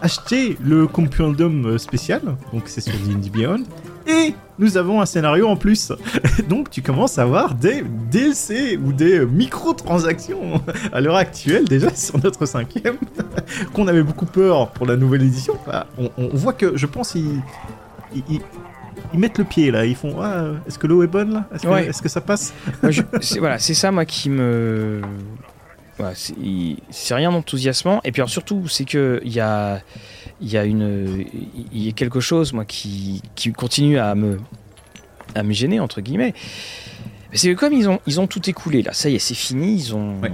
achetez 0.00 0.56
le 0.62 0.86
Compendium 0.86 1.76
spécial, 1.76 2.22
donc 2.52 2.64
c'est 2.66 2.80
sur 2.80 2.94
D&D 2.94 3.28
Beyond, 3.30 3.64
et 4.06 4.34
nous 4.62 4.76
avons 4.76 5.00
un 5.00 5.06
scénario 5.06 5.48
en 5.48 5.56
plus. 5.56 5.92
donc 6.48 6.70
tu 6.70 6.80
commences 6.82 7.18
à 7.18 7.22
avoir 7.22 7.54
des 7.54 7.82
DLC 8.10 8.78
ou 8.82 8.92
des 8.92 9.26
microtransactions 9.26 10.62
à 10.92 11.00
l'heure 11.00 11.16
actuelle 11.16 11.64
déjà 11.64 11.90
sur 11.94 12.22
notre 12.22 12.46
cinquième 12.46 12.96
qu'on 13.74 13.88
avait 13.88 14.02
beaucoup 14.02 14.26
peur 14.26 14.70
pour 14.70 14.86
la 14.86 14.96
nouvelle 14.96 15.22
édition, 15.22 15.54
bah, 15.66 15.86
on, 15.98 16.10
on 16.16 16.28
voit 16.36 16.52
que 16.52 16.76
je 16.76 16.86
pense 16.86 17.14
il, 17.14 17.40
il, 18.14 18.22
il- 18.30 18.40
ils 19.14 19.18
mettent 19.18 19.38
le 19.38 19.44
pied 19.44 19.70
là, 19.70 19.84
ils 19.84 19.96
font 19.96 20.16
ah, 20.22 20.44
est-ce 20.66 20.78
que 20.78 20.86
l'eau 20.86 21.02
est 21.02 21.06
bonne 21.06 21.32
là? 21.34 21.44
Est-ce 21.54 21.62
que, 21.64 21.68
Ouais. 21.68 21.86
est-ce 21.86 22.00
que 22.00 22.08
ça 22.08 22.20
passe? 22.22 22.54
Voilà, 23.38 23.58
c'est 23.58 23.74
ça 23.74 23.90
moi 23.90 24.04
qui 24.06 24.30
me. 24.30 25.02
Voilà, 26.02 26.16
c'est, 26.16 27.14
rien 27.14 27.30
d'enthousiasmant. 27.30 28.00
Et 28.02 28.10
puis 28.10 28.20
alors, 28.22 28.28
surtout, 28.30 28.66
c'est 28.66 28.84
que 28.84 29.20
il 29.24 29.32
y 29.32 29.38
a, 29.38 29.80
y 30.40 30.56
a 30.56 30.64
une, 30.64 31.24
y 31.72 31.88
a 31.88 31.92
quelque 31.92 32.18
chose 32.18 32.52
moi 32.52 32.64
qui, 32.64 33.22
qui 33.36 33.52
continue 33.52 33.98
à 34.00 34.16
me, 34.16 34.40
à 35.36 35.44
me 35.44 35.52
gêner 35.52 35.78
entre 35.78 36.00
guillemets. 36.00 36.34
C'est 37.34 37.54
que 37.54 37.58
comme 37.58 37.72
ils 37.72 37.88
ont, 37.88 38.00
ils 38.08 38.18
ont 38.20 38.26
tout 38.26 38.50
écoulé 38.50 38.82
là, 38.82 38.92
ça 38.92 39.08
y 39.10 39.14
est, 39.14 39.20
c'est 39.20 39.34
fini. 39.36 39.76
Ils 39.76 39.94
ont, 39.94 40.20
Ouais. 40.20 40.32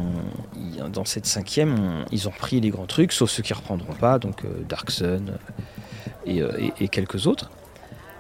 ils- 0.57 0.91
dans 0.91 1.05
cette 1.05 1.27
cinquième, 1.27 1.79
on- 1.79 2.05
ils 2.13 2.27
ont 2.29 2.31
repris 2.31 2.61
les 2.63 2.71
grands 2.71 2.87
trucs, 2.87 3.13
sauf 3.13 3.29
ceux 3.31 3.43
qui 3.43 3.53
reprendront 3.53 3.93
pas, 3.93 4.19
donc 4.19 4.45
euh, 4.47 4.49
Dark 4.67 4.91
Sun 4.91 5.29
euh, 5.29 5.37
et, 6.25 6.41
euh, 6.41 6.51
et- 6.59 6.85
et 6.85 6.89
quelques 6.89 7.27
autres. 7.27 7.51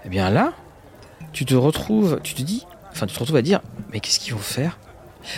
Et 0.04 0.10
bien 0.10 0.28
là, 0.28 0.52
tu 1.32 1.46
te 1.46 1.54
retrouves, 1.54 2.20
tu 2.22 2.34
te 2.34 2.42
dis, 2.42 2.66
enfin, 2.92 3.06
tu 3.06 3.14
te 3.14 3.18
retrouves 3.20 3.36
à 3.38 3.42
dire, 3.42 3.62
mais 3.90 4.00
qu'est-ce 4.00 4.20
qu'ils 4.20 4.34
vont 4.34 4.38
faire? 4.38 4.78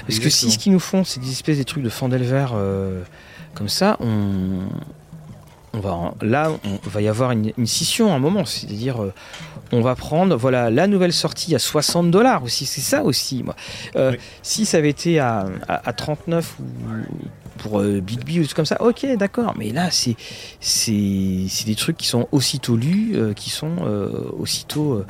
Parce 0.07 0.19
que 0.19 0.29
si 0.31 0.51
ce 0.51 0.59
qu'ils 0.59 0.73
nous 0.73 0.81
font, 0.81 1.05
c'est 1.05 1.21
des 1.21 1.31
espèces 1.31 1.59
des 1.59 1.65
trucs 1.65 1.83
de 1.83 1.89
Fandelver 1.91 2.47
euh, 2.55 3.03
comme 3.55 3.69
ça, 3.69 3.97
on, 4.01 4.69
on 5.73 5.81
va 5.81 5.93
en- 5.93 6.15
là, 6.23 6.51
on 6.65 6.89
va 6.89 7.01
y 7.03 7.09
avoir 7.09 7.31
une, 7.33 7.53
une 7.57 7.67
scission 7.67 8.13
à 8.13 8.17
un 8.17 8.19
moment. 8.19 8.45
C'est-à-dire, 8.45 9.03
euh, 9.03 9.13
on 9.73 9.81
va 9.81 9.95
prendre, 9.95 10.37
voilà, 10.37 10.71
la 10.71 10.87
nouvelle 10.87 11.13
sortie 11.13 11.55
à 11.55 11.59
60 11.59 12.11
dollars 12.11 12.43
aussi. 12.43 12.67
C'est 12.67 12.81
ça 12.81 13.05
aussi, 13.05 13.43
moi. 13.43 13.55
Euh, 13.97 14.13
Oui. 14.13 14.19
Si 14.43 14.67
ça 14.67 14.79
avait 14.79 14.91
été 14.91 15.19
à, 15.21 15.47
à, 15.69 15.89
à 15.89 15.93
39 15.93 16.57
ou 16.59 16.65
pour 17.59 17.81
euh, 17.81 18.01
Big 18.01 18.25
B 18.25 18.39
ou 18.41 18.45
trucs 18.45 18.55
comme 18.57 18.65
ça, 18.67 18.81
ok, 18.83 19.07
d'accord. 19.19 19.55
Mais 19.59 19.71
là, 19.71 19.91
c'est 19.91 20.17
c'est 20.61 21.45
c'est 21.49 21.67
des 21.67 21.75
trucs 21.75 21.97
qui 21.99 22.07
sont 22.07 22.27
aussitôt 22.33 22.75
lus, 22.77 23.15
qui 23.37 23.51
sont 23.51 23.77
aussitôt, 24.39 25.05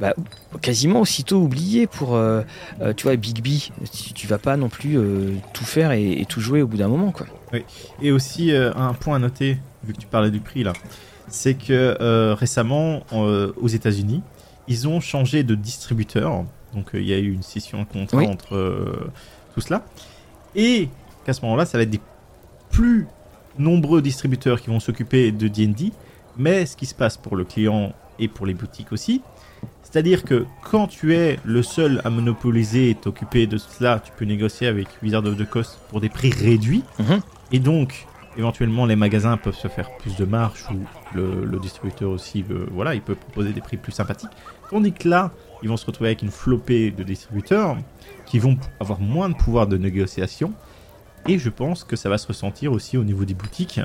bah, 0.00 0.14
quasiment 0.62 1.00
aussitôt 1.00 1.36
oubliés 1.42 1.86
pour, 1.86 2.14
euh, 2.14 2.42
euh, 2.80 2.94
tu 2.94 3.04
vois, 3.04 3.16
Big 3.16 3.42
B. 3.42 3.58
Tu, 3.92 4.12
tu 4.14 4.26
vas 4.26 4.38
pas 4.38 4.56
non 4.56 4.68
plus 4.68 4.98
euh, 4.98 5.34
tout 5.52 5.64
faire 5.64 5.92
et, 5.92 6.12
et 6.12 6.24
tout 6.24 6.40
jouer 6.40 6.62
au 6.62 6.66
bout 6.66 6.78
d'un 6.78 6.88
moment, 6.88 7.12
quoi. 7.12 7.26
Et 8.00 8.10
aussi, 8.12 8.52
un 8.52 8.94
point 8.94 9.16
à 9.16 9.18
noter, 9.18 9.58
vu 9.84 9.92
que 9.92 9.98
tu 9.98 10.06
parlais 10.06 10.30
du 10.30 10.38
prix 10.40 10.62
là, 10.62 10.72
c'est 11.28 11.54
que 11.54 12.32
récemment, 12.34 13.02
aux 13.12 13.66
États-Unis, 13.68 14.22
ils 14.68 14.86
ont 14.86 15.00
changé 15.00 15.42
de 15.42 15.56
distributeur. 15.56 16.44
Donc, 16.74 16.90
il 16.94 17.02
y 17.02 17.12
a 17.12 17.18
eu 17.18 17.32
une 17.32 17.42
scission 17.42 17.80
de 17.80 17.86
contrat 17.86 18.18
Oui. 18.18 18.26
entre 18.28 19.10
tout 19.52 19.60
cela. 19.60 19.84
Et 20.54 20.88
qu'à 21.24 21.32
ce 21.32 21.42
moment-là, 21.42 21.66
ça 21.66 21.76
va 21.76 21.82
être 21.82 21.90
des 21.90 22.00
plus 22.70 23.08
nombreux 23.58 24.00
distributeurs 24.00 24.60
qui 24.60 24.68
vont 24.70 24.78
s'occuper 24.78 25.32
de 25.32 25.48
D&D. 25.48 25.90
Mais 26.36 26.66
ce 26.66 26.76
qui 26.76 26.86
se 26.86 26.94
passe 26.94 27.16
pour 27.16 27.34
le 27.34 27.44
client 27.44 27.92
et 28.20 28.28
pour 28.28 28.46
les 28.46 28.54
boutiques 28.54 28.92
aussi, 28.92 29.22
c'est-à-dire 29.82 30.22
que 30.24 30.46
quand 30.62 30.86
tu 30.86 31.14
es 31.14 31.38
le 31.44 31.62
seul 31.62 32.00
à 32.04 32.10
monopoliser 32.10 32.90
et 32.90 32.94
t'occuper 32.94 33.46
de 33.46 33.58
cela, 33.58 33.98
tu 33.98 34.12
peux 34.16 34.24
négocier 34.24 34.66
avec 34.68 34.86
Wizard 35.02 35.24
of 35.24 35.36
the 35.36 35.48
Coast 35.48 35.78
pour 35.88 36.00
des 36.00 36.08
prix 36.08 36.30
réduits. 36.30 36.84
Mhm. 37.00 37.20
Et 37.52 37.58
donc, 37.58 38.06
éventuellement, 38.38 38.86
les 38.86 38.94
magasins 38.94 39.36
peuvent 39.36 39.56
se 39.56 39.66
faire 39.68 39.90
plus 39.98 40.14
de 40.16 40.24
marge 40.24 40.64
ou 40.70 40.76
le, 41.16 41.44
le 41.44 41.58
distributeur 41.58 42.10
aussi, 42.10 42.42
veut- 42.42 42.68
voilà, 42.70 42.94
il 42.94 43.00
peut 43.02 43.16
proposer 43.16 43.52
des 43.52 43.60
prix 43.60 43.76
plus 43.76 43.90
sympathiques. 43.92 44.30
Tandis 44.70 44.92
que 44.92 45.08
là, 45.08 45.32
ils 45.62 45.68
vont 45.68 45.76
se 45.76 45.84
retrouver 45.86 46.10
avec 46.10 46.22
une 46.22 46.30
flopée 46.30 46.92
de 46.92 47.02
distributeurs 47.02 47.76
qui 48.26 48.38
vont 48.38 48.56
avoir 48.78 49.00
moins 49.00 49.28
de 49.28 49.34
pouvoir 49.34 49.66
de 49.66 49.76
négociation. 49.76 50.52
Et 51.26 51.38
je 51.38 51.50
pense 51.50 51.82
que 51.84 51.96
ça 51.96 52.08
va 52.08 52.16
se 52.16 52.28
ressentir 52.28 52.70
aussi 52.72 52.96
au 52.96 53.02
niveau 53.04 53.24
des 53.24 53.34
boutiques. 53.34 53.80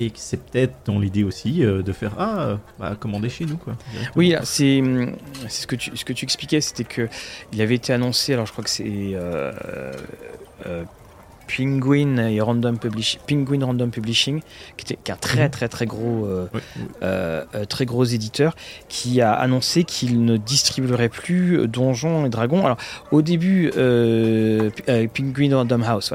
Et 0.00 0.10
que 0.10 0.18
c'est 0.18 0.38
peut-être 0.42 0.74
dans 0.86 0.98
l'idée 0.98 1.22
aussi 1.22 1.64
euh, 1.64 1.82
de 1.82 1.92
faire 1.92 2.12
Ah, 2.18 2.40
euh, 2.40 2.56
bah, 2.78 2.96
commander 2.98 3.28
chez 3.28 3.44
nous, 3.44 3.56
quoi. 3.56 3.74
Oui, 4.16 4.34
c'est 4.42 4.80
hum, 4.80 5.12
c'est 5.48 5.62
ce 5.62 5.66
que 5.66 5.76
tu 5.76 5.96
ce 5.96 6.04
que 6.04 6.12
tu 6.12 6.24
expliquais, 6.24 6.60
c'était 6.60 6.84
que 6.84 7.08
il 7.52 7.60
avait 7.60 7.74
été 7.76 7.92
annoncé. 7.92 8.32
Alors, 8.32 8.46
je 8.46 8.52
crois 8.52 8.64
que 8.64 8.70
c'est 8.70 8.84
euh, 8.86 9.52
euh, 10.66 10.84
Penguin 11.54 12.16
et 12.28 12.40
Random 12.40 12.78
Publishing, 12.78 13.20
Penguin 13.28 13.66
Random 13.66 13.90
Publishing, 13.90 14.40
qui 14.76 14.84
était 14.86 14.98
qui 15.02 15.10
est 15.10 15.14
un 15.14 15.18
très 15.18 15.44
Mhm. 15.44 15.50
très 15.50 15.68
très 15.68 15.86
gros 15.86 16.24
euh, 16.24 16.46
euh, 17.02 17.44
euh, 17.54 17.64
très 17.66 17.84
gros 17.84 18.04
éditeur, 18.04 18.54
qui 18.88 19.20
a 19.20 19.32
annoncé 19.34 19.84
qu'il 19.84 20.24
ne 20.24 20.36
distribuerait 20.38 21.10
plus 21.10 21.68
Donjons 21.68 22.24
et 22.24 22.30
Dragons. 22.30 22.64
Alors, 22.64 22.78
au 23.10 23.20
début, 23.20 23.70
euh, 23.76 24.70
Penguin 25.14 25.54
Random 25.56 25.82
House, 25.82 26.12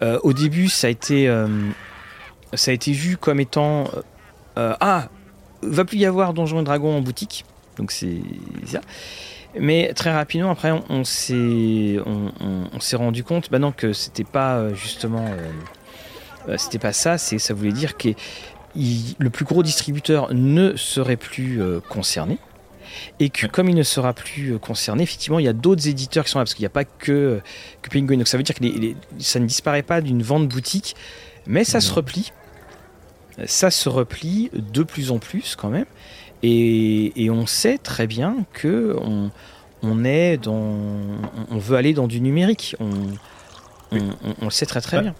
voilà. 0.00 0.18
Au 0.24 0.32
début, 0.32 0.68
ça 0.68 0.88
a 0.88 0.90
été 0.90 1.28
euh, 1.28 1.46
ça 2.56 2.70
a 2.70 2.74
été 2.74 2.92
vu 2.92 3.16
comme 3.16 3.40
étant 3.40 3.84
euh, 4.58 4.74
ah 4.80 5.08
va 5.62 5.84
plus 5.84 5.98
y 5.98 6.06
avoir 6.06 6.34
Donjons 6.34 6.60
et 6.60 6.64
Dragons 6.64 6.96
en 6.96 7.00
boutique, 7.00 7.44
donc 7.78 7.90
c'est 7.92 8.20
ça. 8.66 8.80
Mais 9.58 9.92
très 9.94 10.12
rapidement 10.12 10.50
après, 10.50 10.72
on, 10.72 10.82
on 10.90 11.04
s'est 11.04 11.96
on, 12.04 12.32
on- 12.40 12.68
on 12.72 12.80
s'est 12.80 12.96
rendu 12.96 13.22
compte, 13.24 13.50
bah 13.50 13.58
non, 13.58 13.72
que 13.72 13.92
c'était 13.92 14.24
pas 14.24 14.56
euh, 14.56 14.74
justement 14.74 15.24
euh, 15.26 15.50
euh, 16.50 16.56
c'était 16.58 16.78
pas 16.80 16.92
ça. 16.92 17.18
C'est 17.18 17.38
ça 17.38 17.54
voulait 17.54 17.72
dire 17.72 17.96
que 17.96 18.08
il- 18.76 19.14
le 19.18 19.30
plus 19.30 19.44
gros 19.44 19.62
distributeur 19.62 20.34
ne 20.34 20.74
serait 20.76 21.16
plus 21.16 21.62
euh, 21.62 21.80
concerné. 21.88 22.38
Et 23.18 23.28
que 23.30 23.46
comme 23.46 23.68
il 23.68 23.74
ne 23.74 23.82
sera 23.82 24.12
plus 24.12 24.58
concerné, 24.58 25.02
effectivement, 25.02 25.38
il 25.40 25.44
y 25.44 25.48
a 25.48 25.52
d'autres 25.52 25.88
éditeurs 25.88 26.24
qui 26.24 26.30
sont 26.30 26.38
là, 26.38 26.44
parce 26.44 26.54
qu'il 26.54 26.62
n'y 26.62 26.66
a 26.66 26.70
pas 26.70 26.84
que, 26.84 27.40
que 27.82 27.90
Penguin. 27.90 28.18
Donc 28.18 28.28
ça 28.28 28.36
veut 28.36 28.42
dire 28.44 28.54
que 28.54 28.62
les- 28.62 28.72
les- 28.72 28.96
ça 29.18 29.40
ne 29.40 29.46
disparaît 29.46 29.82
pas 29.82 30.00
d'une 30.00 30.22
vente 30.22 30.48
boutique, 30.48 30.94
mais 31.46 31.64
ça 31.64 31.80
se 31.80 31.92
replie. 31.92 32.32
Ça 33.46 33.70
se 33.70 33.88
replie 33.88 34.50
de 34.54 34.82
plus 34.82 35.10
en 35.10 35.18
plus 35.18 35.56
quand 35.56 35.68
même. 35.70 35.86
Et, 36.42 37.24
et 37.24 37.30
on 37.30 37.46
sait 37.46 37.78
très 37.78 38.06
bien 38.06 38.36
que 38.52 38.96
on, 39.00 39.30
on 39.82 40.04
est 40.04 40.36
dans, 40.36 40.52
on- 41.50 41.58
veut 41.58 41.76
aller 41.76 41.94
dans 41.94 42.06
du 42.06 42.20
numérique. 42.20 42.76
On, 42.80 42.90
on, 43.92 43.96
Oui. 43.96 44.02
on- 44.24 44.34
on 44.42 44.44
le 44.44 44.50
sait 44.50 44.66
très 44.66 44.80
très 44.80 44.98
Ouais. 44.98 45.02
bien. 45.04 45.14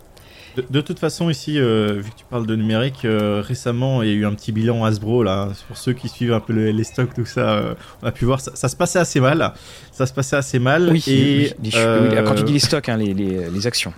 De, 0.57 0.65
de 0.71 0.81
toute 0.81 1.01
façon, 1.01 1.31
ici, 1.31 1.59
euh, 1.59 1.95
vu 2.01 2.11
que 2.13 2.17
tu 2.17 2.25
parles 2.31 2.47
de 2.47 2.55
numérique, 2.55 3.05
euh, 3.05 3.43
récemment, 3.45 4.03
il 4.03 4.09
y 4.09 4.13
a 4.13 4.15
eu 4.15 4.25
un 4.25 4.35
petit 4.35 4.53
bilan 4.53 4.85
Hasbro, 4.85 5.25
là, 5.25 5.49
pour 5.67 5.77
ceux 5.77 5.95
qui 5.95 6.09
suivent 6.09 6.33
un 6.33 6.39
peu 6.39 6.53
le- 6.53 6.71
les 6.71 6.85
stocks, 6.85 7.13
tout 7.13 7.25
ça, 7.27 7.55
euh, 7.55 7.75
on 8.03 8.07
a 8.07 8.13
pu 8.13 8.25
voir, 8.25 8.41
ça, 8.41 8.53
ça 8.55 8.69
se 8.69 8.77
passait 8.77 9.01
assez 9.01 9.19
mal. 9.19 9.53
Ça 9.91 10.07
se 10.07 10.13
passait 10.13 10.37
assez 10.37 10.61
mal. 10.61 10.91
Oui, 10.93 11.03
et, 11.09 11.53
oui, 11.61 11.71
les- 11.73 12.19
oui, 12.19 12.25
quand 12.25 12.37
tu 12.37 12.45
dis 12.45 12.53
les 12.53 12.59
stocks, 12.61 12.89
hein, 12.89 12.97
les, 12.99 13.13
les- 13.15 13.51
les 13.51 13.67
actions. 13.67 13.93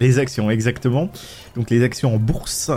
Les 0.00 0.18
actions, 0.18 0.50
exactement. 0.50 1.10
Donc 1.56 1.70
les 1.70 1.82
actions 1.82 2.14
en 2.14 2.18
bourse 2.18 2.70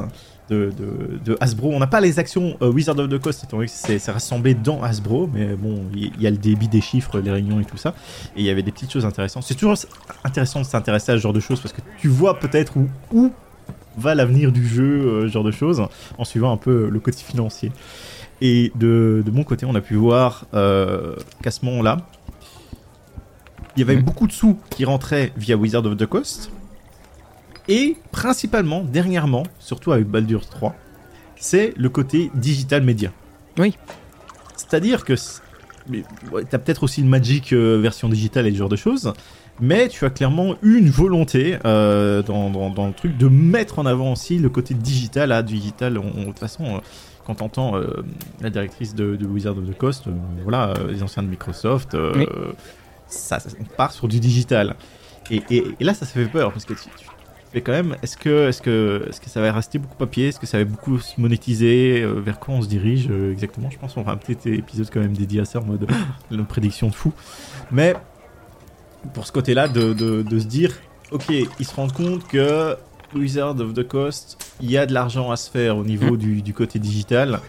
de, 0.52 0.72
de, 0.78 1.20
de 1.24 1.38
Hasbro. 1.40 1.72
On 1.74 1.80
n'a 1.80 1.88
pas 1.88 2.02
les 2.02 2.20
actions 2.20 2.58
euh, 2.62 2.70
Wizard 2.72 3.00
of 3.00 3.10
the 3.10 3.18
Coast, 3.18 3.44
étant 3.44 3.58
donné 3.58 3.68
que 3.70 3.74
c'est 3.74 4.12
rassemblé 4.12 4.54
dans 4.54 4.84
Hasbro, 4.84 5.30
mais 5.34 5.56
bon, 5.56 5.84
il 5.96 6.22
y, 6.22 6.28
a 6.28 6.30
le 6.30 6.38
débit 6.38 6.68
des 6.68 6.82
chiffres, 6.82 7.20
les 7.20 7.32
réunions 7.32 7.60
et 7.62 7.66
tout 7.66 7.78
ça. 7.78 7.96
Et 8.36 8.42
il 8.42 8.46
y 8.46 8.50
avait 8.50 8.62
des 8.64 8.72
petites 8.72 8.92
choses 8.92 9.06
intéressantes. 9.06 9.44
C'est 9.44 9.56
toujours 9.56 9.76
intéressant 10.26 10.60
de 10.60 10.66
s'intéresser 10.66 11.14
à 11.14 11.16
ce 11.16 11.22
genre 11.22 11.34
de 11.34 11.40
choses 11.40 11.62
parce 11.62 11.74
que 11.74 11.82
tu 12.00 12.10
vois 12.10 12.38
peut-être 12.38 12.78
où, 12.78 12.90
où 13.14 13.32
va 13.98 14.14
l'avenir 14.14 14.52
du 14.52 14.68
jeu, 14.68 14.84
euh, 14.84 15.22
ce 15.24 15.28
genre 15.32 15.44
de 15.44 15.52
choses, 15.52 15.82
en 16.18 16.24
suivant 16.26 16.52
un 16.52 16.58
peu 16.58 16.90
le 16.90 17.00
côté 17.00 17.24
financier. 17.24 17.72
Et 18.42 18.72
de, 18.76 19.24
de 19.26 19.32
mon 19.32 19.44
côté, 19.44 19.66
on 19.66 19.76
a 19.76 19.82
pu 19.82 19.96
voir 19.96 20.46
euh, 20.54 21.16
qu'à 21.44 21.52
ce 21.52 21.64
moment-là, 21.66 21.98
il 23.78 23.80
y 23.80 23.84
avait 23.84 23.96
Mhm. 23.96 24.02
beaucoup 24.04 24.28
de 24.28 24.34
sous 24.34 24.58
qui 24.70 24.84
rentraient 24.84 25.32
via 25.38 25.56
Wizard 25.56 25.86
of 25.86 25.96
the 25.96 26.06
Coast. 26.06 26.52
Et 27.68 27.96
principalement, 28.12 28.82
dernièrement, 28.84 29.44
surtout 29.60 29.92
avec 29.92 30.08
Baldur's 30.08 30.50
3, 30.50 30.76
c'est 31.36 31.74
le 31.78 31.90
côté 31.90 32.32
digital 32.36 32.84
média. 32.84 33.12
Oui. 33.58 33.76
C'est-à-dire 34.56 35.04
que 35.06 35.14
mais, 35.90 36.04
ouais, 36.32 36.44
t'as 36.50 36.60
peut-être 36.60 36.84
aussi 36.84 37.02
une 37.02 37.10
Magic 37.10 37.54
euh, 37.54 37.80
version 37.82 38.08
digitale 38.08 38.46
et 38.48 38.52
ce 38.52 38.58
genre 38.58 38.70
de 38.70 38.76
choses, 38.76 39.14
mais 39.60 39.88
tu 39.88 40.06
as 40.06 40.10
clairement 40.12 40.56
une 40.62 40.90
volonté 40.90 41.58
euh, 41.66 42.22
dans, 42.22 42.50
dans- 42.52 42.70
dans 42.70 42.88
le 42.88 42.94
truc 42.94 43.18
de 43.18 43.28
mettre 43.28 43.80
en 43.80 43.86
avant 43.88 44.12
aussi 44.14 44.38
le 44.38 44.50
côté 44.50 44.74
digital 44.76 45.32
à 45.32 45.42
digital. 45.42 45.98
On- 45.98 46.04
on- 46.16 46.20
De 46.22 46.26
toute 46.28 46.40
façon, 46.40 46.66
euh, 46.66 46.80
quand 47.26 47.36
t'entends 47.36 47.76
euh, 47.78 47.88
la 48.42 48.50
directrice 48.52 48.94
de, 48.96 49.16
de 49.16 49.26
Wizard 49.26 49.58
of 49.58 49.66
the 49.70 49.78
Coast, 49.78 50.04
voilà, 50.44 50.74
les 50.90 51.02
anciens 51.04 51.24
de 51.24 51.28
Microsoft, 51.28 51.96
Oui. 52.16 52.28
ça, 53.08 53.40
ça 53.40 53.50
part 53.76 53.92
sur 53.92 54.08
du 54.08 54.20
digital. 54.20 54.76
Et, 55.32 55.42
et- 55.50 55.64
et 55.80 55.84
là, 55.84 55.94
ça, 55.96 56.06
ça 56.06 56.14
fait 56.14 56.26
peur 56.26 56.52
parce 56.52 56.66
que 56.66 56.74
tu, 56.74 56.84
tu 56.98 57.06
fais 57.52 57.62
quand 57.62 57.72
même. 57.72 57.96
Est-ce 58.02 58.18
que, 58.18 58.50
est-ce 58.50 58.62
que, 58.62 59.06
est-ce 59.10 59.22
que 59.22 59.30
ça 59.30 59.42
va 59.42 59.52
rester 59.52 59.80
beaucoup 59.80 59.96
papier 59.96 60.30
Est-ce 60.30 60.40
que 60.40 60.48
ça 60.48 60.58
va 60.58 60.66
beaucoup 60.66 61.00
se 61.00 61.20
monétiser? 61.20 62.02
Euh, 62.02 62.20
Vers 62.20 62.40
quoi 62.40 62.56
on 62.56 62.62
se 62.62 62.68
dirige 62.68 63.08
euh, 63.10 63.32
exactement? 63.32 63.70
Je 63.70 63.78
pense 63.78 63.94
qu'on 63.94 64.02
fera 64.02 64.14
un 64.14 64.18
petit 64.18 64.50
épisode 64.50 64.90
quand 64.92 65.00
même 65.00 65.16
dédié 65.16 65.42
à 65.42 65.46
ça 65.46 65.60
en 65.60 65.66
mode 65.66 65.88
nos 66.32 66.44
prédictions 66.44 66.88
de 66.88 66.96
fou. 66.96 67.14
Mais 67.72 67.96
pour 69.14 69.26
ce 69.28 69.32
côté-là, 69.32 69.68
de, 69.68 69.94
se 70.40 70.46
dire, 70.46 70.74
ok, 71.12 71.30
ils 71.30 71.66
se 71.66 71.76
rendent 71.76 71.94
compte 71.94 72.28
que 72.28 72.76
Wizard 73.16 73.60
of 73.60 73.74
the 73.74 73.88
Coast, 73.88 74.38
il 74.62 74.72
y 74.72 74.78
a 74.78 74.86
de 74.86 74.94
l'argent 74.94 75.32
à 75.32 75.36
se 75.36 75.50
faire 75.50 75.78
au 75.78 75.84
niveau 75.84 76.18
du, 76.18 76.54
côté 76.54 76.80
digital, 76.80 77.40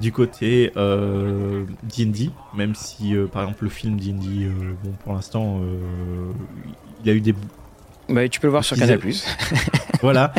du 0.00 0.12
côté 0.12 0.72
euh, 0.76 1.64
D&D, 1.84 2.30
même 2.54 2.74
si 2.74 3.14
euh, 3.14 3.26
par 3.26 3.42
exemple 3.42 3.64
le 3.64 3.70
film 3.70 3.98
D&D, 3.98 4.44
euh, 4.44 4.50
bon 4.82 4.92
pour 5.04 5.12
l'instant, 5.14 5.60
euh, 5.60 6.32
il 7.04 7.10
a 7.10 7.14
eu 7.14 7.20
des 7.20 7.34
Bah, 8.08 8.28
tu 8.28 8.40
peux 8.40 8.46
le 8.46 8.52
voir 8.52 8.64
sur 8.64 8.76
Canal+. 8.76 9.00
voilà. 10.02 10.32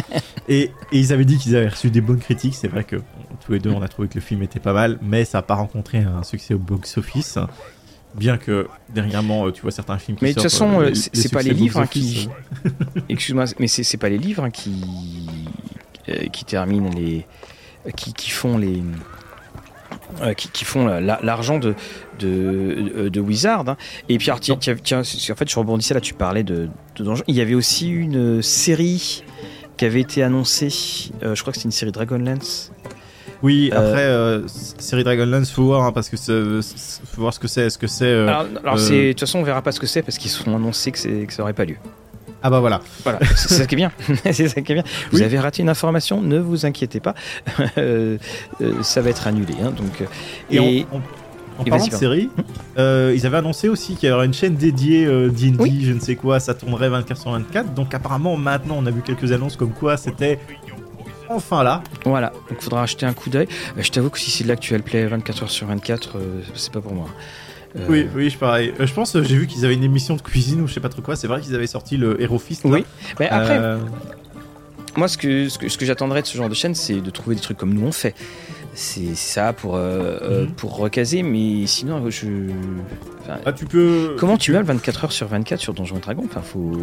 Et, 0.47 0.71
et 0.91 0.99
ils 0.99 1.13
avaient 1.13 1.25
dit 1.25 1.37
qu'ils 1.37 1.55
avaient 1.55 1.69
reçu 1.69 1.89
des 1.89 2.01
bonnes 2.01 2.19
critiques. 2.19 2.55
C'est 2.55 2.67
vrai 2.67 2.83
que, 2.83 2.97
tous 3.45 3.51
les 3.51 3.59
deux, 3.59 3.71
on 3.71 3.81
a 3.81 3.87
trouvé 3.87 4.07
que 4.07 4.15
le 4.15 4.21
film 4.21 4.43
était 4.43 4.59
pas 4.59 4.73
mal, 4.73 4.99
mais 5.01 5.25
ça 5.25 5.39
n'a 5.39 5.41
pas 5.41 5.55
rencontré 5.55 5.99
un 5.99 6.23
succès 6.23 6.53
au 6.53 6.59
box-office. 6.59 7.39
Bien 8.15 8.37
que 8.37 8.67
dernièrement, 8.93 9.47
euh, 9.47 9.51
tu 9.51 9.61
vois 9.61 9.71
certains 9.71 9.97
films 9.97 10.17
qui 10.17 10.23
Mais 10.23 10.29
de 10.29 10.35
toute 10.35 10.43
façon, 10.43 10.79
euh, 10.79 10.93
c'est 10.93 11.33
pas 11.33 11.41
les 11.41 11.53
livres 11.53 11.79
hein, 11.81 11.87
qui. 11.87 12.29
Excuse-moi, 13.09 13.45
mais 13.59 13.67
c'est 13.67 13.83
c'est 13.83 13.97
pas 13.97 14.07
les 14.07 14.17
livres 14.17 14.45
hein, 14.45 14.51
qui 14.51 15.27
euh, 16.07 16.27
qui 16.31 16.45
terminent 16.45 16.89
les 16.95 17.25
qui, 17.97 18.13
qui 18.13 18.29
font 18.29 18.57
les 18.57 18.81
euh, 20.21 20.33
qui, 20.33 20.49
qui 20.49 20.65
font 20.65 20.85
la- 20.85 21.19
l'argent 21.21 21.57
de, 21.59 21.73
de, 22.19 23.09
de 23.09 23.19
Wizard. 23.19 23.67
hein. 23.67 23.77
Et 24.09 24.17
puis, 24.17 24.29
alors, 24.29 24.39
tiens, 24.39 24.57
tiens, 24.83 25.03
c'est- 25.03 25.31
en 25.31 25.35
fait, 25.35 25.49
je 25.49 25.57
rebondissais 25.59 25.93
là, 25.93 26.01
tu 26.01 26.13
parlais 26.13 26.43
de, 26.43 26.69
de 26.95 27.03
Donjons. 27.03 27.23
Il 27.27 27.35
y 27.35 27.41
avait 27.41 27.55
aussi 27.55 27.89
une 27.89 28.41
série 28.41 29.23
qui 29.77 29.85
avait 29.85 30.01
été 30.01 30.23
annoncée, 30.23 30.69
euh, 31.23 31.35
je 31.35 31.41
crois 31.41 31.51
que 31.51 31.57
c'était 31.57 31.67
une 31.67 31.71
série 31.71 31.91
Dragonlance. 31.91 32.71
Oui, 33.43 33.69
Euh, 33.73 33.77
après, 33.89 34.03
euh, 34.03 34.47
série 34.47 35.03
Dragonlance, 35.03 35.51
faut 35.51 35.65
voir, 35.65 35.83
hein, 35.83 35.91
parce 35.91 36.07
que 36.09 36.15
c'est- 36.17 36.61
c'est- 36.61 37.01
faut 37.05 37.21
voir 37.21 37.33
ce 37.33 37.39
que 37.39 37.47
c'est. 37.49 37.63
Est-ce 37.63 37.77
que 37.77 37.85
c'est. 37.87 38.05
euh, 38.05 38.27
Alors, 38.27 38.45
alors 38.63 38.75
euh, 38.75 38.77
c'est- 38.77 39.07
de 39.07 39.11
toute 39.11 39.19
façon, 39.21 39.39
on 39.39 39.43
verra 39.43 39.61
pas 39.61 39.71
ce 39.73 39.79
que 39.79 39.87
c'est 39.87 40.01
parce 40.01 40.17
qu'ils 40.17 40.31
sont 40.31 40.55
annoncés 40.55 40.91
que, 40.91 40.97
c'est- 40.97 41.25
que 41.27 41.33
ça 41.33 41.43
aurait 41.43 41.53
pas 41.53 41.65
lieu. 41.65 41.75
Ah 42.47 42.49
bah 42.51 42.59
voilà. 42.59 42.79
Voilà, 43.03 43.17
c'est 43.35 43.55
ça 43.55 43.65
qui 43.65 43.73
est 43.73 43.77
bien. 43.77 43.91
c'est 44.31 44.47
ça 44.49 44.61
qui 44.61 44.71
est 44.71 44.75
bien. 44.75 44.83
Vous 45.11 45.17
Oui. 45.17 45.23
avez 45.23 45.39
raté 45.39 45.63
une 45.63 45.69
information, 45.69 46.21
ne 46.21 46.37
vous 46.37 46.65
inquiétez 46.67 46.99
pas. 46.99 47.15
Euh, 47.79 48.17
euh, 48.61 48.83
ça 48.83 49.01
va 49.01 49.09
être 49.09 49.25
annulé. 49.27 49.53
hein, 49.63 49.71
donc, 49.71 49.99
euh, 50.01 50.05
Et, 50.51 50.57
et, 50.79 50.85
en, 50.91 50.97
en- 50.97 51.01
en 51.59 51.65
et 51.65 51.69
parlant 51.71 51.87
de 51.87 51.91
série, 51.91 52.29
euh, 52.77 53.13
ils 53.15 53.25
avaient 53.25 53.37
annoncé 53.37 53.67
aussi 53.67 53.95
qu'il 53.95 54.09
y 54.09 54.11
aurait 54.11 54.25
une 54.27 54.33
chaîne 54.33 54.55
dédiée 54.55 55.05
euh, 55.05 55.31
Oui. 55.57 55.79
je 55.83 55.91
ne 55.93 55.99
sais 55.99 56.15
quoi, 56.15 56.39
ça 56.39 56.53
tournerait 56.53 56.89
24 56.89 57.19
sur 57.19 57.31
24. 57.31 57.73
Donc 57.73 57.93
apparemment, 57.95 58.37
maintenant, 58.37 58.75
on 58.77 58.85
a 58.85 58.91
vu 58.91 59.01
quelques 59.01 59.31
annonces 59.31 59.55
comme 59.55 59.71
quoi 59.73 59.97
c'était 59.97 60.37
enfin 61.29 61.63
là. 61.63 61.81
voilà, 62.05 62.31
donc 62.49 62.61
faudra 62.61 62.83
acheter 62.83 63.05
un 63.07 63.13
coup 63.13 63.29
d'œil. 63.31 63.47
Je 63.77 63.89
t'avoue 63.89 64.09
que 64.11 64.19
si 64.19 64.29
c'est 64.29 64.43
de 64.43 64.49
l'actuel 64.49 64.83
play 64.83 65.05
24 65.07 65.43
heures 65.43 65.51
sur 65.51 65.65
24, 65.67 66.17
euh, 66.17 66.41
c'est 66.53 66.71
pas 66.71 66.81
pour 66.81 66.93
moi. 66.93 67.07
Euh, 67.75 67.79
Oui, 67.89 68.07
oui, 68.15 68.29
je 68.29 68.37
pareil. 68.37 68.73
Euh, 68.79 68.85
je 68.87 68.93
pense, 68.93 69.15
euh, 69.15 69.23
j'ai 69.23 69.35
vu 69.35 69.47
qu'ils 69.47 69.65
avaient 69.65 69.73
une 69.73 69.83
émission 69.83 70.15
de 70.15 70.21
cuisine 70.21 70.61
ou 70.61 70.67
je 70.67 70.73
sais 70.73 70.79
pas 70.79 70.89
trop 70.89 71.01
quoi. 71.01 71.15
C'est 71.15 71.27
vrai 71.27 71.41
qu'ils 71.41 71.55
avaient 71.55 71.67
sorti 71.67 71.97
le 71.97 72.21
Hero 72.21 72.39
Fist. 72.39 72.63
là. 72.63 72.69
Oui. 72.71 72.85
Mais 73.19 73.27
après, 73.29 73.57
Euh, 73.59 73.77
moi, 74.97 75.07
ce 75.09 75.17
que, 75.17 75.49
ce 75.49 75.57
que, 75.57 75.67
ce 75.67 75.77
que 75.77 75.85
j'attendrais 75.85 76.21
de 76.21 76.27
ce 76.27 76.37
genre 76.37 76.47
de 76.49 76.53
chaîne, 76.55 76.73
c'est 76.75 77.01
de 77.01 77.09
trouver 77.09 77.35
des 77.35 77.41
trucs 77.41 77.57
comme 77.57 77.73
nous 77.73 77.85
on 77.85 77.91
fait. 77.91 78.15
C'est 78.77 79.15
ça 79.15 79.53
pour, 79.53 79.75
euh, 79.77 80.41
Mhm. 80.43 80.51
pour 80.51 80.75
recaser, 80.77 81.23
mais 81.23 81.65
sinon, 81.65 82.09
je. 82.09 82.27
enfin, 83.23 83.37
ah, 83.45 83.53
tu 83.53 83.63
peux. 83.65 84.15
comment 84.19 84.35
tu 84.35 84.51
peux- 84.51 84.57
mets 84.57 84.63
le 84.63 84.67
24 84.67 85.05
heures 85.05 85.11
sur 85.13 85.27
24 85.27 85.61
sur 85.61 85.73
Donjons 85.73 85.95
et 85.95 86.01
Dragons? 86.01 86.25
Enfin, 86.29 86.41
faut. 86.41 86.73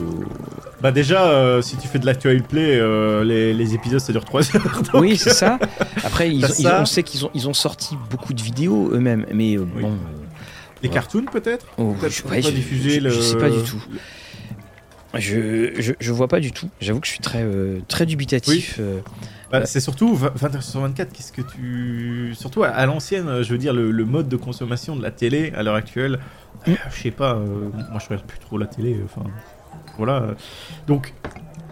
Bah 0.80 0.90
déjà, 0.90 1.26
euh, 1.26 1.60
si 1.60 1.76
tu 1.76 1.88
fais 1.88 1.98
de 1.98 2.06
l'actual 2.06 2.42
play, 2.44 2.78
euh, 2.80 3.24
les, 3.24 3.52
les 3.52 3.74
épisodes 3.74 4.00
ça 4.00 4.10
dure 4.12 4.24
3 4.24 4.40
heures. 4.56 4.62
donc- 4.92 5.02
Oui, 5.02 5.18
c'est 5.18 5.34
ça. 5.34 5.58
Après, 6.02 6.30
ils, 6.34 6.44
ont- 6.66 6.80
on 6.80 6.86
sait 6.86 7.02
qu'ils 7.02 7.26
ont, 7.26 7.30
ils 7.34 7.46
ont 7.46 7.52
sorti 7.54 7.94
beaucoup 8.10 8.32
de 8.32 8.40
vidéos 8.42 8.88
eux-mêmes, 8.92 9.26
mais 9.32 9.56
euh, 9.58 9.66
Oui. 9.76 9.84
Les 10.82 10.88
Ouais. 10.88 10.94
cartoons 10.94 11.24
peut-être 11.26 11.66
Oh, 11.78 11.94
je, 12.00 12.22
ouais, 12.24 12.40
pas 12.40 12.48
je- 12.48 12.50
diffuser 12.50 12.90
je- 12.96 13.00
le. 13.00 13.10
je 13.10 13.20
sais 13.20 13.36
pas 13.36 13.50
du 13.50 13.62
tout. 13.62 13.82
Je, 15.14 15.72
je, 15.78 15.92
je 16.00 16.12
vois 16.12 16.26
pas 16.26 16.40
du 16.40 16.52
tout. 16.52 16.70
J'avoue 16.80 16.98
que 17.00 17.06
je 17.06 17.12
suis 17.12 17.20
très, 17.20 17.42
euh, 17.42 17.80
très 17.86 18.06
dubitatif. 18.06 18.76
euh. 18.80 19.00
Bah, 19.50 19.66
c'est 19.66 19.80
surtout 19.80 20.14
20 20.14 20.32
20 20.34 20.54
heures 20.56 20.62
sur 20.62 20.80
24. 20.80 21.12
Qu'est-ce 21.12 21.32
que 21.32 21.42
tu. 21.42 22.34
Surtout 22.34 22.64
à, 22.64 22.68
à 22.68 22.86
l'ancienne, 22.86 23.28
euh, 23.28 23.42
je 23.42 23.52
veux 23.52 23.58
dire, 23.58 23.74
le, 23.74 23.90
le 23.90 24.04
mode 24.06 24.28
de 24.30 24.36
consommation 24.36 24.96
de 24.96 25.02
la 25.02 25.10
télé 25.10 25.52
à 25.54 25.62
l'heure 25.62 25.74
actuelle. 25.74 26.18
Mm. 26.66 26.70
euh, 26.70 26.74
je 26.94 27.02
sais 27.02 27.10
pas, 27.10 27.34
moi 27.34 28.00
je 28.00 28.06
regarde 28.08 28.26
plus 28.26 28.38
trop 28.38 28.56
la 28.56 28.66
télé. 28.66 28.96
Enfin, 29.04 29.24
voilà. 29.98 30.28
Donc, 30.86 31.12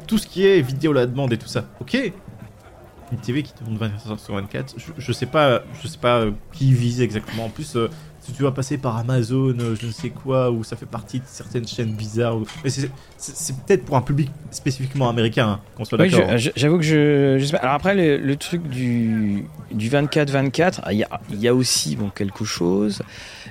tout 0.07 0.19
ce 0.19 0.27
qui 0.27 0.47
est 0.47 0.61
vidéo 0.61 0.91
à 0.91 0.95
la 0.97 1.07
demande 1.07 1.33
et 1.33 1.39
tout 1.39 1.49
ça, 1.49 1.65
ok. 1.81 2.13
Une 3.13 3.19
TV 3.19 3.43
qui 3.43 3.55
tourne 3.55 3.77
24 3.77 4.11
heures 4.13 4.21
sur 4.21 4.35
24, 4.35 4.75
je, 4.77 4.93
je 4.99 5.13
sais 5.13 5.27
pas, 5.27 5.63
je 5.83 5.89
sais 5.89 5.99
pas 5.99 6.27
qui 6.53 6.73
vise 6.75 7.01
exactement. 7.01 7.47
En 7.47 7.49
plus, 7.49 7.75
si 8.31 8.37
tu 8.37 8.43
vas 8.43 8.53
passer 8.53 8.79
par 8.79 8.97
Amazon, 8.97 9.55
euh, 9.59 9.75
je 9.81 9.87
ne 9.87 9.93
sais 9.93 10.11
quoi, 10.11 10.51
ou 10.51 10.65
ça 10.65 10.77
fait 10.77 10.87
partie 10.87 11.19
de 11.19 11.25
certaines 11.27 11.67
chaînes 11.67 11.93
bizarres. 11.93 12.37
ou- 12.37 12.47
Mais 12.65 12.71
c'est 12.71 13.57
peut-être 13.67 13.85
pour 13.85 13.97
un 13.97 14.03
public 14.03 14.31
spécifiquement 14.51 15.09
américain, 15.09 15.49
hein, 15.49 15.61
qu'on 15.77 15.85
soit 15.85 16.01
Oui, 16.01 16.11
d'accord. 16.11 16.39
je- 16.39 16.51
j'avoue 16.57 16.77
que 16.79 16.83
je, 16.85 17.37
je 17.39 17.45
sais 17.45 17.53
pas. 17.53 17.59
Alors 17.59 17.75
après, 17.75 17.95
le, 17.95 18.17
le 18.19 18.37
truc 18.37 18.63
du, 18.69 19.45
du 19.73 19.89
24-24, 19.91 20.81
ah, 20.83 20.93
il 20.93 20.99
y 20.99 21.05
a, 21.05 21.21
il 21.31 21.41
y 21.41 21.49
a 21.49 21.55
aussi 21.55 21.97
bon, 21.97 22.11
quelque 22.11 22.45
chose. 22.45 23.03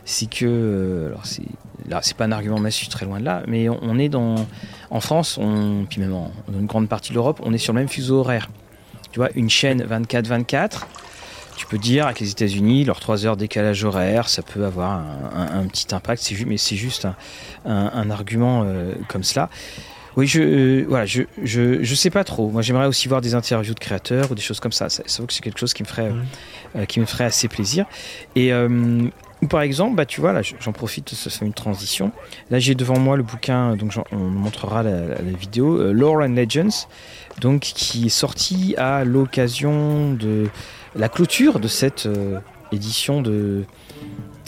C'est 0.05 0.29
que. 0.29 0.45
euh, 0.45 1.07
Alors, 1.09 1.25
c'est. 1.25 1.43
Là, 1.87 1.99
c'est 2.03 2.15
pas 2.15 2.25
un 2.25 2.31
argument 2.31 2.59
massif, 2.59 2.89
très 2.89 3.05
loin 3.05 3.19
de 3.19 3.25
là, 3.25 3.41
mais 3.47 3.67
on, 3.69 3.79
on 3.81 3.97
est 3.97 4.09
dans. 4.09 4.35
En 4.91 4.99
France, 4.99 5.37
on, 5.41 5.85
puis 5.89 6.01
même 6.01 6.13
en, 6.13 6.31
dans 6.47 6.59
une 6.59 6.65
grande 6.67 6.87
partie 6.89 7.09
de 7.09 7.15
l'Europe, 7.15 7.39
on 7.43 7.53
est 7.53 7.57
sur 7.57 7.73
le 7.73 7.79
même 7.79 7.87
fuseau 7.89 8.19
horaire. 8.19 8.49
Tu 9.11 9.19
vois, 9.19 9.29
une 9.35 9.49
chaîne 9.49 9.81
24-24, 9.83 10.85
tu 11.59 11.65
peux 11.65 11.77
dire 11.77 12.05
avec 12.05 12.21
les 12.21 12.31
États-Unis, 12.31 12.85
leurs 12.85 13.01
3 13.01 13.25
heures 13.25 13.35
décalage 13.35 13.83
horaire, 13.83 14.29
ça 14.29 14.41
peut 14.41 14.63
avoir 14.63 14.91
un, 14.91 15.05
un- 15.35 15.59
un 15.59 15.67
petit 15.67 15.93
impact, 15.93 16.23
c'est 16.23 16.45
mais 16.45 16.55
c'est 16.55 16.77
juste 16.77 17.05
un, 17.65 18.09
argument 18.11 18.63
euh, 18.65 18.93
comme 19.09 19.23
cela. 19.25 19.49
Oui, 20.15 20.25
je, 20.25 20.41
euh, 20.41 20.85
voilà, 20.87 21.05
je, 21.05 21.23
je, 21.43 21.83
je 21.83 21.95
sais 21.95 22.09
pas 22.09 22.23
trop. 22.23 22.49
Moi, 22.49 22.61
j'aimerais 22.61 22.87
aussi 22.87 23.09
voir 23.09 23.19
des 23.19 23.35
interviews 23.35 23.73
de 23.73 23.79
créateurs 23.79 24.31
ou 24.31 24.35
des 24.35 24.41
choses 24.41 24.61
comme 24.61 24.71
ça. 24.71 24.87
Ça, 24.87 25.03
ça 25.05 25.21
vaut 25.21 25.27
que 25.27 25.33
c'est 25.33 25.41
quelque 25.43 25.59
chose 25.59 25.73
qui 25.73 25.83
me 25.83 25.87
ferait, 25.87 26.11
euh, 26.77 26.85
qui 26.85 27.01
me 27.01 27.05
ferait 27.05 27.25
assez 27.25 27.49
plaisir. 27.49 27.85
Et 28.37 28.53
euh, 28.53 29.09
ou 29.41 29.47
par 29.47 29.61
exemple, 29.61 29.95
bah, 29.97 30.05
tu 30.05 30.21
vois, 30.21 30.31
là, 30.31 30.41
j'en 30.61 30.71
profite, 30.71 31.09
ça 31.09 31.29
fait 31.29 31.45
une 31.45 31.53
transition. 31.53 32.13
Là, 32.51 32.59
j'ai 32.59 32.73
devant 32.73 32.97
moi 32.99 33.17
le 33.17 33.23
bouquin, 33.23 33.75
donc 33.75 33.93
on 34.13 34.17
montrera 34.17 34.81
la, 34.81 34.91
la- 35.01 35.21
la 35.21 35.31
vidéo, 35.37 35.91
Lore 35.91 36.21
and 36.23 36.35
Legends, 36.35 36.87
donc 37.41 37.61
qui 37.61 38.05
est 38.05 38.09
sorti 38.09 38.75
à 38.77 39.03
l'occasion 39.05 40.13
de 40.13 40.47
la 40.99 41.09
clôture 41.09 41.59
de 41.59 41.67
cette 41.67 42.05
euh, 42.05 42.39
édition 42.71 43.21
de 43.21 43.63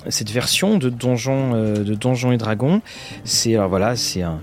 cette 0.09 0.31
version 0.31 0.77
de 0.77 0.89
Donjons, 0.89 1.51
euh, 1.53 1.83
de 1.83 1.93
et 2.31 2.37
Dragons. 2.37 2.81
C'est 3.23 3.55
alors 3.55 3.69
voilà, 3.69 3.95
c'est 3.95 4.23
un, 4.23 4.39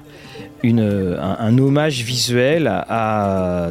euh, 0.81 1.17
hommage 1.59 2.03
visuel 2.03 2.67
à, 2.69 3.67
à- 3.67 3.71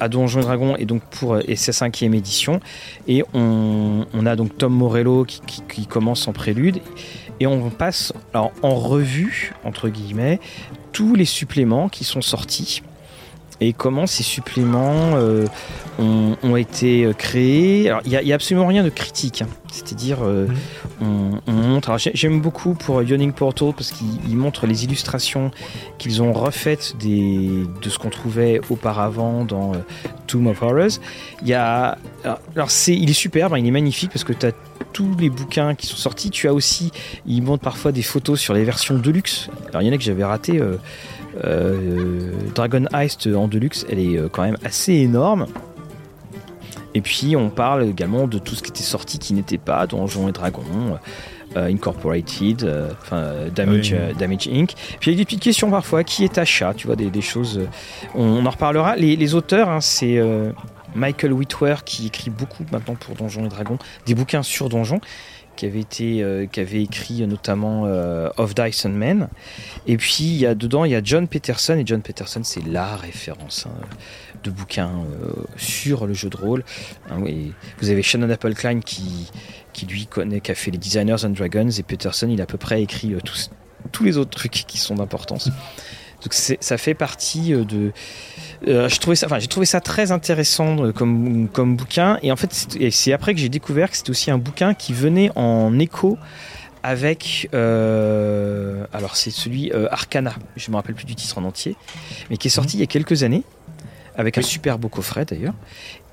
et 0.00 0.40
Dragons 0.40 0.74
et 0.76 0.86
donc 0.86 1.02
pour 1.02 1.34
euh, 1.34 1.40
et 1.46 1.56
sa 1.56 1.72
cinquième 1.72 2.14
édition. 2.14 2.60
Et 3.06 3.22
on, 3.34 4.06
a 4.26 4.36
donc 4.36 4.56
Tom 4.56 4.72
Morello 4.74 5.24
qui, 5.24 5.40
qui- 5.42 5.62
qui 5.68 5.86
commence 5.86 6.26
en 6.28 6.32
prélude 6.32 6.80
et 7.40 7.46
on 7.46 7.70
passe 7.70 8.12
alors, 8.34 8.52
en 8.62 8.74
revue 8.74 9.52
entre 9.64 9.88
guillemets 9.88 10.40
tous 10.92 11.14
les 11.14 11.24
suppléments 11.26 11.88
qui 11.88 12.04
sont 12.04 12.22
sortis 12.22 12.82
et 13.60 13.72
comment 13.72 14.06
ces 14.06 14.22
suppléments 14.22 15.12
euh, 15.14 15.46
ont, 15.98 16.36
ont 16.42 16.56
été 16.56 17.04
euh, 17.04 17.12
créés. 17.12 17.88
Alors, 17.88 18.02
il 18.04 18.10
n'y 18.10 18.32
a, 18.32 18.34
absolument 18.34 18.66
rien 18.66 18.84
de 18.84 18.88
critique, 18.88 19.42
hein. 19.42 19.48
c'est-à-dire 19.70 20.18
euh, 20.22 20.46
on, 21.00 21.40
on 21.46 21.52
montre. 21.52 21.96
J'aime 21.98 22.40
beaucoup 22.40 22.74
pour 22.74 23.02
Yawning 23.02 23.32
Portal 23.32 23.72
parce 23.76 23.90
qu'il 23.90 24.06
il 24.28 24.36
montre 24.36 24.66
les 24.66 24.84
illustrations 24.84 25.50
qu'ils 25.98 26.22
ont 26.22 26.32
refaites 26.32 26.94
des, 26.98 27.64
de 27.82 27.88
ce 27.88 27.98
qu'on 27.98 28.10
trouvait 28.10 28.60
auparavant 28.70 29.44
dans 29.44 29.74
euh, 29.74 29.78
Tomb 30.26 30.46
of 30.46 30.62
Horrors. 30.62 31.00
Il 31.42 31.48
y 31.48 31.54
a, 31.54 31.98
alors, 32.24 32.40
alors, 32.54 32.70
c'est, 32.70 32.94
il 32.94 33.10
est 33.10 33.14
superbe, 33.14 33.54
hein, 33.54 33.58
il 33.58 33.66
est 33.66 33.72
magnifique 33.72 34.10
parce 34.12 34.24
que 34.24 34.32
tu 34.32 34.46
as 34.46 34.52
tous 34.92 35.16
les 35.18 35.30
bouquins 35.30 35.74
qui 35.74 35.86
sont 35.86 35.96
sortis. 35.96 36.30
Tu 36.30 36.48
as 36.48 36.54
aussi, 36.54 36.92
il 37.26 37.42
montre 37.42 37.62
parfois 37.62 37.92
des 37.92 38.02
photos 38.02 38.40
sur 38.40 38.54
les 38.54 38.64
versions 38.64 38.96
Deluxe. 38.98 39.48
Alors 39.68 39.82
il 39.82 39.86
y 39.86 39.90
en 39.90 39.94
a 39.94 39.98
que 39.98 40.04
j'avais 40.04 40.24
raté. 40.24 40.60
euh, 40.60 40.76
Dragon 42.54 42.84
Heist 42.92 43.26
en 43.28 43.48
Deluxe, 43.48 43.86
elle 43.90 43.98
est 44.00 44.16
euh, 44.18 44.28
quand 44.30 44.42
même 44.42 44.56
assez 44.64 44.94
énorme. 44.94 45.46
Et 46.94 47.00
puis 47.00 47.36
on 47.36 47.50
parle 47.50 47.84
également 47.84 48.26
de 48.26 48.38
tout 48.38 48.54
ce 48.54 48.62
qui 48.62 48.70
était 48.70 48.82
sorti 48.82 49.18
qui 49.18 49.34
n'était 49.34 49.58
pas 49.58 49.86
Donjons 49.86 50.28
et 50.28 50.32
Dragons, 50.32 50.98
euh, 51.56 51.66
Incorporated, 51.66 52.64
euh, 52.64 52.90
enfin 53.02 53.16
euh, 53.18 53.50
Damage, 53.50 53.92
Oui. 53.92 53.98
euh, 54.00 54.12
Damage 54.14 54.48
Inc. 54.48 54.72
Puis 54.98 55.10
il 55.10 55.14
y 55.14 55.16
a 55.16 55.18
des 55.18 55.24
petites 55.24 55.42
questions 55.42 55.70
parfois, 55.70 56.02
qui 56.02 56.24
est 56.24 56.38
achat, 56.38 56.72
tu 56.74 56.86
vois, 56.86 56.96
des, 56.96 57.10
des 57.10 57.20
choses. 57.20 57.58
euh, 57.58 57.66
on, 58.14 58.22
on 58.24 58.46
en 58.46 58.50
reparlera. 58.50 58.96
Les, 58.96 59.16
les 59.16 59.34
auteurs, 59.34 59.68
hein, 59.68 59.80
c'est 59.80 60.18
euh, 60.18 60.50
Michael 60.94 61.32
Whitwer 61.34 61.76
qui 61.84 62.06
écrit 62.06 62.30
beaucoup 62.30 62.64
maintenant 62.72 62.94
pour 62.94 63.14
Donjons 63.14 63.44
et 63.44 63.48
Dragons, 63.48 63.78
des 64.06 64.14
bouquins 64.14 64.42
sur 64.42 64.68
Donjons 64.68 65.00
qui 65.58 65.66
avait 65.66 65.80
été 65.80 66.22
euh, 66.22 66.46
qui 66.46 66.60
avait 66.60 66.82
écrit 66.84 67.26
notamment 67.26 67.82
euh, 67.86 68.30
Of 68.36 68.54
and 68.84 68.90
Men. 68.90 69.28
Et 69.88 69.96
puis 69.96 70.22
il 70.22 70.36
y 70.36 70.46
a 70.46 70.54
dedans 70.54 70.84
il 70.84 70.92
y 70.92 70.94
a 70.94 71.00
John 71.02 71.26
Peterson. 71.26 71.76
Et 71.76 71.82
John 71.84 72.00
Peterson 72.00 72.42
c'est 72.44 72.64
la 72.64 72.96
référence 72.96 73.66
hein, 73.66 73.86
de 74.44 74.50
bouquins 74.50 74.92
euh, 74.92 75.32
sur 75.56 76.06
le 76.06 76.14
jeu 76.14 76.30
de 76.30 76.36
rôle. 76.36 76.64
Hein, 77.10 77.24
vous 77.80 77.90
avez 77.90 78.02
Shannon 78.02 78.30
Applecline 78.30 78.84
qui 78.84 79.32
qui 79.72 79.84
lui 79.86 80.06
connaît 80.06 80.40
qui 80.40 80.52
a 80.52 80.54
fait 80.54 80.70
les 80.70 80.78
Designers 80.78 81.24
and 81.24 81.30
Dragons. 81.30 81.70
Et 81.70 81.82
Peterson 81.82 82.28
il 82.30 82.40
a 82.40 82.44
à 82.44 82.46
peu 82.46 82.58
près 82.58 82.80
écrit 82.80 83.14
euh, 83.14 83.20
tous 83.24 83.50
tous 83.90 84.04
les 84.04 84.16
autres 84.16 84.30
trucs 84.30 84.52
qui 84.52 84.78
sont 84.78 84.94
d'importance. 84.94 85.50
Donc 86.22 86.34
ça 86.34 86.78
fait 86.78 86.94
partie 86.94 87.54
euh, 87.54 87.64
de 87.64 87.92
euh, 88.66 88.88
je 88.88 88.98
trouvais 88.98 89.16
ça, 89.16 89.26
enfin, 89.26 89.38
j'ai 89.38 89.46
trouvé 89.46 89.66
ça 89.66 89.80
très 89.80 90.10
intéressant 90.10 90.84
euh, 90.84 90.92
comme, 90.92 91.48
comme 91.48 91.76
bouquin. 91.76 92.18
Et 92.22 92.32
en 92.32 92.36
fait, 92.36 92.52
c'est- 92.90 93.12
après 93.12 93.34
que 93.34 93.40
j'ai 93.40 93.48
découvert 93.48 93.90
que 93.90 93.96
c'était 93.96 94.10
aussi 94.10 94.30
un 94.30 94.38
bouquin 94.38 94.74
qui 94.74 94.92
venait 94.92 95.30
en 95.36 95.78
écho 95.78 96.18
avec. 96.82 97.48
euh, 97.54 98.84
alors, 98.92 99.16
c'est 99.16 99.30
celui 99.30 99.72
euh, 99.72 99.86
Arcana. 99.90 100.34
Je 100.56 100.70
me 100.70 100.76
rappelle 100.76 100.94
plus 100.94 101.04
du 101.06 101.14
titre 101.14 101.38
en 101.38 101.44
entier, 101.44 101.76
mais 102.30 102.36
qui 102.36 102.48
est 102.48 102.50
sorti 102.50 102.76
il 102.76 102.80
y 102.80 102.82
a 102.82 102.86
quelques 102.86 103.22
années 103.22 103.42
avec 104.16 104.38
un 104.38 104.42
super 104.42 104.78
beau 104.78 104.88
coffret 104.88 105.24
d'ailleurs. 105.24 105.54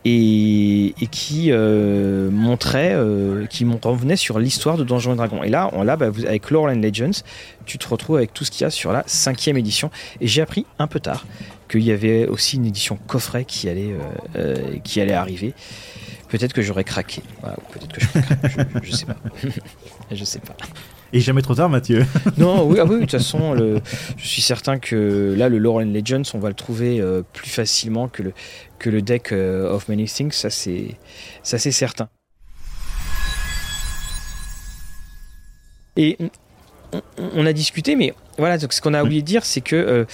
Et, 0.05 0.93
qui 1.09 1.47
euh, 1.51 2.29
montrait, 2.29 2.93
euh, 2.93 3.47
qui 3.47 3.65
revenait 3.65 4.15
sur 4.15 4.37
l'histoire 4.37 4.77
de 4.77 4.83
Donjons 4.83 5.13
et 5.13 5.15
Dragons. 5.15 5.43
Et 5.43 5.49
là, 5.49 5.69
on, 5.73 5.83
bah, 5.83 5.97
avec 6.27 6.51
Lore 6.51 6.67
Legends, 6.67 7.23
tu 7.65 7.79
te 7.79 7.87
retrouves 7.87 8.17
avec 8.17 8.33
tout 8.33 8.45
ce 8.45 8.51
qu'il 8.51 8.61
y 8.61 8.65
a 8.65 8.69
sur 8.69 8.91
la 8.91 9.03
cinquième 9.07 9.57
édition. 9.57 9.89
Et 10.21 10.27
j'ai 10.27 10.43
appris 10.43 10.67
un 10.77 10.85
peu 10.85 10.99
tard 10.99 11.25
qu'il 11.69 11.81
y 11.81 11.91
avait 11.91 12.27
aussi 12.27 12.57
une 12.57 12.67
édition 12.67 12.99
coffret 13.07 13.45
qui 13.45 13.67
allait, 13.67 13.93
euh, 13.93 13.99
euh, 14.35 14.77
qui 14.83 15.01
allait 15.01 15.13
arriver. 15.13 15.53
Peut-être 16.29 16.53
que 16.53 16.61
j'aurais 16.61 16.83
craqué. 16.83 17.23
Peut-être 17.71 17.93
que 17.93 18.01
je, 18.01 18.07
je, 18.83 18.89
je 18.89 18.95
sais 18.95 19.05
pas. 19.05 19.17
je 20.11 20.23
sais 20.23 20.39
pas. 20.39 20.55
Et 21.13 21.19
jamais 21.19 21.41
trop 21.41 21.55
tard, 21.55 21.69
Mathieu. 21.69 22.05
Non, 22.37 22.65
oui, 22.67 22.77
ah 22.79 22.85
oui, 22.85 22.95
de 22.95 22.99
toute 23.01 23.11
façon, 23.11 23.53
le- 23.53 23.79
je 24.17 24.27
suis 24.27 24.41
certain 24.41 24.79
que 24.79 25.33
là, 25.37 25.49
le 25.49 25.57
Lore 25.57 25.77
and 25.77 25.91
Legends, 25.93 26.23
on 26.33 26.39
va 26.39 26.49
le 26.49 26.55
trouver 26.55 26.99
euh, 26.99 27.21
plus 27.33 27.49
facilement 27.49 28.07
que 28.07 28.23
le, 28.23 28.33
que 28.79 28.89
le 28.89 29.01
deck 29.01 29.31
euh, 29.31 29.71
of 29.71 29.87
Many 29.87 30.05
Things, 30.05 30.31
ça 30.31 30.49
c'est, 30.49 30.97
certain. 31.43 32.09
Et 35.97 36.17
on 37.17 37.45
a 37.45 37.53
discuté, 37.53 37.95
mais 37.95 38.13
voilà, 38.37 38.57
donc 38.57 38.73
ce 38.73 38.81
qu'on 38.81 38.93
a 38.93 39.01
oublié 39.03 39.21
de 39.21 39.25
dire, 39.27 39.45
c'est 39.45 39.61
que 39.61 39.75
euh, 39.75 40.05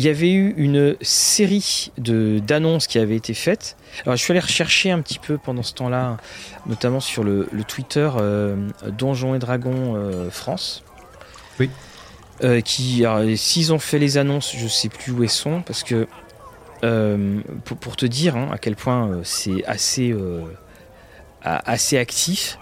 il 0.00 0.04
y 0.04 0.08
avait 0.08 0.32
eu 0.32 0.54
une 0.56 0.96
série 1.02 1.92
de 1.98 2.38
d'annonces 2.38 2.86
qui 2.86 2.98
avaient 2.98 3.16
été 3.16 3.34
faites. 3.34 3.76
Alors, 4.06 4.16
je 4.16 4.22
suis 4.22 4.30
allé 4.30 4.40
rechercher 4.40 4.90
un 4.90 5.02
petit 5.02 5.18
peu 5.18 5.36
pendant 5.36 5.62
ce 5.62 5.74
temps-là, 5.74 6.16
notamment 6.64 7.00
sur 7.00 7.22
le, 7.22 7.46
le 7.52 7.64
Twitter 7.64 8.08
euh, 8.16 8.56
Donjons 8.96 9.34
et 9.34 9.38
Dragons 9.38 9.96
euh, 9.96 10.30
France. 10.30 10.84
Oui. 11.58 11.68
Euh, 12.42 12.62
qui, 12.62 13.04
s'ils 13.36 13.74
ont 13.74 13.78
fait 13.78 13.98
les 13.98 14.16
annonces, 14.16 14.56
je 14.56 14.66
sais 14.68 14.88
plus 14.88 15.12
où 15.12 15.22
elles 15.22 15.28
sont, 15.28 15.60
parce 15.60 15.82
que 15.82 16.08
euh, 16.82 17.40
pour, 17.66 17.76
pour 17.76 17.96
te 17.96 18.06
dire 18.06 18.36
hein, 18.36 18.48
à 18.50 18.56
quel 18.56 18.76
point 18.76 19.20
c'est 19.22 19.62
assez, 19.66 20.14
actif, 21.98 22.58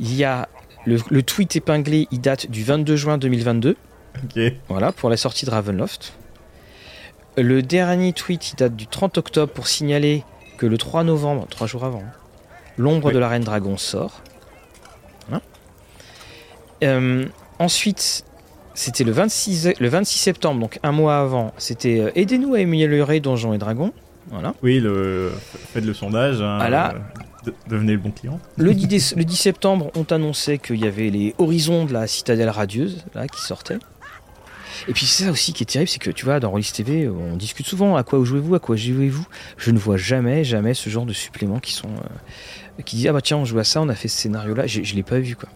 il 0.00 0.12
y 0.12 0.24
a 0.24 0.48
le, 0.86 0.98
le 1.08 1.22
tweet 1.22 1.54
épinglé, 1.54 2.08
il 2.10 2.20
date 2.20 2.50
du 2.50 2.64
22 2.64 2.96
juin 2.96 3.16
2022. 3.16 3.76
Ok. 4.24 4.40
Voilà, 4.68 4.90
pour 4.90 5.08
la 5.08 5.16
sortie 5.16 5.46
de 5.46 5.50
Ravenloft. 5.50 6.14
Le 7.40 7.62
dernier 7.62 8.12
tweet, 8.12 8.52
il 8.52 8.56
date 8.56 8.74
du 8.76 8.86
30 8.86 9.18
octobre 9.18 9.52
pour 9.52 9.68
signaler 9.68 10.24
que 10.56 10.66
le 10.66 10.76
3 10.78 11.04
novembre, 11.04 11.46
trois 11.48 11.66
jours 11.66 11.84
avant, 11.84 12.00
hein, 12.00 12.12
l'ombre 12.76 13.08
Oui. 13.08 13.14
de 13.14 13.18
la 13.18 13.28
Reine 13.28 13.44
Dragon 13.44 13.76
sort. 13.76 14.22
Voilà. 15.28 15.42
Euh, 16.84 17.26
ensuite, 17.58 18.24
c'était 18.74 19.04
le 19.04 19.12
26, 19.12 19.70
le 19.78 19.88
26 19.88 20.18
septembre, 20.18 20.60
donc 20.60 20.78
un 20.82 20.92
mois 20.92 21.18
avant, 21.18 21.52
c'était 21.58 22.00
euh, 22.00 22.10
Aidez-nous 22.16 22.54
à 22.54 22.58
améliorer 22.58 23.20
Donjons 23.20 23.52
et 23.52 23.58
Dragons. 23.58 23.92
Voilà. 24.30 24.54
Oui, 24.62 24.78
le... 24.80 25.32
faites 25.72 25.84
le 25.84 25.94
sondage. 25.94 26.40
hein, 26.42 26.58
Voilà. 26.58 26.94
euh, 26.94 26.98
de- 27.46 27.54
Devenez 27.68 27.92
le 27.92 27.98
bon 27.98 28.10
client. 28.10 28.40
Le 28.56 28.74
10, 28.74 28.86
déce- 28.88 29.16
le 29.16 29.24
10 29.24 29.36
septembre, 29.36 29.90
on 29.96 30.04
t'annonçait 30.04 30.58
qu'il 30.58 30.76
y 30.80 30.86
avait 30.86 31.10
les 31.10 31.34
horizons 31.38 31.84
de 31.84 31.92
la 31.92 32.06
citadelle 32.06 32.50
radieuse 32.50 33.04
là, 33.14 33.26
qui 33.28 33.40
sortaient. 33.42 33.78
Et 34.86 34.92
puis 34.92 35.06
c'est 35.06 35.24
ça 35.24 35.30
aussi 35.30 35.52
qui 35.52 35.62
est 35.62 35.66
terrible, 35.66 35.88
c'est 35.88 35.98
que 35.98 36.10
tu 36.10 36.24
vois, 36.24 36.38
dans 36.40 36.50
Rollis 36.50 36.70
TV, 36.72 37.08
on 37.08 37.36
discute 37.36 37.66
souvent 37.66 37.96
à 37.96 38.02
quoi 38.04 38.22
jouez-vous, 38.24 38.54
à 38.54 38.58
quoi 38.60 38.76
jouez-vous? 38.76 39.26
Je 39.56 39.70
ne 39.70 39.78
vois 39.78 39.96
jamais, 39.96 40.44
jamais 40.44 40.74
ce 40.74 40.88
genre 40.90 41.06
de 41.06 41.12
suppléments 41.12 41.58
qui 41.60 41.72
sont. 41.72 41.88
euh, 41.88 42.82
qui 42.84 42.96
disent 42.96 43.08
Ah 43.08 43.12
bah 43.12 43.20
tiens, 43.22 43.38
on 43.38 43.44
joue 43.44 43.58
à 43.58 43.64
ça, 43.64 43.80
on 43.80 43.88
a 43.88 43.94
fait 43.94 44.08
ce 44.08 44.18
scénario-là. 44.18 44.66
J'ai- 44.66 44.84
Je 44.84 44.94
l'ai 44.94 45.02
pas 45.02 45.18
vu 45.18 45.34
quoi. 45.36 45.48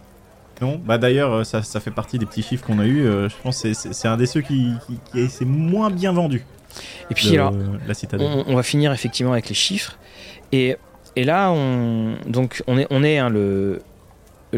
Non, 0.61 0.79
bah 0.83 0.97
d'ailleurs, 0.97 1.33
euh, 1.33 1.43
ça, 1.43 1.63
ça 1.63 1.79
fait 1.79 1.91
partie 1.91 2.19
des 2.19 2.25
petits 2.25 2.43
chiffres 2.43 2.65
qu'on 2.65 2.79
a 2.79 2.85
eu. 2.85 3.05
euh, 3.05 3.27
je 3.29 3.35
pense 3.41 3.61
que 3.63 3.73
c'est- 3.73 4.07
un 4.07 4.17
des 4.17 4.25
ceux 4.25 4.41
qui, 4.41 4.73
qui, 4.87 4.99
qui 5.11 5.29
s'est 5.29 5.45
moins 5.45 5.89
bien 5.89 6.11
vendu. 6.13 6.45
Et 7.11 7.13
puis 7.13 7.27
le- 7.29 7.33
alors, 7.39 7.53
la 7.87 7.93
citadelle. 7.93 8.27
on, 8.27 8.45
on 8.51 8.55
va 8.55 8.63
finir 8.63 8.91
effectivement 8.91 9.31
avec 9.33 9.47
les 9.49 9.55
chiffres. 9.55 9.97
Et, 10.51 10.75
et 11.15 11.23
là, 11.23 11.51
on, 11.51 12.15
donc, 12.27 12.61
on 12.67 12.77
est, 12.77 12.87
on 12.89 13.03
est 13.03 13.17
hein, 13.19 13.29
le, 13.29 13.81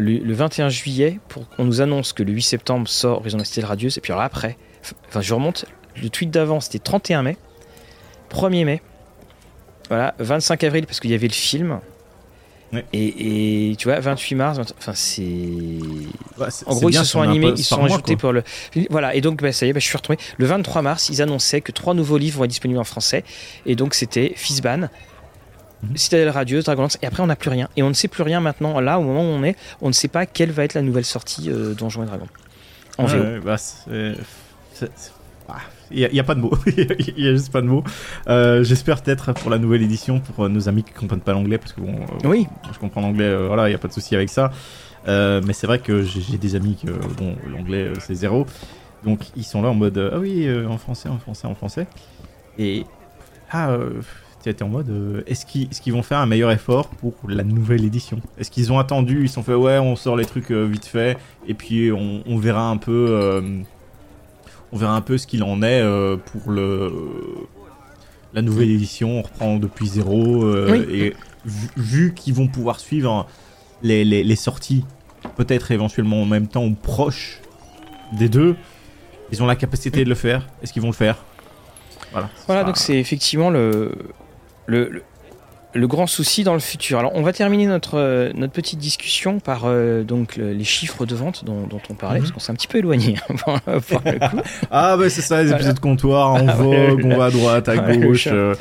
le, 0.00 0.18
le 0.18 0.34
21 0.34 0.68
juillet 0.68 1.18
pour 1.28 1.48
qu'on 1.48 1.64
nous 1.64 1.80
annonce 1.80 2.12
que 2.12 2.22
le 2.22 2.32
8 2.32 2.42
septembre 2.42 2.88
sort 2.88 3.18
Horizon 3.18 3.42
Steel 3.44 3.64
Radieuse. 3.64 3.98
Et 3.98 4.00
puis 4.00 4.12
alors 4.12 4.22
après, 4.22 4.56
enfin, 5.08 5.20
je 5.20 5.34
remonte, 5.34 5.64
le 6.00 6.08
tweet 6.08 6.30
d'avant 6.30 6.60
c'était 6.60 6.78
31 6.78 7.22
mai, 7.22 7.36
1er 8.30 8.64
mai, 8.64 8.82
voilà, 9.88 10.14
25 10.18 10.64
avril 10.64 10.86
parce 10.86 11.00
qu'il 11.00 11.10
y 11.10 11.14
avait 11.14 11.28
le 11.28 11.32
film. 11.32 11.80
Ouais. 12.72 12.84
Et, 12.92 13.70
et 13.70 13.76
tu 13.76 13.86
vois, 13.88 14.00
28 14.00 14.34
mars, 14.34 14.58
20 14.58 14.72
enfin 14.76 14.92
c'est. 14.94 15.22
Ouais, 15.22 16.48
En 16.66 16.74
gros, 16.74 16.90
ils 16.90 16.96
se 16.96 17.04
sont 17.04 17.20
on 17.20 17.22
animés, 17.22 17.52
ils 17.56 17.58
se 17.58 17.74
sont 17.74 17.84
ajoutés 17.84 18.16
pour 18.16 18.32
le. 18.32 18.42
Voilà, 18.90 19.14
et 19.14 19.20
donc 19.20 19.40
bah, 19.40 19.52
ça 19.52 19.66
y 19.66 19.68
est, 19.68 19.72
bah, 19.72 19.78
je 19.78 19.86
suis 19.86 19.96
retombé. 19.96 20.18
Le 20.36 20.46
23 20.46 20.82
mars, 20.82 21.08
ils 21.08 21.22
annonçaient 21.22 21.60
que 21.60 21.70
trois 21.70 21.94
nouveaux 21.94 22.18
livres 22.18 22.38
vont 22.38 22.44
être 22.44 22.50
disponibles 22.50 22.80
en 22.80 22.84
français. 22.84 23.22
Et 23.66 23.76
donc 23.76 23.94
c'était 23.94 24.32
Fizban, 24.34 24.78
Mhm. 24.78 24.88
Citadelle 25.94 26.30
Radieuse, 26.30 26.64
Dragonlance. 26.64 26.98
Et 27.02 27.06
après, 27.06 27.22
on 27.22 27.26
n'a 27.26 27.36
plus 27.36 27.50
rien. 27.50 27.68
Et 27.76 27.82
on 27.82 27.88
ne 27.88 27.94
sait 27.94 28.08
plus 28.08 28.22
rien 28.22 28.40
maintenant. 28.40 28.80
Là, 28.80 28.98
au 28.98 29.02
moment 29.02 29.20
où 29.22 29.24
on 29.26 29.42
est, 29.44 29.56
on 29.80 29.88
ne 29.88 29.92
sait 29.92 30.08
pas 30.08 30.26
quelle 30.26 30.50
va 30.50 30.64
être 30.64 30.74
la 30.74 30.82
nouvelle 30.82 31.04
sortie 31.04 31.50
euh, 31.50 31.74
Donjons 31.74 32.02
et 32.02 32.06
Dragons. 32.06 32.28
En 32.98 33.04
VO. 33.04 33.18
ouais, 33.18 33.40
bah, 33.44 33.58
c'est- 33.58 34.14
c'est- 34.72 34.90
c'est- 34.96 35.12
ah, 35.48 35.56
Il 35.90 36.08
n'y 36.12 36.18
a, 36.18 36.24
pas 36.24 36.34
de 36.34 36.40
mots. 36.40 36.54
Il 36.66 37.14
n'y 37.22 37.28
a 37.28 37.32
juste 37.32 37.52
pas 37.52 37.60
de 37.60 37.66
mots. 37.66 37.84
Euh, 38.28 38.64
J'espère 38.64 39.00
peut-être 39.02 39.32
pour 39.34 39.50
la 39.50 39.58
nouvelle 39.58 39.82
édition, 39.82 40.18
pour 40.18 40.44
euh, 40.46 40.48
nos 40.48 40.68
amis 40.68 40.82
qui 40.82 40.92
comprennent 40.92 41.20
pas 41.20 41.32
l'anglais, 41.32 41.58
parce 41.58 41.72
que 41.74 41.80
bon, 41.80 41.94
euh, 41.94 42.28
Oui, 42.28 42.46
je 42.72 42.78
comprends 42.78 43.02
l'anglais, 43.02 43.24
euh, 43.26 43.46
voilà, 43.46 43.66
il 43.68 43.70
n'y 43.70 43.76
a 43.76 43.78
pas 43.78 43.86
de 43.88 43.92
souci 43.92 44.14
avec 44.16 44.28
ça. 44.30 44.50
Mais 45.06 45.52
c'est 45.52 45.68
vrai 45.68 45.78
que 45.78 46.02
j'ai 46.02 46.38
des 46.38 46.56
amis 46.56 46.76
que, 46.84 46.90
bon, 46.90 47.36
l'anglais 47.48 47.92
c'est 48.00 48.16
zéro. 48.16 48.46
Donc 49.04 49.20
ils 49.36 49.44
sont 49.44 49.62
là 49.62 49.68
en 49.68 49.74
mode, 49.74 50.10
ah 50.12 50.18
oui, 50.18 50.48
en 50.68 50.78
français, 50.78 51.08
en 51.08 51.18
français, 51.18 51.46
en 51.46 51.54
français. 51.54 51.86
Et 52.58 52.84
ah, 53.52 53.76
tu 54.46 54.50
étais 54.50 54.62
en 54.62 54.68
mode, 54.68 54.88
euh, 54.90 55.22
est-ce 55.26 55.44
qu'ils 55.44 55.92
vont 55.92 56.02
faire 56.02 56.18
un 56.18 56.26
meilleur 56.26 56.50
effort 56.52 56.88
pour 56.88 57.14
la 57.28 57.42
nouvelle 57.42 57.84
édition? 57.84 58.20
Est-ce 58.38 58.50
qu'ils 58.50 58.72
ont 58.72 58.78
attendu, 58.78 59.22
ils 59.22 59.28
se 59.28 59.34
sont 59.34 59.42
fait, 59.42 59.54
ouais, 59.54 59.78
on 59.78 59.96
sort 59.96 60.16
les 60.16 60.24
trucs 60.24 60.50
euh, 60.52 60.64
vite 60.64 60.86
fait, 60.86 61.18
et 61.48 61.54
puis 61.54 61.90
on, 61.92 62.22
on 62.26 62.38
verra 62.38 62.68
un 62.70 62.76
peu, 62.76 63.06
euh, 63.10 63.40
on 64.72 64.76
verra 64.76 64.94
un 64.94 65.00
peu 65.00 65.18
ce 65.18 65.26
qu'il 65.26 65.42
en 65.42 65.62
est 65.62 65.82
pour 66.26 66.50
le 66.50 66.92
la 68.34 68.42
nouvelle 68.42 68.70
édition, 68.70 69.18
on 69.18 69.22
reprend 69.22 69.56
depuis 69.56 69.86
zéro, 69.88 70.44
Oui. 70.70 70.84
et 70.90 71.14
vu, 71.46 71.68
vu 71.76 72.14
qu'ils 72.14 72.34
vont 72.34 72.48
pouvoir 72.48 72.78
suivre 72.80 73.26
les, 73.82 74.04
les, 74.04 74.22
les 74.22 74.36
sorties, 74.36 74.84
peut-être 75.36 75.70
éventuellement 75.70 76.20
en 76.22 76.26
même 76.26 76.46
temps 76.46 76.64
ou 76.64 76.74
proches 76.74 77.40
des 78.12 78.28
deux, 78.28 78.54
ils 79.32 79.42
ont 79.42 79.46
la 79.46 79.56
capacité 79.56 80.04
de 80.04 80.08
le 80.08 80.14
faire. 80.14 80.46
Est-ce 80.62 80.72
qu'ils 80.72 80.82
vont 80.82 80.88
le 80.88 80.94
faire? 80.94 81.16
Voilà. 82.12 82.28
Voilà, 82.46 82.62
donc 82.64 82.76
c'est 82.76 82.98
effectivement 82.98 83.48
le, 83.50 83.92
le, 84.66 84.88
le, 84.90 85.02
le 85.74 85.86
grand 85.88 86.06
souci 86.06 86.42
dans 86.44 86.54
le 86.54 86.60
futur. 86.60 86.98
Alors, 86.98 87.12
on 87.14 87.22
va 87.22 87.32
terminer 87.32 87.66
notre, 87.66 87.98
euh, 87.98 88.32
notre 88.34 88.52
petite 88.52 88.78
discussion 88.78 89.40
par 89.40 89.62
euh, 89.64 90.02
donc 90.04 90.36
le- 90.36 90.52
les 90.52 90.64
chiffres 90.64 91.04
de 91.06 91.14
vente 91.14 91.44
dont, 91.44 91.66
dont 91.66 91.80
on 91.90 91.94
parlait, 91.94 92.18
Mhm. 92.20 92.24
parce 92.24 92.32
qu'on 92.32 92.40
s'est 92.40 92.52
un 92.52 92.54
petit 92.54 92.66
peu 92.68 92.78
éloigné 92.78 93.16
hein, 93.28 93.34
pour, 93.44 93.60
pour 93.82 94.00
le 94.04 94.18
coup. 94.28 94.40
Ah, 94.70 94.96
bah 94.96 95.10
c'est 95.10 95.20
ça, 95.22 95.38
les 95.42 95.48
Voilà. 95.48 95.56
épisodes 95.58 95.80
comptoir 95.80 96.30
en 96.32 96.48
Ah, 96.48 96.54
vogue, 96.54 97.02
on 97.04 97.16
va 97.16 97.26
à 97.26 97.30
droite, 97.30 97.68
à 97.68 97.76
gauche. 97.96 98.28
euh, 98.30 98.54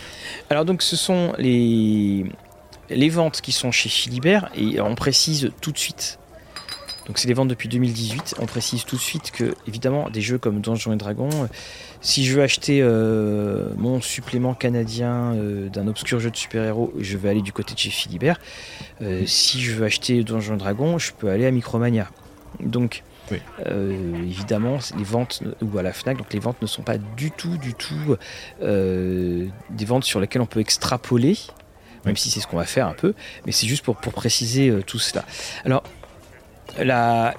Alors, 0.49 0.65
donc, 0.65 0.81
ce 0.81 0.95
sont 0.97 1.33
les, 1.37 2.25
les 2.89 3.09
ventes 3.09 3.39
qui 3.41 3.51
sont 3.53 3.71
chez 3.71 3.89
Philibert, 3.89 4.49
et 4.55 4.81
on 4.81 4.93
précise 4.95 5.51
tout 5.61 5.71
de 5.71 5.77
suite. 5.77 6.19
Donc, 7.07 7.19
c'est 7.19 7.27
les 7.27 7.33
ventes 7.35 7.49
depuis 7.49 7.69
2018. 7.69 8.35
On 8.39 8.45
précise 8.47 8.83
tout 8.83 8.95
de 8.95 9.01
suite 9.01 9.29
que, 9.31 9.53
évidemment, 9.67 10.09
des 10.09 10.21
jeux 10.21 10.37
comme 10.39 10.59
Donjons 10.61 10.91
et 10.91 10.95
Dragons, 10.95 11.29
euh, 11.43 11.47
si 12.01 12.25
je 12.25 12.35
veux 12.35 12.41
acheter 12.41 12.79
euh, 12.81 13.69
mon 13.77 14.01
supplément 14.01 14.55
canadien 14.55 15.33
euh, 15.35 15.69
d'un 15.69 15.87
obscur 15.87 16.19
jeu 16.19 16.31
de 16.31 16.35
super-héros, 16.35 16.91
je 16.99 17.17
vais 17.17 17.29
aller 17.29 17.41
du 17.43 17.53
côté 17.53 17.73
de 17.75 17.79
chez 17.79 17.91
Philibert. 17.91 18.39
Euh, 19.01 19.23
si 19.27 19.61
je 19.61 19.73
veux 19.73 19.85
acheter 19.85 20.23
Donjons 20.23 20.55
et 20.55 20.57
Dragons, 20.57 20.97
je 20.97 21.11
peux 21.13 21.29
aller 21.29 21.45
à 21.45 21.51
Micromania. 21.51 22.09
Donc, 22.59 23.03
Oui. 23.31 23.39
évidemment, 24.23 24.79
les 24.97 25.03
ventes 25.03 25.43
ou 25.61 25.77
à 25.77 25.83
la 25.83 25.93
Fnac, 25.93 26.17
donc 26.17 26.31
les 26.33 26.39
ventes 26.39 26.61
ne 26.61 26.67
sont 26.67 26.83
pas 26.83 26.97
du 26.97 27.29
tout, 27.31 27.57
du 27.57 27.73
tout 27.73 28.15
des 28.61 29.85
ventes 29.85 30.05
sur 30.05 30.19
lesquelles 30.19 30.41
on 30.41 30.45
peut 30.45 30.59
extrapoler, 30.61 31.37
même 32.05 32.15
si 32.15 32.29
c'est 32.29 32.39
ce 32.39 32.47
qu'on 32.47 32.55
va 32.57 32.65
faire 32.65 32.87
un 32.87 32.93
peu, 32.93 33.13
mais 33.45 33.51
c'est 33.51 33.67
juste 33.67 33.83
pour, 33.83 33.97
pour 33.97 34.13
préciser 34.13 34.73
tout 34.87 34.99
cela. 34.99 35.25
Alors, 35.65 35.83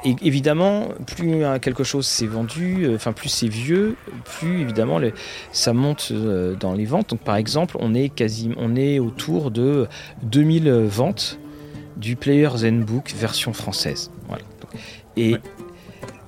é- 0.05 0.17
évidemment, 0.23 0.89
plus 1.07 1.45
euh, 1.45 1.59
quelque 1.59 1.85
chose 1.85 2.07
s'est 2.07 2.27
vendu, 2.27 2.85
euh, 2.85 2.95
enfin 2.97 3.13
plus 3.13 3.29
c'est 3.29 3.49
vieux, 3.49 3.97
plus 4.25 4.61
évidemment 4.63 4.99
le- 4.99 5.13
ça 5.53 5.73
monte 5.73 6.09
euh, 6.13 6.55
dans 6.55 6.73
les 6.73 6.85
ventes. 6.85 7.11
Donc 7.11 7.21
par 7.21 7.37
exemple, 7.37 7.77
on 7.81 7.95
est 7.95 8.09
quasi, 8.09 8.51
on 8.57 8.77
est 8.77 8.99
autour 8.99 9.51
de 9.51 9.89
2000 10.23 10.71
ventes 10.71 11.39
du 11.97 12.17
Player's 12.17 12.65
Handbook 12.65 13.13
version 13.17 13.53
française. 13.53 14.11
Voilà. 14.29 14.43
Et 15.17 15.33
Ouais. 15.35 15.41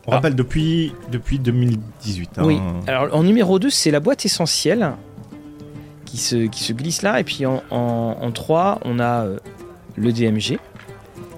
On 0.07 0.13
rappelle 0.13 0.35
depuis, 0.35 0.95
depuis 1.13 1.39
2018. 1.39 2.31
hein. 2.39 2.43
oui, 2.47 2.59
alors 2.87 3.15
en 3.15 3.23
numéro 3.23 3.59
2, 3.59 3.69
c'est 3.69 3.91
la 3.91 4.01
boîte 4.01 4.25
essentielle 4.25 4.93
qui 6.07 6.17
se, 6.17 6.47
qui 6.47 6.65
se 6.65 6.73
glisse 6.73 7.03
là. 7.03 7.21
Et 7.21 7.25
puis 7.25 7.45
en, 7.45 7.63
en, 7.71 8.31
3, 8.33 8.81
on 8.87 9.01
a 9.01 9.25
euh, 9.27 9.37
le 9.97 10.11
DMG. 10.11 10.59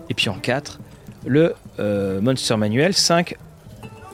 Et 0.09 0.15
puis 0.15 0.29
en 0.29 0.35
4, 0.39 0.79
le 1.27 1.55
euh, 1.79 2.21
Monster 2.21 2.57
Manual. 2.57 2.93
5, 2.93 3.37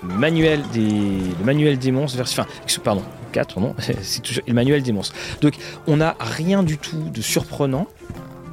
manuel 0.02 0.62
des, 0.72 1.20
manuel 1.44 1.78
des 1.78 1.90
monstres 1.90 2.16
version, 2.16 2.42
enfin, 2.42 2.80
pardon, 2.82 3.02
4 3.32 3.60
non, 3.60 3.74
c'est 4.02 4.22
toujours 4.22 4.44
le 4.46 4.54
manuel 4.54 4.82
des 4.82 4.92
monstres. 4.92 5.14
Donc 5.40 5.54
on 5.86 5.96
n'a 5.98 6.16
rien 6.20 6.62
du 6.62 6.78
tout 6.78 7.10
de 7.10 7.20
surprenant 7.20 7.86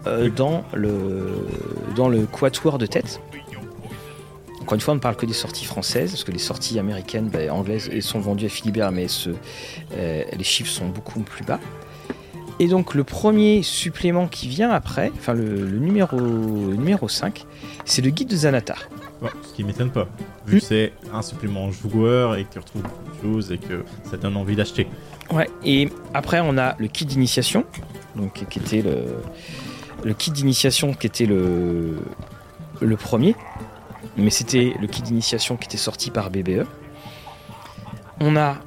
euh, 0.08 0.30
dans 0.30 0.64
le 0.74 1.47
dans 1.95 2.12
quatuor 2.28 2.78
de 2.78 2.86
tête. 2.86 3.20
Encore 4.62 4.76
une 4.76 4.82
fois, 4.82 4.93
on 4.93 4.95
ne 4.95 5.01
parle 5.01 5.18
que 5.18 5.26
des 5.26 5.34
sorties 5.34 5.66
françaises, 5.66 6.12
parce 6.12 6.24
que 6.24 6.32
les 6.32 6.39
sorties 6.39 6.80
américaines, 6.80 7.28
ben, 7.28 7.51
anglaises, 7.51 7.89
sont 7.99 8.22
vendues 8.22 8.45
à 8.45 8.49
Philibert, 8.49 8.93
mais 8.93 9.08
euh, 9.97 10.24
les 10.32 10.43
chiffres 10.45 10.72
sont 10.72 10.88
beaucoup 10.88 11.20
plus 11.20 11.43
bas. 11.43 11.60
Et 12.60 12.68
donc 12.68 12.93
le 12.93 13.04
premier 13.04 13.64
supplément 13.64 14.28
qui 14.28 14.47
vient 14.47 14.70
après, 14.70 15.12
enfin 15.18 15.34
le, 15.34 15.66
le 15.66 15.80
numéro, 15.80 16.18
le 16.18 16.76
numéro 16.76 17.08
5, 17.08 17.45
c'est 17.84 18.01
le 18.01 18.12
guide 18.12 18.30
de 18.30 18.36
Xanatar. 18.36 18.89
Bon, 19.22 19.30
ce 19.41 19.54
qui 19.54 19.64
m'étonne 19.64 19.89
pas, 19.89 20.08
vu 20.45 20.60
que 20.60 20.66
c'est 20.66 20.93
un 21.12 21.22
supplément 21.22 21.72
joueur 21.72 22.36
et 22.36 22.43
que 22.45 22.54
tu 22.54 22.60
retrouves 22.60 22.84
beaucoup 22.84 23.12
de 23.12 23.22
choses 23.22 23.51
et 23.51 23.58
que 23.58 23.84
ça 24.10 24.18
donne 24.18 24.38
envie 24.38 24.56
d'acheter. 24.56 24.88
Ouais, 25.32 25.49
et 25.66 25.89
après 26.14 26.41
on 26.41 26.58
a 26.58 26.76
le 26.78 26.88
kit 26.88 27.06
d'initiation, 27.06 27.66
donc 28.16 28.45
qui 28.47 28.60
était 28.60 28.82
le, 28.82 29.06
le 30.04 30.14
kit 30.14 30.32
d'initiation 30.32 30.93
qui 30.93 31.08
était 31.08 31.26
le, 31.26 31.97
le 32.82 32.97
premier, 32.97 33.36
mais 34.16 34.30
c'était 34.30 34.76
le 34.80 34.88
kit 34.88 35.01
d'initiation 35.01 35.58
qui 35.58 35.66
était 35.66 35.78
sorti 35.78 36.12
par 36.12 36.30
BBE. 36.30 36.66
On 38.20 38.36
a 38.36 38.58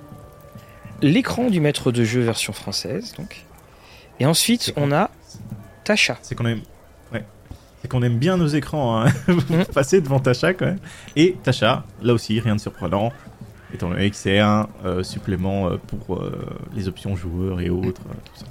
l'écran 1.03 1.51
du 1.51 1.61
maître 1.61 1.93
de 1.93 2.03
jeu 2.03 2.21
version 2.21 2.53
française, 2.53 3.15
donc. 3.17 3.46
Et 4.19 4.27
ensuite, 4.27 4.73
on 4.77 4.93
a 4.93 5.11
Tasha. 5.85 6.19
C'est 6.23 6.35
qu'on 6.35 6.47
aime, 6.47 6.63
ouais, 7.13 7.25
c'est 7.81 7.89
qu'on 7.89 8.03
aime 8.03 8.19
bien 8.19 8.37
nos 8.37 8.47
écrans, 8.47 9.05
hein. 9.05 9.13
passer 9.75 10.01
devant 10.01 10.21
Tasha 10.21 10.55
quand 10.55 10.67
même. 10.67 10.79
Et 11.17 11.37
Tasha, 11.43 11.85
là 12.03 12.15
aussi, 12.15 12.41
rien 12.41 12.57
de 12.57 12.61
surprenant, 12.61 13.13
étant 13.75 13.91
donné 13.91 14.11
que 14.11 14.17
c'est 14.17 14.39
un 14.39 14.69
euh, 14.85 15.03
supplément 15.03 15.69
euh, 15.69 15.77
pour 15.77 16.17
euh, 16.17 16.59
les 16.75 16.89
options 16.89 17.15
joueurs 17.15 17.61
et 17.61 17.71
autres, 17.71 18.03
tout 18.03 18.33
ça. 18.35 18.47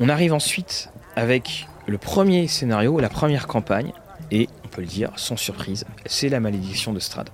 On 0.00 0.08
arrive 0.08 0.32
ensuite 0.32 0.90
avec 1.14 1.68
le 1.86 1.98
premier 1.98 2.48
scénario, 2.48 2.98
la 3.00 3.08
première 3.08 3.46
campagne, 3.46 3.92
et 4.30 4.48
on 4.64 4.68
peut 4.68 4.80
le 4.80 4.86
dire 4.86 5.12
sans 5.16 5.36
surprise, 5.36 5.84
c'est 6.06 6.28
la 6.28 6.40
malédiction 6.40 6.92
de 6.92 7.00
Strad. 7.00 7.30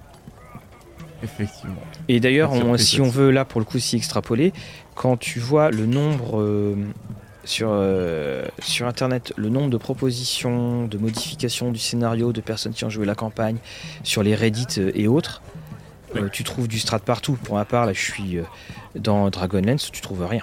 Effectivement. 1.23 1.81
Et 2.09 2.21
d'ailleurs, 2.21 2.53
si 2.79 3.01
on 3.01 3.09
veut 3.09 3.31
là 3.31 3.45
pour 3.47 3.61
le 3.61 3.65
coup 3.65 3.79
s'y 3.79 3.97
extrapoler, 3.97 4.53
quand 4.95 5.17
tu 5.17 5.41
vois 5.41 5.71
le 5.71 5.87
nombre 5.87 6.77
sur, 7.47 7.69
euh, 7.71 8.45
sur 8.61 8.87
internet, 8.87 9.33
le 9.37 9.49
nombre 9.49 9.71
de 9.71 9.77
propositions, 9.79 10.87
de 10.87 10.99
modifications 10.99 11.73
du 11.73 11.79
scénario, 11.79 12.33
de 12.33 12.41
personnes 12.41 12.73
qui 12.73 12.85
ont 12.85 12.91
joué 12.91 13.07
la 13.07 13.15
campagne, 13.15 13.57
sur 14.03 14.23
les 14.23 14.35
Reddit 14.35 14.67
euh, 14.79 14.93
et 14.95 15.09
autres, 15.09 15.43
euh, 16.15 16.29
tu 16.31 16.45
trouves 16.45 16.69
du 16.69 16.79
strat 16.79 16.99
partout. 16.99 17.39
Pour 17.43 17.57
ma 17.57 17.65
part, 17.65 17.87
là 17.87 17.93
je 17.93 18.01
suis 18.01 18.39
dans 18.95 19.31
Dragonlance, 19.31 19.91
tu 19.91 20.01
trouves 20.01 20.27
rien. 20.27 20.43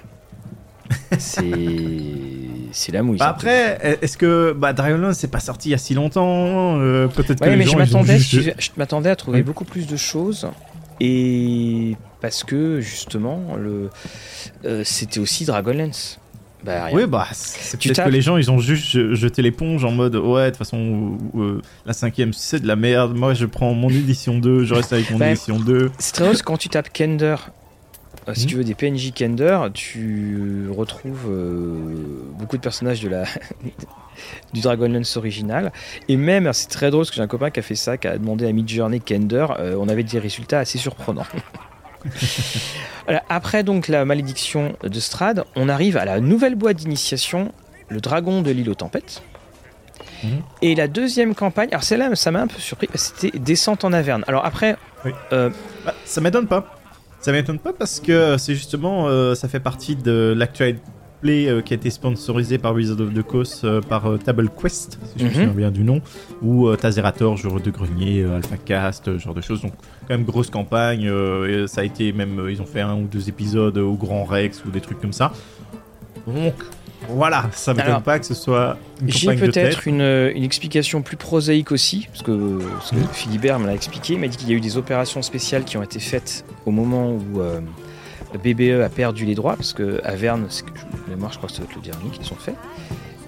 C'est 1.17 1.43
c'est 2.71 2.91
la 2.91 3.03
mouille. 3.03 3.19
Bah 3.19 3.29
après, 3.29 3.97
est-ce 4.01 4.17
que 4.17 4.53
bah, 4.53 4.73
Dragonlance 4.73 5.17
c'est 5.17 5.31
pas 5.31 5.39
sorti 5.39 5.69
il 5.69 5.71
y 5.71 5.75
a 5.75 5.77
si 5.77 5.93
longtemps 5.93 6.79
euh, 6.79 7.07
Peut-être 7.07 7.39
que 7.39 7.45
Ouais, 7.45 7.51
les 7.51 7.57
mais 7.57 7.65
gens 7.65 7.71
je 7.83 8.71
m'attendais, 8.77 9.09
à 9.09 9.15
trouver 9.15 9.43
beaucoup 9.43 9.65
plus 9.65 9.87
de 9.87 9.95
choses. 9.95 10.49
Et 10.99 11.97
parce 12.21 12.43
que 12.43 12.79
justement, 12.79 13.55
le, 13.57 13.89
euh, 14.65 14.83
c'était 14.83 15.19
aussi 15.19 15.45
Dragonlance. 15.45 16.19
Bah, 16.63 16.85
rien. 16.85 16.95
Oui, 16.95 17.05
bah, 17.07 17.27
c'est 17.33 17.77
peut-être 17.81 18.05
que 18.05 18.09
les 18.09 18.21
gens 18.21 18.37
ils 18.37 18.49
ont 18.49 18.57
juste 18.59 18.85
je- 18.89 19.13
jeté 19.15 19.41
l'éponge 19.41 19.83
en 19.83 19.91
mode 19.91 20.15
ouais, 20.15 20.45
de 20.45 20.49
toute 20.51 20.57
façon, 20.59 21.17
euh, 21.35 21.61
la 21.85 21.91
cinquième 21.93 22.31
c'est 22.33 22.61
de 22.61 22.67
la 22.67 22.75
merde. 22.77 23.15
Moi 23.17 23.33
je 23.33 23.45
prends 23.45 23.73
mon 23.73 23.89
édition 23.89 24.37
2, 24.39 24.63
je 24.63 24.73
reste 24.73 24.93
avec 24.93 25.11
mon 25.11 25.17
Bah, 25.17 25.31
édition 25.31 25.59
2. 25.59 25.91
C'est 25.99 26.13
très 26.13 26.23
drôle, 26.25 26.41
quand 26.41 26.57
tu 26.57 26.69
tapes 26.69 26.91
Kender, 26.93 27.35
euh, 28.29 28.33
si 28.33 28.43
Mhm. 28.45 28.49
tu 28.49 28.55
veux 28.55 28.63
des 28.63 28.75
PNJ 28.75 29.11
Kender, 29.13 29.59
tu 29.73 30.67
retrouves 30.71 31.27
euh, 31.29 31.75
beaucoup 32.39 32.55
de 32.55 32.61
personnages 32.61 33.01
de 33.01 33.09
la 33.09 33.23
du 34.53 34.61
Dragonlance 34.61 35.17
original. 35.17 35.73
Et 36.07 36.15
même, 36.15 36.49
c'est 36.53 36.69
très 36.69 36.91
drôle 36.91 37.01
parce 37.01 37.09
que 37.09 37.15
j'ai 37.17 37.21
un 37.23 37.27
copain 37.27 37.49
qui 37.49 37.59
a 37.59 37.63
fait 37.63 37.75
ça, 37.75 37.97
qui 37.97 38.07
a 38.07 38.17
demandé 38.17 38.45
à 38.47 38.51
Midjourney 38.53 39.01
Kender. 39.01 39.47
on 39.77 39.89
avait 39.89 40.03
des 40.03 40.19
résultats 40.19 40.59
assez 40.59 40.77
surprenants. 40.77 41.25
Après 43.29 43.63
donc 43.63 43.87
la 43.87 44.05
malédiction 44.05 44.75
de 44.83 44.99
Strad, 44.99 45.43
on 45.55 45.69
arrive 45.69 45.97
à 45.97 46.05
la 46.05 46.19
nouvelle 46.19 46.55
boîte 46.55 46.77
d'initiation, 46.77 47.51
le 47.89 47.99
dragon 47.99 48.41
de 48.41 48.51
l'île 48.51 48.69
aux 48.69 48.75
tempêtes. 48.75 49.21
Mhm. 50.23 50.41
Et 50.61 50.75
la 50.75 50.87
deuxième 50.87 51.35
campagne, 51.35 51.67
alors 51.71 51.83
celle-là, 51.83 52.15
ça 52.15 52.31
m'a 52.31 52.41
un 52.41 52.47
peu 52.47 52.59
surpris, 52.59 52.87
c'était 52.95 53.37
Descente 53.37 53.83
en 53.83 53.91
Averne. 53.91 54.23
Alors 54.27 54.45
après, 54.45 54.77
Oui. 55.05 55.11
euh, 55.33 55.49
Bah, 55.85 55.93
ça 56.05 56.21
m'étonne 56.21 56.47
pas. 56.47 56.75
Ça 57.19 57.31
m'étonne 57.31 57.59
pas 57.59 57.71
parce 57.73 57.99
que 57.99 58.37
c'est 58.37 58.53
justement 58.55 59.07
euh, 59.07 59.33
ça 59.35 59.47
fait 59.47 59.59
partie 59.61 59.95
de 59.95 60.33
l'actual 60.35 60.75
euh, 61.25 61.61
qui 61.61 61.73
a 61.73 61.75
été 61.77 61.89
sponsorisé 61.89 62.57
par 62.57 62.73
Wizard 62.73 62.99
of 62.99 63.13
the 63.13 63.21
Coast 63.23 63.63
euh, 63.63 63.81
par 63.81 64.05
euh, 64.09 64.17
Table 64.17 64.49
Quest, 64.49 64.99
si 65.15 65.19
je 65.19 65.23
me 65.23 65.29
Mhm. 65.29 65.33
souviens 65.35 65.47
bien 65.53 65.71
du 65.71 65.83
nom, 65.83 66.01
ou 66.41 66.75
Tazerator, 66.75 67.37
joueur 67.37 67.59
de 67.59 67.71
grenier, 67.71 68.23
Alpha 68.25 68.57
Cast, 68.57 69.17
genre 69.17 69.33
de 69.33 69.41
choses. 69.41 69.61
Donc 69.61 69.73
quand 70.07 70.09
même 70.17 70.25
grosse 70.25 70.49
campagne. 70.49 71.03
et 71.49 71.67
ça 71.67 71.81
a 71.81 71.83
été 71.83 72.11
même 72.13 72.47
ils 72.49 72.61
ont 72.61 72.65
fait 72.65 72.81
un 72.81 72.95
ou 72.95 73.07
deux 73.07 73.29
épisodes 73.29 73.77
au 73.77 73.93
Grand 73.93 74.23
Rex 74.25 74.63
ou 74.65 74.69
des 74.71 74.81
trucs 74.81 74.99
comme 74.99 75.13
ça. 75.13 75.31
Donc 76.27 76.53
voilà, 77.09 77.49
ça 77.51 77.73
m'étonne 77.73 77.89
Alors, 77.89 78.01
pas 78.01 78.17
que 78.19 78.25
ce 78.25 78.33
soit 78.33 78.77
une 79.01 79.09
J'ai 79.09 79.35
peut-être 79.35 79.87
une, 79.87 80.01
une 80.35 80.43
explication 80.43 81.01
plus 81.01 81.17
prosaïque 81.17 81.71
aussi, 81.73 82.07
parce 82.09 82.23
que, 82.23 82.59
parce 82.73 82.91
que 82.91 82.95
Philibert 83.11 83.59
me 83.59 83.65
l'a 83.67 83.73
expliqué. 83.73 84.13
Il 84.13 84.19
m'a 84.19 84.27
dit 84.27 84.37
qu'il 84.37 84.49
y 84.49 84.53
a 84.53 84.55
eu 84.55 84.61
des 84.61 84.77
opérations 84.77 85.21
spéciales 85.21 85.65
qui 85.65 85.75
ont 85.77 85.83
été 85.83 85.99
faites 85.99 86.45
au 86.65 86.71
moment 86.71 87.11
où 87.11 87.41
BBE 88.37 88.81
a 88.83 88.89
perdu 88.89 89.25
les 89.25 89.35
droits, 89.35 89.55
parce 89.55 89.73
que 89.73 90.01
Averne, 90.03 90.47
je- 90.49 90.63
de 90.63 91.09
mémoire, 91.09 91.31
je 91.31 91.37
crois 91.37 91.49
que 91.49 91.55
ça 91.55 91.63
être 91.63 91.75
le 91.75 91.81
dernier 91.81 92.09
qu'ils 92.11 92.31
ont 92.33 92.37
fait. 92.37 92.55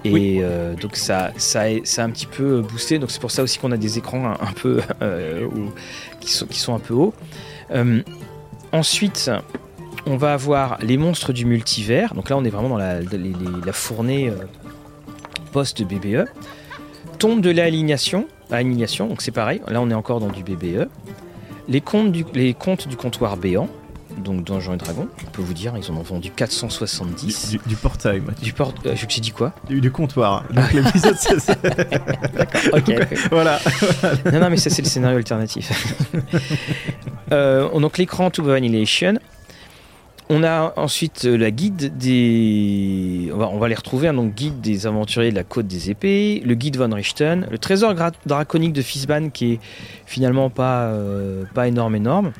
Et 0.03 0.11
Oui. 0.13 0.39
euh, 0.41 0.75
donc 0.75 0.95
ça, 0.97 1.31
ça, 1.37 1.61
a, 1.61 1.83
ça 1.83 2.03
a 2.03 2.05
un 2.05 2.11
petit 2.11 2.27
peu 2.27 2.61
boosté. 2.61 2.99
Donc 2.99 3.09
c'est 3.11 3.19
pour 3.21 3.31
ça 3.31 3.41
aussi 3.43 3.57
qu'on 3.57 3.71
a 3.71 3.77
des 3.77 3.97
écrans 3.97 4.25
un, 4.27 4.33
un 4.33 4.51
peu 4.55 4.79
euh, 5.01 5.45
où- 5.47 5.71
qui, 6.19 6.31
sont, 6.31 6.45
qui 6.45 6.59
sont 6.59 6.75
un 6.75 6.79
peu 6.79 6.93
hauts. 6.93 7.13
Euh, 7.71 8.01
ensuite, 8.71 9.31
on 10.05 10.15
va 10.17 10.33
avoir 10.33 10.77
les 10.83 10.97
monstres 10.97 11.33
du 11.33 11.45
multivers. 11.45 12.13
Donc 12.13 12.29
là, 12.29 12.37
on 12.37 12.43
est 12.45 12.49
vraiment 12.51 12.69
dans 12.69 12.77
la, 12.77 12.99
la 13.01 13.73
fournée 13.73 14.31
post 15.51 15.81
BBE. 15.83 16.25
Tombe 17.17 17.41
de 17.41 17.49
l'alignation, 17.49 18.27
alignation, 18.51 19.07
donc 19.07 19.21
c'est 19.21 19.31
pareil. 19.31 19.61
Là, 19.67 19.81
on 19.81 19.89
est 19.89 19.93
encore 19.95 20.19
dans 20.19 20.29
du 20.29 20.43
BBE. 20.43 20.87
Les 21.67 21.81
contes 21.81 22.11
du, 22.11 22.25
les 22.33 22.53
contes 22.53 22.87
du 22.87 22.95
comptoir 22.97 23.37
béant, 23.37 23.69
donc 24.17 24.43
Donjons 24.43 24.73
et 24.73 24.77
Dragons. 24.77 25.07
On 25.25 25.31
peut 25.31 25.41
vous 25.41 25.53
dire, 25.53 25.73
ils 25.77 25.91
en 25.91 25.95
ont 25.95 26.03
vendu 26.03 26.31
470. 26.31 27.49
Du, 27.51 27.59
du 27.65 27.75
portail, 27.75 28.21
Mathieu. 28.21 28.43
Du 28.43 28.53
port, 28.53 28.73
euh, 28.85 28.95
j'ai 28.95 29.21
dit 29.21 29.31
quoi? 29.31 29.53
Du, 29.67 29.81
du 29.81 29.91
comptoir. 29.91 30.43
Donc 30.51 30.73
l'épisode, 30.73 31.15
c'est 31.17 31.39
ça. 31.39 31.55
Ok. 32.73 32.91
Voilà. 33.31 33.59
non, 34.31 34.39
non, 34.39 34.49
mais 34.49 34.57
ça, 34.57 34.69
c'est 34.69 34.81
le 34.81 34.87
scénario 34.87 35.17
alternatif. 35.17 35.71
Euh, 37.31 37.79
donc, 37.79 37.97
l'écran 37.97 38.29
To 38.29 38.47
Annihilation. 38.51 39.15
On 40.27 40.43
a 40.43 40.73
ensuite 40.75 41.25
euh, 41.25 41.37
la 41.37 41.51
guide 41.51 41.97
des. 41.97 43.29
On 43.33 43.37
va, 43.37 43.47
on 43.49 43.59
va 43.59 43.67
les 43.67 43.75
retrouver, 43.75 44.07
hein, 44.07 44.13
donc 44.13 44.33
guide 44.33 44.59
des 44.59 44.87
aventuriers 44.87 45.29
de 45.29 45.35
la 45.35 45.43
côte 45.43 45.67
des 45.67 45.91
épées, 45.91 46.41
le 46.43 46.55
guide 46.55 46.77
Von 46.77 46.93
Richten, 46.93 47.47
le 47.51 47.57
trésor 47.59 47.93
draconique 48.25 48.73
de 48.73 48.81
Fisban 48.81 49.29
qui 49.29 49.53
est 49.53 49.59
finalement 50.07 50.49
pas, 50.49 50.85
euh, 50.85 51.43
pas 51.53 51.67
énorme, 51.67 51.95
énorme. 51.95 52.31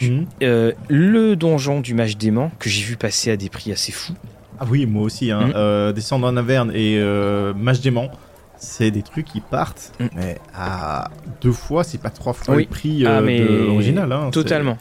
Mhm. 0.00 0.26
Euh, 0.42 0.72
le 0.88 1.36
donjon 1.36 1.80
du 1.80 1.94
mage 1.94 2.16
dément 2.18 2.50
que 2.58 2.68
j'ai 2.68 2.82
vu 2.82 2.96
passer 2.96 3.30
à 3.30 3.36
des 3.36 3.48
prix 3.48 3.72
assez 3.72 3.92
fous. 3.92 4.14
Ah 4.58 4.64
oui, 4.70 4.86
moi 4.86 5.02
aussi. 5.02 5.30
Hein. 5.30 5.48
Mm. 5.48 5.52
Euh, 5.54 5.92
Descendre 5.92 6.26
en 6.26 6.36
Averne 6.36 6.70
et 6.74 6.98
euh, 6.98 7.52
Mage 7.54 7.80
Dément, 7.80 8.10
c'est 8.58 8.90
des 8.90 9.02
trucs 9.02 9.26
qui 9.26 9.40
partent, 9.40 9.92
Mm. 10.00 10.06
mais 10.14 10.38
à 10.54 11.10
deux 11.42 11.52
fois, 11.52 11.84
c'est 11.84 11.98
pas 12.00 12.10
trois 12.10 12.32
fois 12.32 12.54
Oui. 12.56 12.64
le 12.64 12.68
prix 12.70 13.06
Ah, 13.06 13.20
de 13.20 13.66
l'original. 13.66 14.10
Hein. 14.12 14.30
Totalement. 14.30 14.78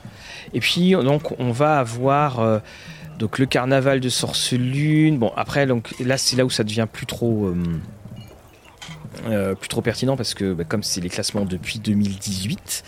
Et 0.54 0.60
puis 0.60 0.92
donc 0.92 1.38
on 1.40 1.52
va 1.52 1.80
avoir 1.80 2.62
donc 3.20 3.40
le 3.40 3.46
carnaval 3.46 4.00
de 4.00 4.08
Sorcelune. 4.10 5.18
Bon 5.18 5.32
après 5.36 5.66
donc 5.66 5.94
là 6.00 6.18
c'est 6.18 6.36
là 6.38 6.46
où 6.46 6.50
ça 6.50 6.64
devient 6.64 6.88
plus 6.92 7.06
trop 7.08 7.52
euh, 9.28 9.56
plus 9.56 9.68
trop 9.70 9.82
pertinent 9.82 10.16
parce 10.18 10.34
que 10.34 10.54
bah, 10.54 10.64
comme 10.66 10.84
c'est 10.84 11.02
les 11.02 11.10
classements 11.10 11.46
depuis 11.46 11.80
2018. 11.80 12.84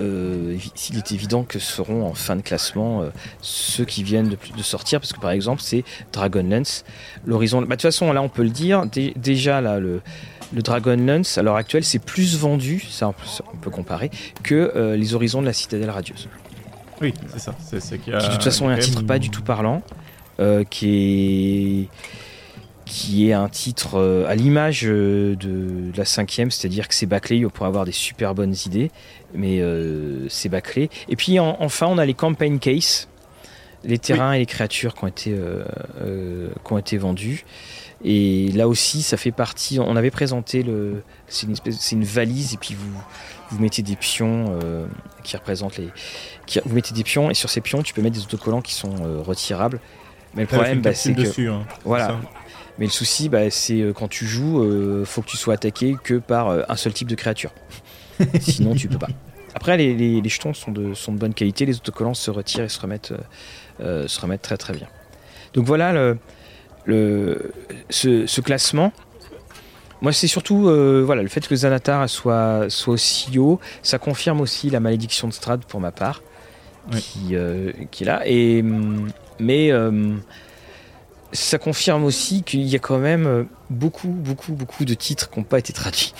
Euh, 0.00 0.56
il 0.90 0.96
est 0.98 1.12
évident 1.12 1.42
que 1.44 1.58
seront 1.58 2.06
en 2.06 2.14
fin 2.14 2.34
de 2.36 2.40
classement 2.40 3.02
euh, 3.02 3.10
ceux 3.42 3.84
qui 3.84 4.02
viennent 4.02 4.30
de, 4.30 4.38
de 4.56 4.62
sortir 4.62 5.00
parce 5.00 5.12
que 5.12 5.20
par 5.20 5.30
exemple 5.32 5.60
c'est 5.62 5.84
Dragonlance 6.12 6.84
l'horizon 7.26 7.60
bah, 7.60 7.66
de 7.66 7.72
toute 7.72 7.82
façon 7.82 8.10
là 8.12 8.22
on 8.22 8.30
peut 8.30 8.42
le 8.42 8.48
dire 8.50 8.86
dé- 8.86 9.12
déjà 9.16 9.60
là 9.60 9.78
le, 9.78 10.00
le 10.54 10.62
Dragonlance 10.62 11.36
à 11.36 11.42
l'heure 11.42 11.56
actuelle 11.56 11.84
c'est 11.84 11.98
plus 11.98 12.38
vendu 12.38 12.86
ça 12.88 13.08
on 13.08 13.12
peut, 13.12 13.26
ça, 13.26 13.44
on 13.52 13.56
peut 13.58 13.68
comparer 13.70 14.10
que 14.42 14.72
euh, 14.76 14.96
les 14.96 15.14
horizons 15.14 15.42
de 15.42 15.46
la 15.46 15.52
citadelle 15.52 15.90
radieuse 15.90 16.26
Oui, 17.02 17.12
c'est 17.30 17.40
ça. 17.40 17.54
C'est, 17.60 17.98
qui 17.98 18.10
de 18.10 18.18
toute 18.32 18.42
façon 18.44 18.70
est 18.70 18.74
un 18.74 18.78
titre 18.78 19.02
pas 19.02 19.18
du 19.18 19.28
tout 19.28 19.42
parlant, 19.42 19.82
qui 20.70 20.88
est 21.82 21.88
qui 22.86 23.28
est 23.28 23.32
un 23.32 23.48
titre 23.48 23.96
euh, 23.98 24.26
à 24.28 24.36
l'image 24.36 24.82
euh, 24.84 25.34
de, 25.34 25.92
la 25.96 26.04
cinquième, 26.04 26.50
c'est-à-dire 26.50 26.88
que 26.88 26.94
c'est 26.94 27.06
bâclé 27.06 27.44
pour 27.52 27.66
avoir 27.66 27.84
des 27.84 27.92
super 27.92 28.34
bonnes 28.34 28.54
idées, 28.64 28.90
mais 29.34 29.60
euh, 29.60 30.28
c'est 30.28 30.48
bâclé. 30.48 30.88
Et 31.08 31.16
puis 31.16 31.38
enfin, 31.40 31.88
on 31.88 31.98
a 31.98 32.06
les 32.06 32.14
campaign 32.14 32.60
case, 32.60 33.08
les 33.84 33.98
terrains 33.98 34.32
et 34.32 34.38
les 34.38 34.46
créatures 34.46 34.94
qui 34.94 35.04
ont 35.04 35.08
été, 35.08 35.36
qui 36.64 36.72
ont 36.72 36.78
été 36.78 36.96
vendus. 36.96 37.44
Et 38.04 38.52
là 38.52 38.68
aussi, 38.68 39.02
ça 39.02 39.16
fait 39.16 39.32
partie. 39.32 39.78
On 39.80 39.96
avait 39.96 40.10
présenté 40.10 40.62
le. 40.62 41.02
C'est 41.28 41.46
une 41.46 41.52
espèce, 41.52 41.78
c'est 41.78 41.96
une 41.96 42.04
valise 42.04 42.54
et 42.54 42.56
puis 42.56 42.74
vous 42.74 42.92
vous 43.50 43.58
mettez 43.60 43.82
des 43.82 43.96
pions 43.96 44.58
qui 45.22 45.36
représentent 45.36 45.78
les. 45.78 45.88
Qui, 46.46 46.60
vous 46.64 46.74
mettez 46.74 46.94
des 46.94 47.04
pions 47.04 47.30
et 47.30 47.34
sur 47.34 47.48
ces 47.48 47.60
pions, 47.60 47.82
tu 47.82 47.94
peux 47.94 48.02
mettre 48.02 48.16
des 48.16 48.22
autocollants 48.22 48.62
qui 48.62 48.74
sont 48.74 48.94
retirables. 49.22 49.80
Mais 50.34 50.42
le 50.42 50.48
problème, 50.48 50.82
bah, 50.82 50.94
c'est 50.94 51.14
que 51.14 51.20
dessus, 51.20 51.48
hein, 51.48 51.64
voilà. 51.84 52.18
Mais 52.78 52.86
le 52.86 52.90
souci, 52.90 53.28
bah, 53.28 53.50
c'est 53.50 53.80
euh, 53.80 53.92
quand 53.92 54.08
tu 54.08 54.26
joues, 54.26 54.62
euh, 54.62 55.04
faut 55.04 55.22
que 55.22 55.28
tu 55.28 55.36
sois 55.36 55.54
attaqué 55.54 55.96
que 56.02 56.14
par 56.14 56.48
euh, 56.48 56.62
un 56.68 56.76
seul 56.76 56.92
type 56.92 57.08
de 57.08 57.14
créature. 57.14 57.52
Sinon, 58.40 58.74
tu 58.74 58.88
peux 58.88 58.98
pas. 58.98 59.08
Après, 59.54 59.76
les, 59.76 59.94
les, 59.94 60.28
jetons 60.28 60.52
sont 60.52 60.70
de, 60.70 60.92
sont 60.92 61.12
de 61.12 61.18
bonne 61.18 61.32
qualité, 61.32 61.64
les 61.64 61.76
autocollants 61.76 62.14
se 62.14 62.30
retirent 62.30 62.64
et 62.64 62.68
se 62.68 62.78
remettent, 62.78 63.14
se 63.80 64.20
remettent 64.20 64.42
très 64.42 64.58
très 64.58 64.74
bien. 64.74 64.86
Donc 65.54 65.64
voilà 65.64 65.94
le, 65.94 66.18
le, 66.84 67.52
ce, 67.88 68.40
classement. 68.42 68.92
Moi, 70.02 70.12
c'est 70.12 70.26
surtout 70.26 70.64
voilà, 71.06 71.22
le 71.22 71.28
fait 71.28 71.48
que 71.48 71.56
Zanatar 71.56 72.06
soit, 72.10 72.66
soit 72.68 72.92
aussi 72.92 73.38
haut. 73.38 73.58
Ça 73.82 73.98
confirme 73.98 74.42
aussi 74.42 74.68
la 74.68 74.80
malédiction 74.80 75.26
de 75.26 75.32
Strad 75.32 75.64
pour 75.64 75.80
ma 75.80 75.90
part, 75.90 76.22
qui, 76.92 77.34
qui 77.90 78.02
est 78.02 78.06
là. 78.06 78.22
Et, 78.26 78.62
mais 79.38 79.72
ça 81.32 81.58
confirme 81.58 82.04
aussi 82.04 82.42
qu'il 82.42 82.62
y 82.62 82.76
a 82.76 82.78
quand 82.78 82.98
même 82.98 83.26
euh, 83.26 83.44
beaucoup, 83.70 84.08
beaucoup, 84.08 84.52
beaucoup 84.52 84.84
de 84.84 84.94
titres 84.94 85.30
qui 85.30 85.38
n'ont 85.38 85.44
pas 85.44 85.58
été 85.58 85.72
traduits. 85.72 86.14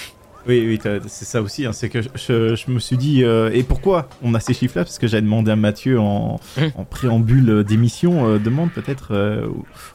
Oui, 0.49 0.65
oui, 0.65 1.01
c'est 1.09 1.25
ça 1.25 1.43
aussi. 1.43 1.67
Hein, 1.67 1.73
c'est 1.73 1.89
que 1.89 2.03
je, 2.03 2.71
me 2.71 2.79
suis 2.79 2.97
dit, 2.97 3.25
euh, 3.25 3.51
et 3.53 3.65
pourquoi 3.65 4.09
on 4.23 4.33
a 4.33 4.39
ces 4.39 4.55
chiffres-là? 4.55 4.85
Parce 4.85 4.99
que 4.99 5.09
j'avais 5.09 5.23
demandé 5.23 5.51
à 5.51 5.57
Mathieu 5.57 5.99
en, 5.99 6.39
hum. 6.57 6.71
préambule 6.89 7.65
d'émission, 7.65 8.29
euh, 8.29 8.39
demande 8.39 8.71
peut-être 8.71 9.49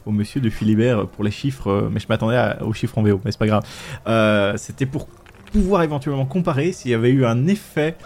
au, 0.04 0.10
monsieur 0.10 0.42
de 0.42 0.50
Philibert 0.50 1.06
pour 1.06 1.24
les 1.24 1.30
chiffres, 1.30 1.88
mais 1.90 2.00
je 2.00 2.06
m'attendais 2.06 2.38
aux 2.60 2.74
chiffres 2.74 2.98
en 2.98 3.02
VO, 3.02 3.18
mais 3.24 3.32
c'est 3.32 3.38
pas 3.38 3.46
grave. 3.46 4.58
C'était 4.58 4.84
pour 4.84 5.08
pouvoir 5.52 5.84
éventuellement 5.84 6.26
comparer 6.26 6.72
s'il 6.72 6.90
y 6.90 6.94
avait 6.94 7.10
eu 7.10 7.24
un 7.24 7.46
effet 7.46 7.96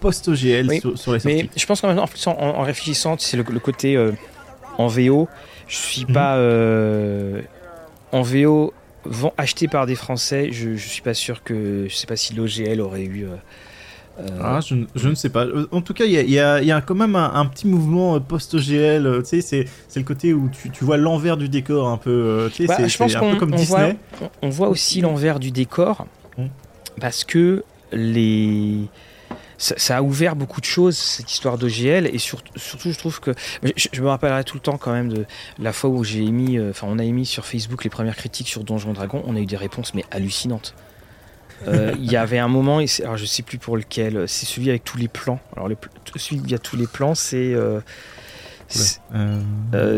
post-OGL 0.00 0.80
sur, 0.80 0.90
les 0.90 1.20
sorties. 1.20 1.26
Mais 1.26 1.48
je 1.56 1.64
pense 1.64 1.80
qu'en 1.80 1.96
en, 1.96 2.06
en, 2.26 2.62
réfléchissant, 2.62 3.16
c'est 3.18 3.38
le, 3.38 3.44
côté 3.44 3.96
en 4.76 4.88
VO 4.88 5.26
je 5.68 5.76
suis 5.76 6.06
pas 6.06 6.36
euh, 6.36 7.42
en 8.12 8.22
VO 8.22 8.72
acheté 9.36 9.68
par 9.68 9.86
des 9.86 9.94
Français. 9.94 10.48
Je, 10.50 10.74
je 10.74 10.88
suis 10.88 11.02
pas 11.02 11.14
sûr 11.14 11.42
que 11.42 11.86
je 11.88 11.94
sais 11.94 12.06
pas 12.06 12.16
si 12.16 12.34
l'OGL 12.34 12.80
aurait 12.80 13.04
eu. 13.04 13.24
Euh, 13.24 13.36
euh, 14.20 14.40
ah, 14.42 14.60
je, 14.66 14.74
je, 14.96 15.08
ne 15.08 15.14
sais 15.14 15.28
pas. 15.28 15.46
En 15.70 15.80
tout 15.80 15.94
cas, 15.94 16.04
il 16.04 16.10
y, 16.10 16.16
y, 16.16 16.34
y 16.34 16.40
a, 16.40 16.80
quand 16.80 16.96
même 16.96 17.14
un, 17.14 17.46
petit 17.46 17.68
mouvement 17.68 18.18
post-OGL. 18.18 19.22
Tu 19.22 19.40
sais, 19.40 19.66
c'est 19.88 20.00
le 20.00 20.04
côté 20.04 20.34
où 20.34 20.48
tu, 20.48 20.70
tu 20.70 20.84
vois 20.84 20.96
l'envers 20.96 21.36
du 21.36 21.48
décor 21.48 21.88
un 21.88 21.98
peu. 21.98 22.50
Tu 22.52 22.66
sais, 22.66 22.66
bah, 22.66 22.88
c'est 22.88 23.16
un 23.16 23.32
peu 23.32 23.36
comme 23.36 23.52
Disney. 23.52 23.96
Voit, 24.18 24.30
on, 24.42 24.48
voit 24.48 24.68
aussi 24.68 25.02
l'envers 25.02 25.38
du 25.38 25.52
décor 25.52 26.06
mmh. 26.36 26.46
parce 27.00 27.22
que 27.22 27.62
les 27.92 28.88
ça, 29.58 29.96
a 29.96 30.02
ouvert 30.02 30.36
beaucoup 30.36 30.60
de 30.60 30.66
choses, 30.66 30.96
cette 30.96 31.32
histoire 31.32 31.58
d'OGL, 31.58 32.06
et 32.06 32.18
surtout, 32.18 32.52
je 32.56 32.96
trouve 32.96 33.20
que. 33.20 33.32
Je, 33.76 34.00
me 34.00 34.08
rappellerai 34.08 34.44
tout 34.44 34.56
le 34.56 34.60
temps 34.60 34.78
quand 34.78 34.92
même 34.92 35.12
de 35.12 35.26
la 35.58 35.72
fois 35.72 35.90
où 35.90 36.04
j'ai 36.04 36.22
émis. 36.22 36.58
Euh, 36.58 36.70
enfin, 36.70 36.86
on 36.88 36.98
a 36.98 37.04
émis 37.04 37.26
sur 37.26 37.44
Facebook 37.44 37.82
les 37.82 37.90
premières 37.90 38.16
critiques 38.16 38.48
sur 38.48 38.62
Donjon 38.62 38.92
Dragon, 38.92 39.22
on 39.26 39.34
a 39.34 39.40
eu 39.40 39.46
des 39.46 39.56
réponses, 39.56 39.94
mais 39.94 40.04
hallucinantes. 40.12 40.74
Euh, 41.66 41.92
il 41.98 42.10
y 42.10 42.16
avait 42.16 42.38
un 42.38 42.46
moment, 42.46 42.78
alors 43.00 43.16
je 43.16 43.24
sais 43.24 43.42
plus 43.42 43.58
pour 43.58 43.76
lequel, 43.76 44.28
c'est 44.28 44.46
celui 44.46 44.70
avec 44.70 44.84
tous 44.84 44.96
les 44.96 45.08
plans. 45.08 45.40
Alors, 45.56 45.68
celui 46.14 46.40
où 46.40 46.44
il 46.44 46.50
y 46.52 46.54
a 46.54 46.58
tous 46.58 46.76
les 46.76 46.86
plans, 46.86 47.16
c'est. 47.16 47.52
Euh, 47.52 47.80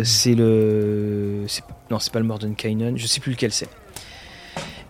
c'est 0.05 0.35
le. 0.35 1.45
Non, 1.91 1.99
c'est 1.99 2.13
pas 2.13 2.21
le 2.21 2.25
Mordenkainen, 2.25 2.97
je 2.97 3.07
sais 3.07 3.21
plus 3.21 3.33
lequel 3.33 3.53
c'est. 3.53 3.69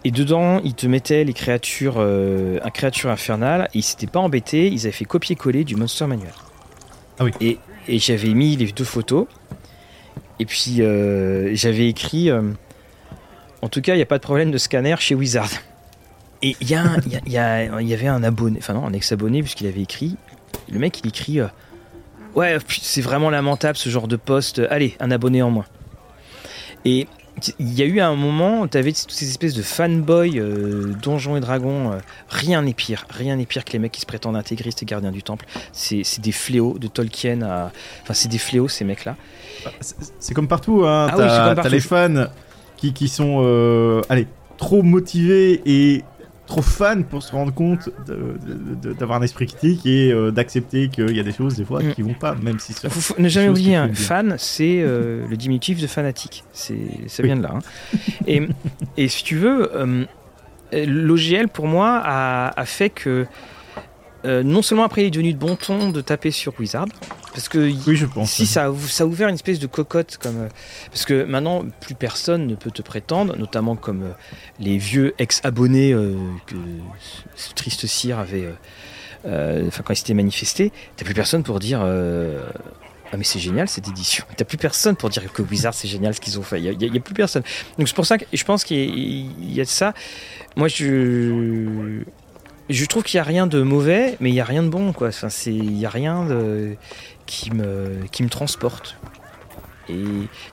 Et 0.04 0.10
dedans, 0.10 0.60
ils 0.64 0.74
te 0.74 0.86
mettaient 0.86 1.24
les 1.24 1.34
créatures, 1.34 1.96
euh, 1.98 2.58
un 2.62 2.70
créature 2.70 3.10
infernale, 3.10 3.68
et 3.74 3.78
ils 3.78 3.82
s'étaient 3.82 4.06
pas 4.06 4.20
embêtés, 4.20 4.68
ils 4.68 4.82
avaient 4.82 4.92
fait 4.92 5.04
copier-coller 5.04 5.64
du 5.64 5.76
Monster 5.76 6.06
Manual. 6.06 6.32
Ah 7.18 7.24
oui. 7.24 7.32
Et, 7.40 7.58
et 7.86 7.98
j'avais 7.98 8.32
mis 8.32 8.56
les 8.56 8.72
deux 8.72 8.84
photos, 8.84 9.26
et 10.38 10.46
puis 10.46 10.80
euh, 10.80 11.50
j'avais 11.54 11.88
écrit 11.88 12.30
euh, 12.30 12.42
En 13.60 13.68
tout 13.68 13.82
cas, 13.82 13.92
il 13.92 13.96
n'y 13.96 14.02
a 14.02 14.06
pas 14.06 14.16
de 14.16 14.22
problème 14.22 14.50
de 14.50 14.58
scanner 14.58 14.96
chez 14.98 15.14
Wizard. 15.14 15.50
Et 16.40 16.56
il 16.62 16.70
y, 16.70 16.72
y, 16.72 17.32
y, 17.32 17.38
avait 17.38 18.06
un 18.06 18.22
abonné, 18.22 18.58
enfin 18.58 18.72
non, 18.72 18.86
un 18.86 18.94
ex-abonné, 18.94 19.42
puisqu'il 19.42 19.66
avait 19.66 19.82
écrit. 19.82 20.16
Le 20.72 20.78
mec, 20.78 21.00
il 21.04 21.08
écrit 21.08 21.40
Ouais, 22.34 22.56
c'est 22.68 23.02
vraiment 23.02 23.28
lamentable 23.28 23.76
ce 23.76 23.90
genre 23.90 24.08
de 24.08 24.16
poste, 24.16 24.62
allez, 24.70 24.96
un 25.00 25.10
abonné 25.10 25.42
en 25.42 25.50
moins. 25.50 25.66
Et 26.86 27.06
il 27.58 27.72
y 27.72 27.82
a 27.82 27.84
eu 27.86 28.00
un 28.00 28.14
moment, 28.16 28.66
tu 28.68 28.76
avais 28.76 28.92
toutes 28.92 29.10
ces 29.10 29.28
espèces 29.28 29.54
de 29.54 29.62
fanboys 29.62 30.38
euh, 30.38 30.92
Donjons 31.02 31.36
et 31.36 31.40
Dragons. 31.40 31.92
Euh, 31.92 31.98
rien 32.28 32.62
n'est 32.62 32.74
pire. 32.74 33.06
Rien 33.10 33.36
n'est 33.36 33.46
pire 33.46 33.64
que 33.64 33.72
les 33.72 33.78
mecs 33.78 33.92
qui 33.92 34.00
se 34.00 34.06
prétendent 34.06 34.36
intégristes 34.36 34.82
et 34.82 34.86
gardiens 34.86 35.12
du 35.12 35.22
temple. 35.22 35.46
C'est 35.72 36.20
des 36.20 36.32
fléaux 36.32 36.78
de 36.78 36.86
Tolkien. 36.86 37.42
Enfin, 37.42 38.14
c'est 38.14 38.28
des 38.28 38.38
fléaux, 38.38 38.68
ces 38.68 38.84
mecs-là. 38.84 39.16
Bah, 39.64 39.70
c'est 40.18 40.34
comme 40.34 40.48
partout. 40.48 40.84
Hein. 40.84 41.08
Ah 41.10 41.54
t'as 41.54 41.68
les 41.68 41.80
fans 41.80 42.26
qui, 42.76 42.92
qui 42.92 43.08
sont 43.08 43.42
euh, 43.42 44.02
allez, 44.08 44.26
trop 44.56 44.82
motivés 44.82 45.62
et 45.66 46.04
trop 46.50 46.62
fan 46.62 47.04
pour 47.04 47.22
se 47.22 47.30
rendre 47.30 47.54
compte 47.54 47.88
d'avoir 48.98 49.20
un 49.20 49.22
esprit 49.22 49.46
critique 49.46 49.86
et 49.86 50.12
euh, 50.12 50.32
d'accepter 50.32 50.88
qu'il 50.88 51.16
y 51.16 51.20
a 51.20 51.22
des 51.22 51.32
choses 51.32 51.54
des 51.54 51.64
fois 51.64 51.80
mm. 51.80 51.94
qui 51.94 52.02
vont 52.02 52.14
pas, 52.14 52.34
même 52.34 52.58
si 52.58 52.72
ça. 52.72 52.90
Faut, 52.90 53.14
ne 53.18 53.28
jamais 53.28 53.48
oublier, 53.48 53.76
un 53.76 53.94
fan, 53.94 54.34
c'est 54.36 54.80
euh, 54.82 55.26
le 55.28 55.36
diminutif 55.36 55.80
de 55.80 55.86
fanatique. 55.86 56.44
Ça 56.52 57.22
vient 57.22 57.36
de 57.36 57.42
là. 57.42 57.54
Hein. 57.54 57.96
et, 58.26 58.48
et, 58.96 59.08
si 59.08 59.22
tu 59.22 59.36
veux, 59.36 59.70
euh, 59.76 60.04
l'OGL 60.72 61.48
pour 61.48 61.66
moi 61.66 62.00
a, 62.02 62.60
a 62.60 62.66
fait 62.66 62.90
que 62.90 63.26
non 64.24 64.60
seulement 64.60 64.84
après 64.84 65.02
il 65.02 65.06
est 65.06 65.10
devenu 65.10 65.32
de 65.32 65.38
bon 65.38 65.56
ton 65.56 65.90
de 65.90 66.00
taper 66.02 66.30
sur 66.30 66.52
Wizard, 66.58 66.86
parce 67.32 67.48
que 67.48 67.58
oui, 67.58 67.96
je 67.96 68.06
pense. 68.06 68.30
si 68.30 68.46
ça, 68.46 68.72
ça 68.88 69.04
a 69.04 69.06
ouvert 69.06 69.28
une 69.28 69.34
espèce 69.34 69.58
de 69.58 69.66
cocotte, 69.66 70.18
comme, 70.20 70.42
euh, 70.42 70.48
parce 70.90 71.04
que 71.04 71.24
maintenant 71.24 71.64
plus 71.80 71.94
personne 71.94 72.46
ne 72.46 72.54
peut 72.54 72.70
te 72.70 72.82
prétendre, 72.82 73.36
notamment 73.36 73.76
comme 73.76 74.02
euh, 74.02 74.12
les 74.58 74.78
vieux 74.78 75.14
ex-abonnés 75.18 75.92
euh, 75.92 76.14
que 76.46 76.56
ce 77.36 77.52
triste 77.54 77.86
cire 77.86 78.18
avait, 78.18 78.48
enfin 79.24 79.82
quand 79.84 79.92
il 79.92 79.96
s'était 79.96 80.14
manifesté, 80.14 80.72
t'as 80.96 81.04
plus 81.04 81.14
personne 81.14 81.42
pour 81.42 81.60
dire 81.60 81.84
ah 83.12 83.16
mais 83.16 83.24
c'est 83.24 83.40
génial 83.40 83.68
cette 83.68 83.88
édition. 83.88 84.24
T'as 84.36 84.44
plus 84.44 84.58
personne 84.58 84.94
pour 84.94 85.10
dire 85.10 85.32
que 85.32 85.42
Wizard 85.42 85.74
c'est 85.74 85.88
génial 85.88 86.14
ce 86.14 86.20
qu'ils 86.20 86.38
ont 86.38 86.42
fait. 86.42 86.60
Il 86.60 86.78
n'y 86.78 86.96
a, 86.96 87.00
plus 87.00 87.14
personne. 87.14 87.42
Donc 87.76 87.88
c'est 87.88 87.94
pour 87.94 88.06
ça 88.06 88.18
que 88.18 88.24
je 88.32 88.44
pense 88.44 88.64
qu'il 88.64 89.52
y, 89.52 89.60
a 89.60 89.64
ça. 89.64 89.94
Moi 90.56 90.68
je 90.68 92.02
je 92.68 92.84
trouve 92.86 93.02
qu'il 93.02 93.18
n'y 93.18 93.22
a 93.22 93.24
rien 93.24 93.48
de 93.48 93.62
mauvais, 93.62 94.16
mais 94.20 94.30
il 94.30 94.34
n'y 94.34 94.40
a 94.40 94.44
rien 94.44 94.62
de 94.62 94.68
bon 94.68 94.92
quoi. 94.92 95.08
Enfin 95.08 95.28
c'est 95.28 95.52
il 95.52 95.76
y 95.76 95.86
a 95.86 95.90
rien 95.90 96.24
de 96.24 96.76
qui 97.30 97.52
me, 97.52 98.06
qui 98.10 98.24
me 98.24 98.28
transporte. 98.28 98.96
Et 99.88 100.04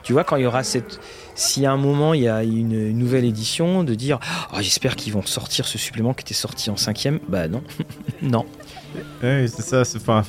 tu 0.04 0.12
vois, 0.12 0.24
quand 0.24 0.36
il 0.36 0.44
y 0.44 0.46
aura 0.46 0.62
cette. 0.62 1.00
Si 1.34 1.66
à 1.66 1.72
un 1.72 1.76
moment 1.76 2.14
il 2.14 2.22
y 2.22 2.28
a 2.28 2.42
une, 2.42 2.92
nouvelle 2.92 3.24
édition, 3.24 3.84
de 3.84 3.94
dire 3.94 4.18
oh, 4.52 4.56
j'espère 4.60 4.96
qu'ils 4.96 5.12
vont 5.12 5.22
sortir 5.22 5.66
ce 5.66 5.76
supplément 5.76 6.14
qui 6.14 6.22
était 6.22 6.34
sorti 6.34 6.70
en 6.70 6.76
cinquième, 6.76 7.20
bah 7.28 7.48
non. 7.48 7.62
non. 8.22 8.46
c'est 9.20 9.48
ça, 9.48 9.84
c'est. 9.84 9.98
Enfin. 9.98 10.22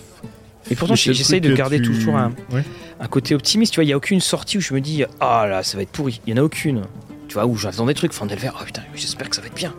Et 0.72 0.76
pourtant, 0.76 0.96
j'essaye 0.96 1.42
de 1.42 1.54
garder 1.54 1.82
toujours 1.82 2.16
un, 2.16 2.32
un, 3.00 3.08
côté 3.08 3.34
optimiste. 3.34 3.74
Tu 3.74 3.78
vois, 3.78 3.86
il 3.86 3.88
n'y 3.88 3.94
a 3.94 3.98
aucune 3.98 4.20
sortie 4.20 4.58
où 4.58 4.62
je 4.62 4.74
me 4.74 4.82
dis 4.82 5.04
ah 5.20 5.48
là, 5.48 5.64
ça 5.64 5.78
va 5.78 5.84
être 5.84 5.92
pourri. 5.92 6.20
Il 6.26 6.34
n'y 6.34 6.40
en 6.40 6.44
a 6.44 6.46
aucune. 6.46 6.84
Tu 7.28 7.36
vois, 7.36 7.46
où 7.46 7.56
j'attends 7.56 7.86
des 7.86 7.94
trucs, 7.94 8.12
Fandelver, 8.14 8.50
oh 8.60 8.64
putain, 8.66 8.82
j'espère 8.96 9.30
que 9.30 9.36
ça 9.36 9.42
va 9.42 9.48
être 9.48 9.56
bien. 9.56 9.74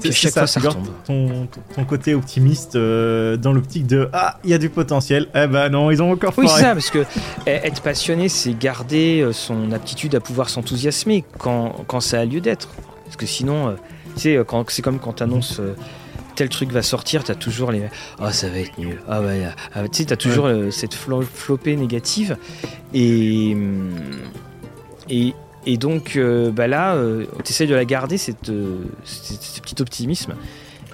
Puis 0.00 0.12
chaque 0.12 0.32
ça, 0.32 0.46
fois, 0.46 0.46
ça 0.46 0.60
Ton, 1.04 1.48
ton, 1.74 1.84
côté 1.84 2.14
optimiste 2.14 2.76
euh, 2.76 3.36
dans 3.36 3.52
l'optique 3.52 3.86
de 3.86 4.08
Ah, 4.12 4.38
il 4.44 4.50
y 4.50 4.54
a 4.54 4.58
du 4.58 4.68
potentiel. 4.68 5.28
Eh 5.34 5.46
ben 5.46 5.68
non, 5.68 5.90
ils 5.90 6.02
ont 6.02 6.12
encore 6.12 6.32
Oui, 6.36 6.48
c'est 6.48 6.60
ça, 6.60 6.72
parce 6.72 6.90
que 6.90 7.04
eh, 7.46 7.50
être 7.50 7.82
passionné, 7.82 8.28
c'est 8.28 8.56
garder 8.58 9.20
euh, 9.20 9.32
son 9.32 9.72
aptitude 9.72 10.14
à 10.14 10.20
pouvoir 10.20 10.48
s'enthousiasmer 10.48 11.24
quand, 11.38 11.84
quand, 11.86 12.00
ça 12.00 12.20
a 12.20 12.24
lieu 12.24 12.40
d'être. 12.40 12.68
Parce 13.04 13.16
que 13.16 13.26
sinon, 13.26 13.68
euh, 13.68 13.72
tu 14.16 14.22
sais, 14.22 14.44
c'est 14.68 14.82
comme 14.82 14.98
quand 14.98 15.14
tu 15.14 15.22
annonces 15.22 15.60
tel 16.34 16.50
truc 16.50 16.70
va 16.70 16.82
sortir, 16.82 17.24
tu 17.24 17.32
as 17.32 17.34
toujours 17.34 17.72
les 17.72 17.82
Ah, 18.20 18.32
ça 18.32 18.48
va 18.50 18.58
être 18.58 18.76
nul. 18.76 19.00
Ah, 19.08 19.22
ouais, 19.22 19.46
ah, 19.74 19.88
tu 19.88 19.98
sais, 19.98 20.04
tu 20.04 20.12
as 20.12 20.16
toujours 20.16 20.50
cette 20.70 20.94
flopée 20.94 21.76
négative. 21.76 22.36
Et. 22.92 23.52
Hum, 23.54 23.90
et, 25.08 25.34
et 25.66 25.76
donc 25.76 26.16
euh, 26.16 26.50
bah 26.50 26.68
là, 26.68 26.94
euh, 26.94 27.26
tu 27.44 27.50
essaies 27.50 27.66
de 27.66 27.74
la 27.74 27.84
garder, 27.84 28.18
cette, 28.18 28.48
euh, 28.48 28.78
ce 29.04 29.60
petit 29.60 29.82
optimisme. 29.82 30.34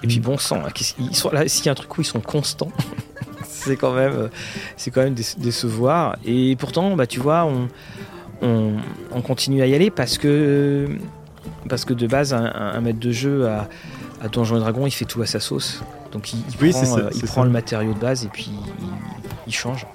Et 0.02 0.08
puis 0.08 0.18
bon 0.18 0.36
sang, 0.36 0.62
ils 0.98 1.14
sont 1.14 1.30
là, 1.30 1.46
s'il 1.46 1.66
y 1.66 1.68
a 1.68 1.72
un 1.72 1.76
truc 1.76 1.96
où 1.96 2.00
ils 2.00 2.06
sont 2.06 2.20
constants, 2.20 2.72
c'est 3.44 3.76
quand 3.76 3.92
même, 3.92 4.30
c'est 4.76 4.90
quand 4.90 5.02
même 5.02 5.14
décevoir. 5.14 6.16
Et 6.24 6.56
pourtant, 6.56 6.96
bah 6.96 7.06
tu 7.06 7.20
vois, 7.20 7.44
on, 7.44 7.68
on, 8.40 8.72
on 9.12 9.20
continue 9.20 9.62
à 9.62 9.66
y 9.66 9.74
aller 9.74 9.90
parce 9.90 10.18
que, 10.18 10.88
parce 11.68 11.84
que 11.84 11.94
de 11.94 12.08
base, 12.08 12.34
un, 12.34 12.44
un 12.46 12.80
maître 12.80 12.98
de 12.98 13.12
jeu 13.12 13.46
à, 13.46 13.68
à 14.20 14.28
Donjons 14.28 14.56
et 14.56 14.60
Dragons, 14.60 14.86
il 14.86 14.90
fait 14.90 15.04
tout 15.04 15.22
à 15.22 15.26
sa 15.26 15.38
sauce. 15.38 15.82
Donc 16.10 16.32
il, 16.32 16.40
il 16.40 16.56
Oui, 16.60 16.70
prend, 16.70 16.84
ça, 16.84 17.08
il 17.14 17.22
prend 17.22 17.44
le 17.44 17.50
matériau 17.50 17.94
de 17.94 17.98
base 17.98 18.24
et 18.24 18.28
puis 18.28 18.50
il, 18.50 18.86
il 19.46 19.54
change. 19.54 19.86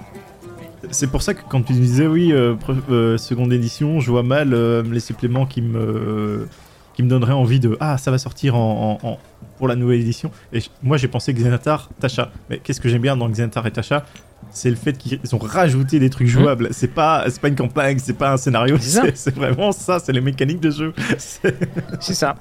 C'est 0.91 1.07
pour 1.07 1.21
ça 1.21 1.33
que 1.33 1.41
quand 1.47 1.61
tu 1.63 1.73
disais 1.73 2.07
oui, 2.07 2.31
euh, 2.31 2.55
euh, 2.89 3.17
seconde 3.17 3.51
édition, 3.53 3.99
je 3.99 4.09
vois 4.09 4.23
mal 4.23 4.53
euh, 4.53 4.83
les 4.89 4.99
suppléments 4.99 5.45
qui 5.45 5.61
me, 5.61 6.47
qui 6.95 7.03
me 7.03 7.09
donneraient 7.09 7.33
envie 7.33 7.59
de 7.59 7.77
Ah, 7.79 7.97
ça 7.97 8.09
va 8.11 8.17
sortir 8.17 8.55
en, 8.55 8.99
en- 9.03 9.07
en- 9.07 9.19
pour 9.57 9.67
la 9.67 9.75
nouvelle 9.75 9.99
édition. 10.01 10.31
Et 10.53 10.59
moi 10.83 10.97
j'ai 10.97 11.07
pensé 11.07 11.33
Xenatar, 11.33 11.89
Tasha. 11.99 12.31
Mais 12.49 12.59
qu'est-ce 12.59 12.79
que 12.81 12.89
j'aime 12.89 13.01
bien 13.01 13.17
dans 13.17 13.29
Xenatar 13.29 13.65
et 13.67 13.71
Tasha? 13.71 14.05
C'est 14.51 14.69
le 14.69 14.75
fait 14.75 14.93
qu'ils 14.97 15.19
ont 15.35 15.39
rajouté 15.39 15.99
des 15.99 16.09
trucs 16.09 16.27
Mhm. 16.27 16.33
jouables. 16.41 16.67
C'est 16.71 16.88
pas, 16.93 17.25
c'est 17.29 17.41
pas 17.41 17.49
une 17.49 17.55
campagne, 17.55 17.97
c'est 17.99 18.13
pas 18.17 18.31
un 18.33 18.38
scénario, 18.38 18.77
C'est 18.79 18.89
ça. 18.89 19.01
c'est 19.05 19.17
c'est 19.17 19.35
vraiment 19.35 19.71
ça, 19.71 19.99
c'est 19.99 20.13
les 20.13 20.21
mécaniques 20.21 20.61
de 20.61 20.71
jeu. 20.71 20.93
C'est- 21.17 22.13
ça. 22.13 22.35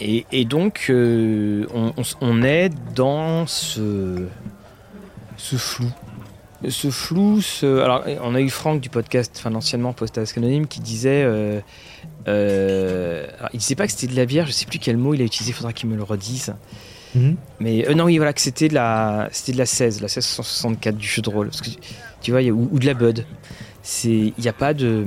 Et, 0.00 0.26
et 0.32 0.44
donc, 0.44 0.86
on, 0.92 1.92
on 1.96 2.00
s- 2.02 2.16
on 2.20 2.42
est 2.42 2.68
dans 2.94 3.46
ce, 3.46 4.26
ce 5.38 5.56
flou. 5.56 5.86
Ce 6.68 6.90
flou, 6.90 7.40
ce... 7.42 7.80
alors 7.80 8.04
on 8.22 8.34
a 8.34 8.40
eu 8.40 8.48
Franck 8.50 8.80
du 8.80 8.88
podcast, 8.88 9.34
enfin 9.38 9.50
l'anciennement 9.50 9.92
Podcast 9.92 10.36
Anonyme, 10.38 10.66
qui 10.66 10.80
disait, 10.80 11.22
euh, 11.22 11.60
euh, 12.28 13.26
alors, 13.38 13.50
il 13.52 13.58
disait 13.58 13.74
pas 13.74 13.86
que 13.86 13.92
c'était 13.92 14.06
de 14.12 14.16
la 14.16 14.24
bière, 14.26 14.46
je 14.46 14.52
sais 14.52 14.66
plus 14.66 14.78
quel 14.78 14.96
mot 14.96 15.14
il 15.14 15.20
a 15.20 15.24
utilisé, 15.24 15.52
faudra 15.52 15.72
qu'il 15.72 15.88
me 15.88 15.96
le 15.96 16.02
redise. 16.02 16.54
Mais 17.60 17.88
euh, 17.88 17.94
non, 17.94 18.04
oui, 18.04 18.16
voilà, 18.18 18.32
que 18.34 18.40
c'était 18.42 18.68
de 18.68 18.74
la, 18.74 19.28
c'était 19.32 19.52
de 19.52 19.58
la 19.58 19.64
16, 19.66 20.00
la 20.00 20.06
1664 20.06 20.96
du 20.96 21.06
jeu 21.06 21.22
de 21.22 21.30
rôle, 21.30 21.48
parce 21.48 21.62
que 21.62 21.70
tu 22.20 22.30
vois, 22.30 22.42
il 22.42 22.46
y 22.46 22.50
a- 22.50 22.52
ou, 22.52 22.68
ou 22.72 22.78
de 22.78 22.84
la 22.86 22.94
Bud. 22.94 23.24
C'est, 23.82 24.10
il 24.10 24.34
n'y 24.38 24.48
a 24.48 24.52
pas 24.52 24.74
de, 24.74 25.06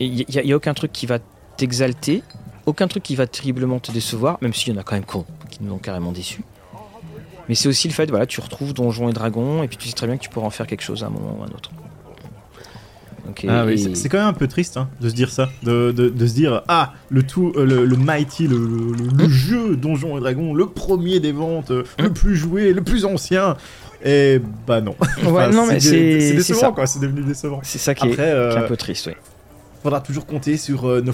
il 0.00 0.14
y, 0.20 0.38
a- 0.38 0.42
il 0.42 0.48
y 0.48 0.52
a 0.52 0.56
aucun 0.56 0.74
truc 0.74 0.92
qui 0.92 1.06
va 1.06 1.18
t'exalter, 1.56 2.22
aucun 2.66 2.88
truc 2.88 3.02
qui 3.04 3.16
va 3.16 3.26
terriblement 3.26 3.78
te 3.80 3.90
décevoir, 3.92 4.38
même 4.42 4.52
s'il 4.52 4.72
y 4.74 4.76
en 4.76 4.80
a 4.80 4.82
quand 4.82 4.96
même 4.96 5.04
qui 5.50 5.58
nous 5.62 5.72
ont 5.72 5.78
carrément 5.78 6.12
déçus. 6.12 6.42
Mais 7.48 7.54
c'est 7.54 7.68
aussi 7.68 7.88
le 7.88 7.94
fait, 7.94 8.08
voilà, 8.10 8.26
tu 8.26 8.40
retrouves 8.40 8.74
Donjons 8.74 9.08
et 9.08 9.12
Dragons, 9.12 9.62
et 9.62 9.68
puis 9.68 9.76
tu 9.76 9.88
sais 9.88 9.94
très 9.94 10.06
bien 10.06 10.16
que 10.16 10.22
tu 10.22 10.28
pourras 10.28 10.46
en 10.46 10.50
faire 10.50 10.66
quelque 10.66 10.82
chose 10.82 11.02
à 11.02 11.06
un 11.06 11.10
moment 11.10 11.36
ou 11.38 11.42
à 11.42 11.46
un 11.46 11.50
autre. 11.50 11.70
Ah 13.46 13.64
oui, 13.66 13.78
c'est- 13.94 14.08
quand 14.08 14.18
même 14.18 14.26
un 14.26 14.32
peu 14.32 14.48
triste 14.48 14.78
hein, 14.78 14.88
de 15.02 15.08
se 15.08 15.14
dire 15.14 15.30
ça, 15.30 15.50
de, 15.62 15.92
de- 15.92 16.08
de 16.08 16.26
se 16.26 16.32
dire 16.34 16.62
ah 16.66 16.94
le 17.10 17.22
tout, 17.22 17.52
euh, 17.56 17.64
le, 17.66 17.84
le 17.84 17.96
mighty, 17.96 18.48
le, 18.48 18.56
le- 18.56 18.92
le- 18.92 19.22
le 19.24 19.28
jeu 19.28 19.76
Donjons 19.76 20.16
et 20.16 20.20
Dragons, 20.20 20.54
le 20.54 20.66
premier 20.66 21.20
des 21.20 21.32
ventes, 21.32 21.70
euh, 21.70 21.84
le 21.98 22.10
plus 22.12 22.36
joué, 22.36 22.72
le 22.72 22.82
plus 22.82 23.04
ancien. 23.04 23.56
Et 24.04 24.40
bah 24.66 24.80
non. 24.80 24.94
Ouais, 25.00 25.08
Enfin, 25.26 25.48
non, 25.50 25.66
mais 25.66 25.74
dé- 25.74 26.20
c'est 26.20 26.34
décevant 26.36 26.72
quoi, 26.72 26.86
c'est 26.86 27.00
devenu 27.00 27.22
décevant. 27.22 27.60
C'est 27.62 27.78
ça 27.78 27.94
qui 27.94 28.06
est, 28.08 28.12
Après, 28.12 28.24
qui 28.24 28.28
est 28.30 28.32
euh, 28.32 28.56
un 28.64 28.68
peu 28.68 28.76
triste, 28.78 29.06
oui. 29.08 29.14
faudra 29.82 30.00
toujours 30.00 30.24
compter 30.24 30.56
sur 30.56 30.88
euh, 30.88 31.02
nos 31.02 31.12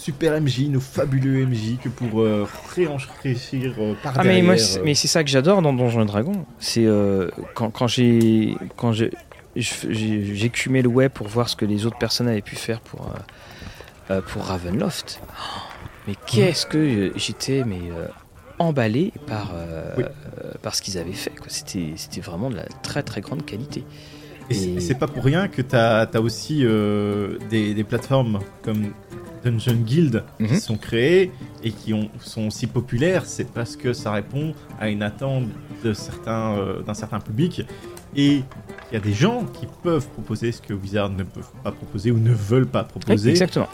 super 0.00 0.40
MJ, 0.40 0.68
nos 0.68 0.80
fabuleux 0.80 1.44
MJ 1.46 1.76
que 1.82 1.88
pour 1.88 2.20
euh, 2.20 2.46
réenrichir 2.74 3.74
euh, 3.78 3.94
par 4.02 4.12
Ah 4.14 4.18
mais 4.18 4.28
derrière. 4.28 4.44
moi 4.44 4.56
c'est- 4.56 4.78
euh, 4.78 4.82
mais 4.84 4.94
c'est 4.94 5.08
ça 5.08 5.24
que 5.24 5.30
j'adore 5.30 5.60
dans 5.62 5.72
Donjons 5.72 6.02
et 6.02 6.06
Dragons. 6.06 6.44
C'est 6.58 6.86
euh, 6.86 7.28
quand, 7.54 7.70
quand 7.70 7.86
j'ai 7.88 8.56
quand 8.76 8.92
j'ai 8.92 9.10
j'écumais 9.56 10.82
le 10.82 10.88
web 10.88 11.10
pour 11.12 11.26
voir 11.26 11.48
ce 11.48 11.56
que 11.56 11.64
les 11.64 11.84
autres 11.86 11.98
personnes 11.98 12.28
avaient 12.28 12.42
pu 12.42 12.56
faire 12.56 12.80
pour 12.80 13.12
euh, 14.10 14.20
pour 14.28 14.44
Ravenloft. 14.44 15.20
Oh, 15.22 15.32
mais 16.06 16.14
qu'est-ce 16.26 16.64
que 16.66 17.12
j'étais 17.16 17.64
mais 17.66 17.80
emballé 18.58 19.12
par 19.26 19.52
Oui. 19.96 20.04
par 20.62 20.74
ce 20.74 20.82
qu'ils 20.82 20.96
avaient 20.98 21.12
fait. 21.12 21.32
C'était 21.48 21.92
c'était 21.96 22.20
vraiment 22.20 22.50
de 22.50 22.56
la 22.56 22.64
très 22.82 23.02
très 23.02 23.20
grande 23.20 23.44
qualité. 23.44 23.84
Et 24.50 24.54
c'est- 24.54 24.68
Et- 24.70 24.80
c'est 24.80 24.94
pas 24.94 25.06
pour 25.08 25.24
rien 25.24 25.48
que 25.48 25.60
t'as 25.60 26.02
as 26.06 26.20
aussi 26.20 26.64
des, 27.50 27.74
des 27.74 27.84
plateformes 27.84 28.38
comme 28.62 28.92
Dungeon 29.50 29.74
Guild 29.84 30.24
Mhm. 30.38 30.48
qui 30.48 30.56
sont 30.60 30.76
créées 30.76 31.30
et 31.62 31.70
qui 31.70 31.94
ont, 31.94 32.10
sont 32.20 32.46
aussi 32.48 32.66
populaires. 32.66 33.24
C'est 33.26 33.50
parce 33.52 33.76
que 33.76 33.92
ça 33.92 34.12
répond 34.12 34.54
à 34.80 34.88
une 34.88 35.02
attente 35.02 35.44
euh, 35.84 36.82
d'un 36.82 36.94
certain 36.94 37.20
public 37.20 37.62
et 38.16 38.42
il 38.90 38.94
y 38.94 38.96
a 38.96 39.00
des 39.00 39.12
gens 39.12 39.44
qui 39.44 39.66
peuvent 39.82 40.06
proposer 40.08 40.50
ce 40.52 40.60
que 40.62 40.72
Wizard 40.74 41.10
ne 41.10 41.22
peuvent 41.22 41.50
pas 41.62 41.72
proposer 41.72 42.10
ou 42.10 42.18
ne 42.18 42.32
veulent 42.32 42.66
pas 42.66 42.84
proposer. 42.84 43.30
Exactement. 43.30 43.68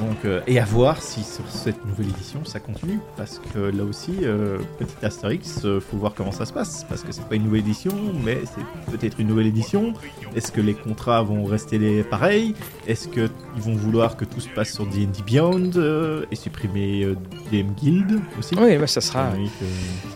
Donc, 0.00 0.24
euh, 0.24 0.40
et 0.46 0.58
à 0.58 0.64
voir 0.64 1.02
si 1.02 1.22
sur 1.22 1.44
cette 1.50 1.84
nouvelle 1.84 2.08
édition 2.08 2.42
ça 2.44 2.58
continue. 2.58 2.98
Parce 3.16 3.40
que 3.52 3.58
là 3.58 3.84
aussi, 3.84 4.12
euh, 4.22 4.58
petit 4.78 4.94
Astérix, 5.04 5.60
euh, 5.64 5.78
faut 5.78 5.98
voir 5.98 6.14
comment 6.14 6.32
ça 6.32 6.46
se 6.46 6.52
passe. 6.54 6.84
Parce 6.88 7.02
que 7.02 7.12
c'est 7.12 7.24
pas 7.28 7.34
une 7.34 7.44
nouvelle 7.44 7.60
édition, 7.60 7.92
mais 8.24 8.38
c'est 8.44 8.90
peut-être 8.96 9.20
une 9.20 9.28
nouvelle 9.28 9.46
édition. 9.46 9.92
Est-ce 10.34 10.50
que 10.52 10.60
les 10.62 10.72
contrats 10.74 11.22
vont 11.22 11.44
rester 11.44 11.78
les 11.78 12.02
pareils? 12.02 12.54
Est-ce 12.86 13.08
qu'ils 13.08 13.28
vont 13.58 13.74
vouloir 13.74 14.16
que 14.16 14.24
tout 14.24 14.40
se 14.40 14.48
passe 14.48 14.72
sur 14.72 14.86
D&D 14.86 15.22
Beyond 15.26 15.70
euh, 15.76 16.24
et 16.30 16.36
supprimer 16.36 17.06
DM 17.52 17.72
Guild 17.76 18.20
aussi? 18.38 18.54
Oui, 18.58 18.76
ouais, 18.78 18.86
ça 18.86 19.02
sera. 19.02 19.28
Oui, 19.36 19.50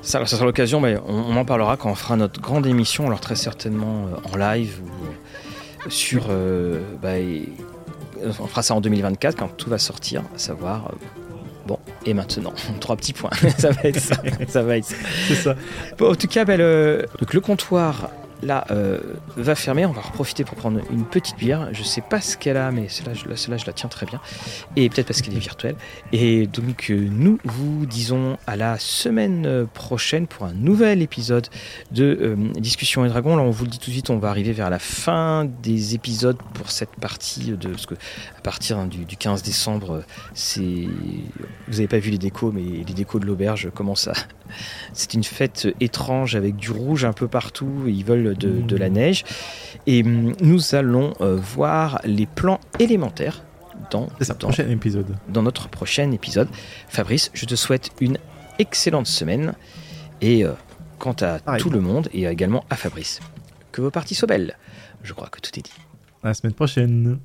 Ça, 0.00 0.24
ça 0.24 0.36
sera 0.36 0.46
l'occasion, 0.46 0.80
mais 0.80 0.96
on, 1.06 1.14
on 1.14 1.36
en 1.36 1.44
parlera 1.44 1.76
quand 1.76 1.90
on 1.90 1.94
fera 1.94 2.16
notre 2.16 2.40
grande 2.40 2.66
émission, 2.66 3.06
alors 3.06 3.20
très 3.20 3.36
certainement 3.36 4.06
en 4.32 4.36
live 4.38 4.80
ou 5.86 5.90
sur. 5.90 6.28
bah, 7.02 7.18
et- 7.18 7.48
on 8.40 8.46
fera 8.46 8.62
ça 8.62 8.74
en 8.74 8.80
2024 8.80 9.36
quand 9.36 9.48
tout 9.56 9.70
va 9.70 9.78
sortir, 9.78 10.22
à 10.34 10.38
savoir. 10.38 10.86
euh, 10.86 10.96
bon, 11.66 11.78
et 12.06 12.14
maintenant, 12.14 12.52
trois 12.80 12.96
petits 12.96 13.12
points. 13.12 13.30
ça 13.58 13.70
va 13.70 13.82
être 13.84 14.00
ça. 14.00 14.16
ça 14.48 14.62
va 14.62 14.76
être 14.78 14.84
ça. 14.84 14.96
C'est 15.28 15.34
ça. 15.34 15.54
Bon, 15.98 16.12
en 16.12 16.14
tout 16.14 16.28
cas, 16.28 16.44
le, 16.44 17.06
donc 17.20 17.34
le 17.34 17.40
comptoir 17.40 18.10
là 18.44 18.64
euh, 18.70 18.98
va 19.36 19.54
fermer. 19.54 19.86
On 19.86 19.92
va 19.92 20.00
en 20.00 20.10
profiter 20.10 20.44
pour 20.44 20.56
prendre 20.56 20.80
une 20.90 21.04
petite 21.04 21.36
bière. 21.36 21.68
Je 21.72 21.82
sais 21.82 22.00
pas 22.00 22.20
ce 22.20 22.36
qu'elle 22.36 22.56
a, 22.56 22.70
mais 22.70 22.88
celle-là, 22.88 23.14
je, 23.14 23.50
la- 23.66 23.72
tiens 23.72 23.88
très 23.88 24.06
bien. 24.06 24.20
Et 24.76 24.88
peut-être 24.88 25.06
parce 25.08 25.22
qu'elle 25.22 25.34
est 25.34 25.38
virtuelle. 25.40 25.76
Et 26.12 26.46
donc, 26.46 26.90
euh, 26.90 27.08
nous 27.10 27.38
vous 27.44 27.86
disons 27.86 28.36
à 28.46 28.56
la 28.56 28.78
semaine 28.78 29.46
euh, 29.46 29.64
prochaine 29.64 30.26
pour 30.26 30.46
un 30.46 30.52
nouvel 30.52 31.02
épisode 31.02 31.48
de 31.90 32.36
Discussion 32.56 33.04
et 33.04 33.08
Dragons. 33.08 33.36
Là, 33.36 33.42
on 33.42 33.50
vous 33.50 33.64
le 33.64 33.70
dit 33.70 33.78
tout 33.78 33.86
de 33.90 33.92
suite, 33.94 34.10
on 34.10 34.18
va 34.18 34.28
arriver 34.28 34.52
vers 34.52 34.70
la 34.70 34.78
fin 34.78 35.44
des 35.62 35.94
épisodes 35.94 36.38
pour 36.54 36.70
cette 36.70 36.94
partie 37.00 37.52
de. 37.52 37.68
Parce 37.68 37.86
que 37.86 37.94
à 37.94 38.40
partir 38.42 38.78
hein, 38.78 38.86
du, 38.86 39.04
du 39.04 39.16
15 39.16 39.42
décembre, 39.42 40.02
c'est. 40.34 40.60
Vous 40.60 41.72
n'avez 41.72 41.88
pas 41.88 41.98
vu 41.98 42.10
les 42.10 42.18
décos, 42.18 42.52
mais 42.52 42.62
les 42.62 42.94
décos 42.94 43.18
de 43.18 43.26
l'auberge 43.26 43.70
commencent 43.74 44.08
à, 44.08 44.14
c'est 44.92 45.14
une 45.14 45.24
fête 45.24 45.68
étrange 45.80 46.36
avec 46.36 46.56
du 46.56 46.70
rouge 46.70 47.04
un 47.04 47.12
peu 47.12 47.28
partout. 47.28 47.84
et 47.86 47.90
Ils 47.90 48.04
veulent 48.04 48.34
de, 48.36 48.60
de 48.60 48.76
la 48.76 48.88
neige. 48.88 49.24
Et 49.86 50.02
hum, 50.02 50.34
nous 50.40 50.74
allons 50.74 51.14
euh, 51.20 51.36
voir 51.36 52.00
les 52.04 52.26
plans 52.26 52.60
élémentaires 52.78 53.42
dans, 53.90 54.08
C'est 54.18 54.24
ça, 54.24 54.34
dans, 54.34 54.48
prochain 54.48 54.68
épisode. 54.68 55.16
dans 55.28 55.42
notre 55.42 55.68
prochain 55.68 56.10
épisode. 56.12 56.48
Fabrice, 56.88 57.30
je 57.34 57.44
te 57.46 57.54
souhaite 57.54 57.90
une 58.00 58.18
excellente 58.58 59.06
semaine. 59.06 59.54
Et 60.20 60.44
euh, 60.44 60.52
quant 60.98 61.16
à 61.20 61.58
tout 61.58 61.70
le 61.70 61.80
monde, 61.80 62.08
et 62.12 62.24
également 62.26 62.64
à 62.70 62.76
Fabrice, 62.76 63.20
que 63.72 63.82
vos 63.82 63.90
parties 63.90 64.14
soient 64.14 64.28
belles. 64.28 64.56
Je 65.02 65.12
crois 65.12 65.28
que 65.28 65.40
tout 65.40 65.50
est 65.58 65.62
dit. 65.62 65.72
À 66.22 66.28
la 66.28 66.34
semaine 66.34 66.54
prochaine. 66.54 67.18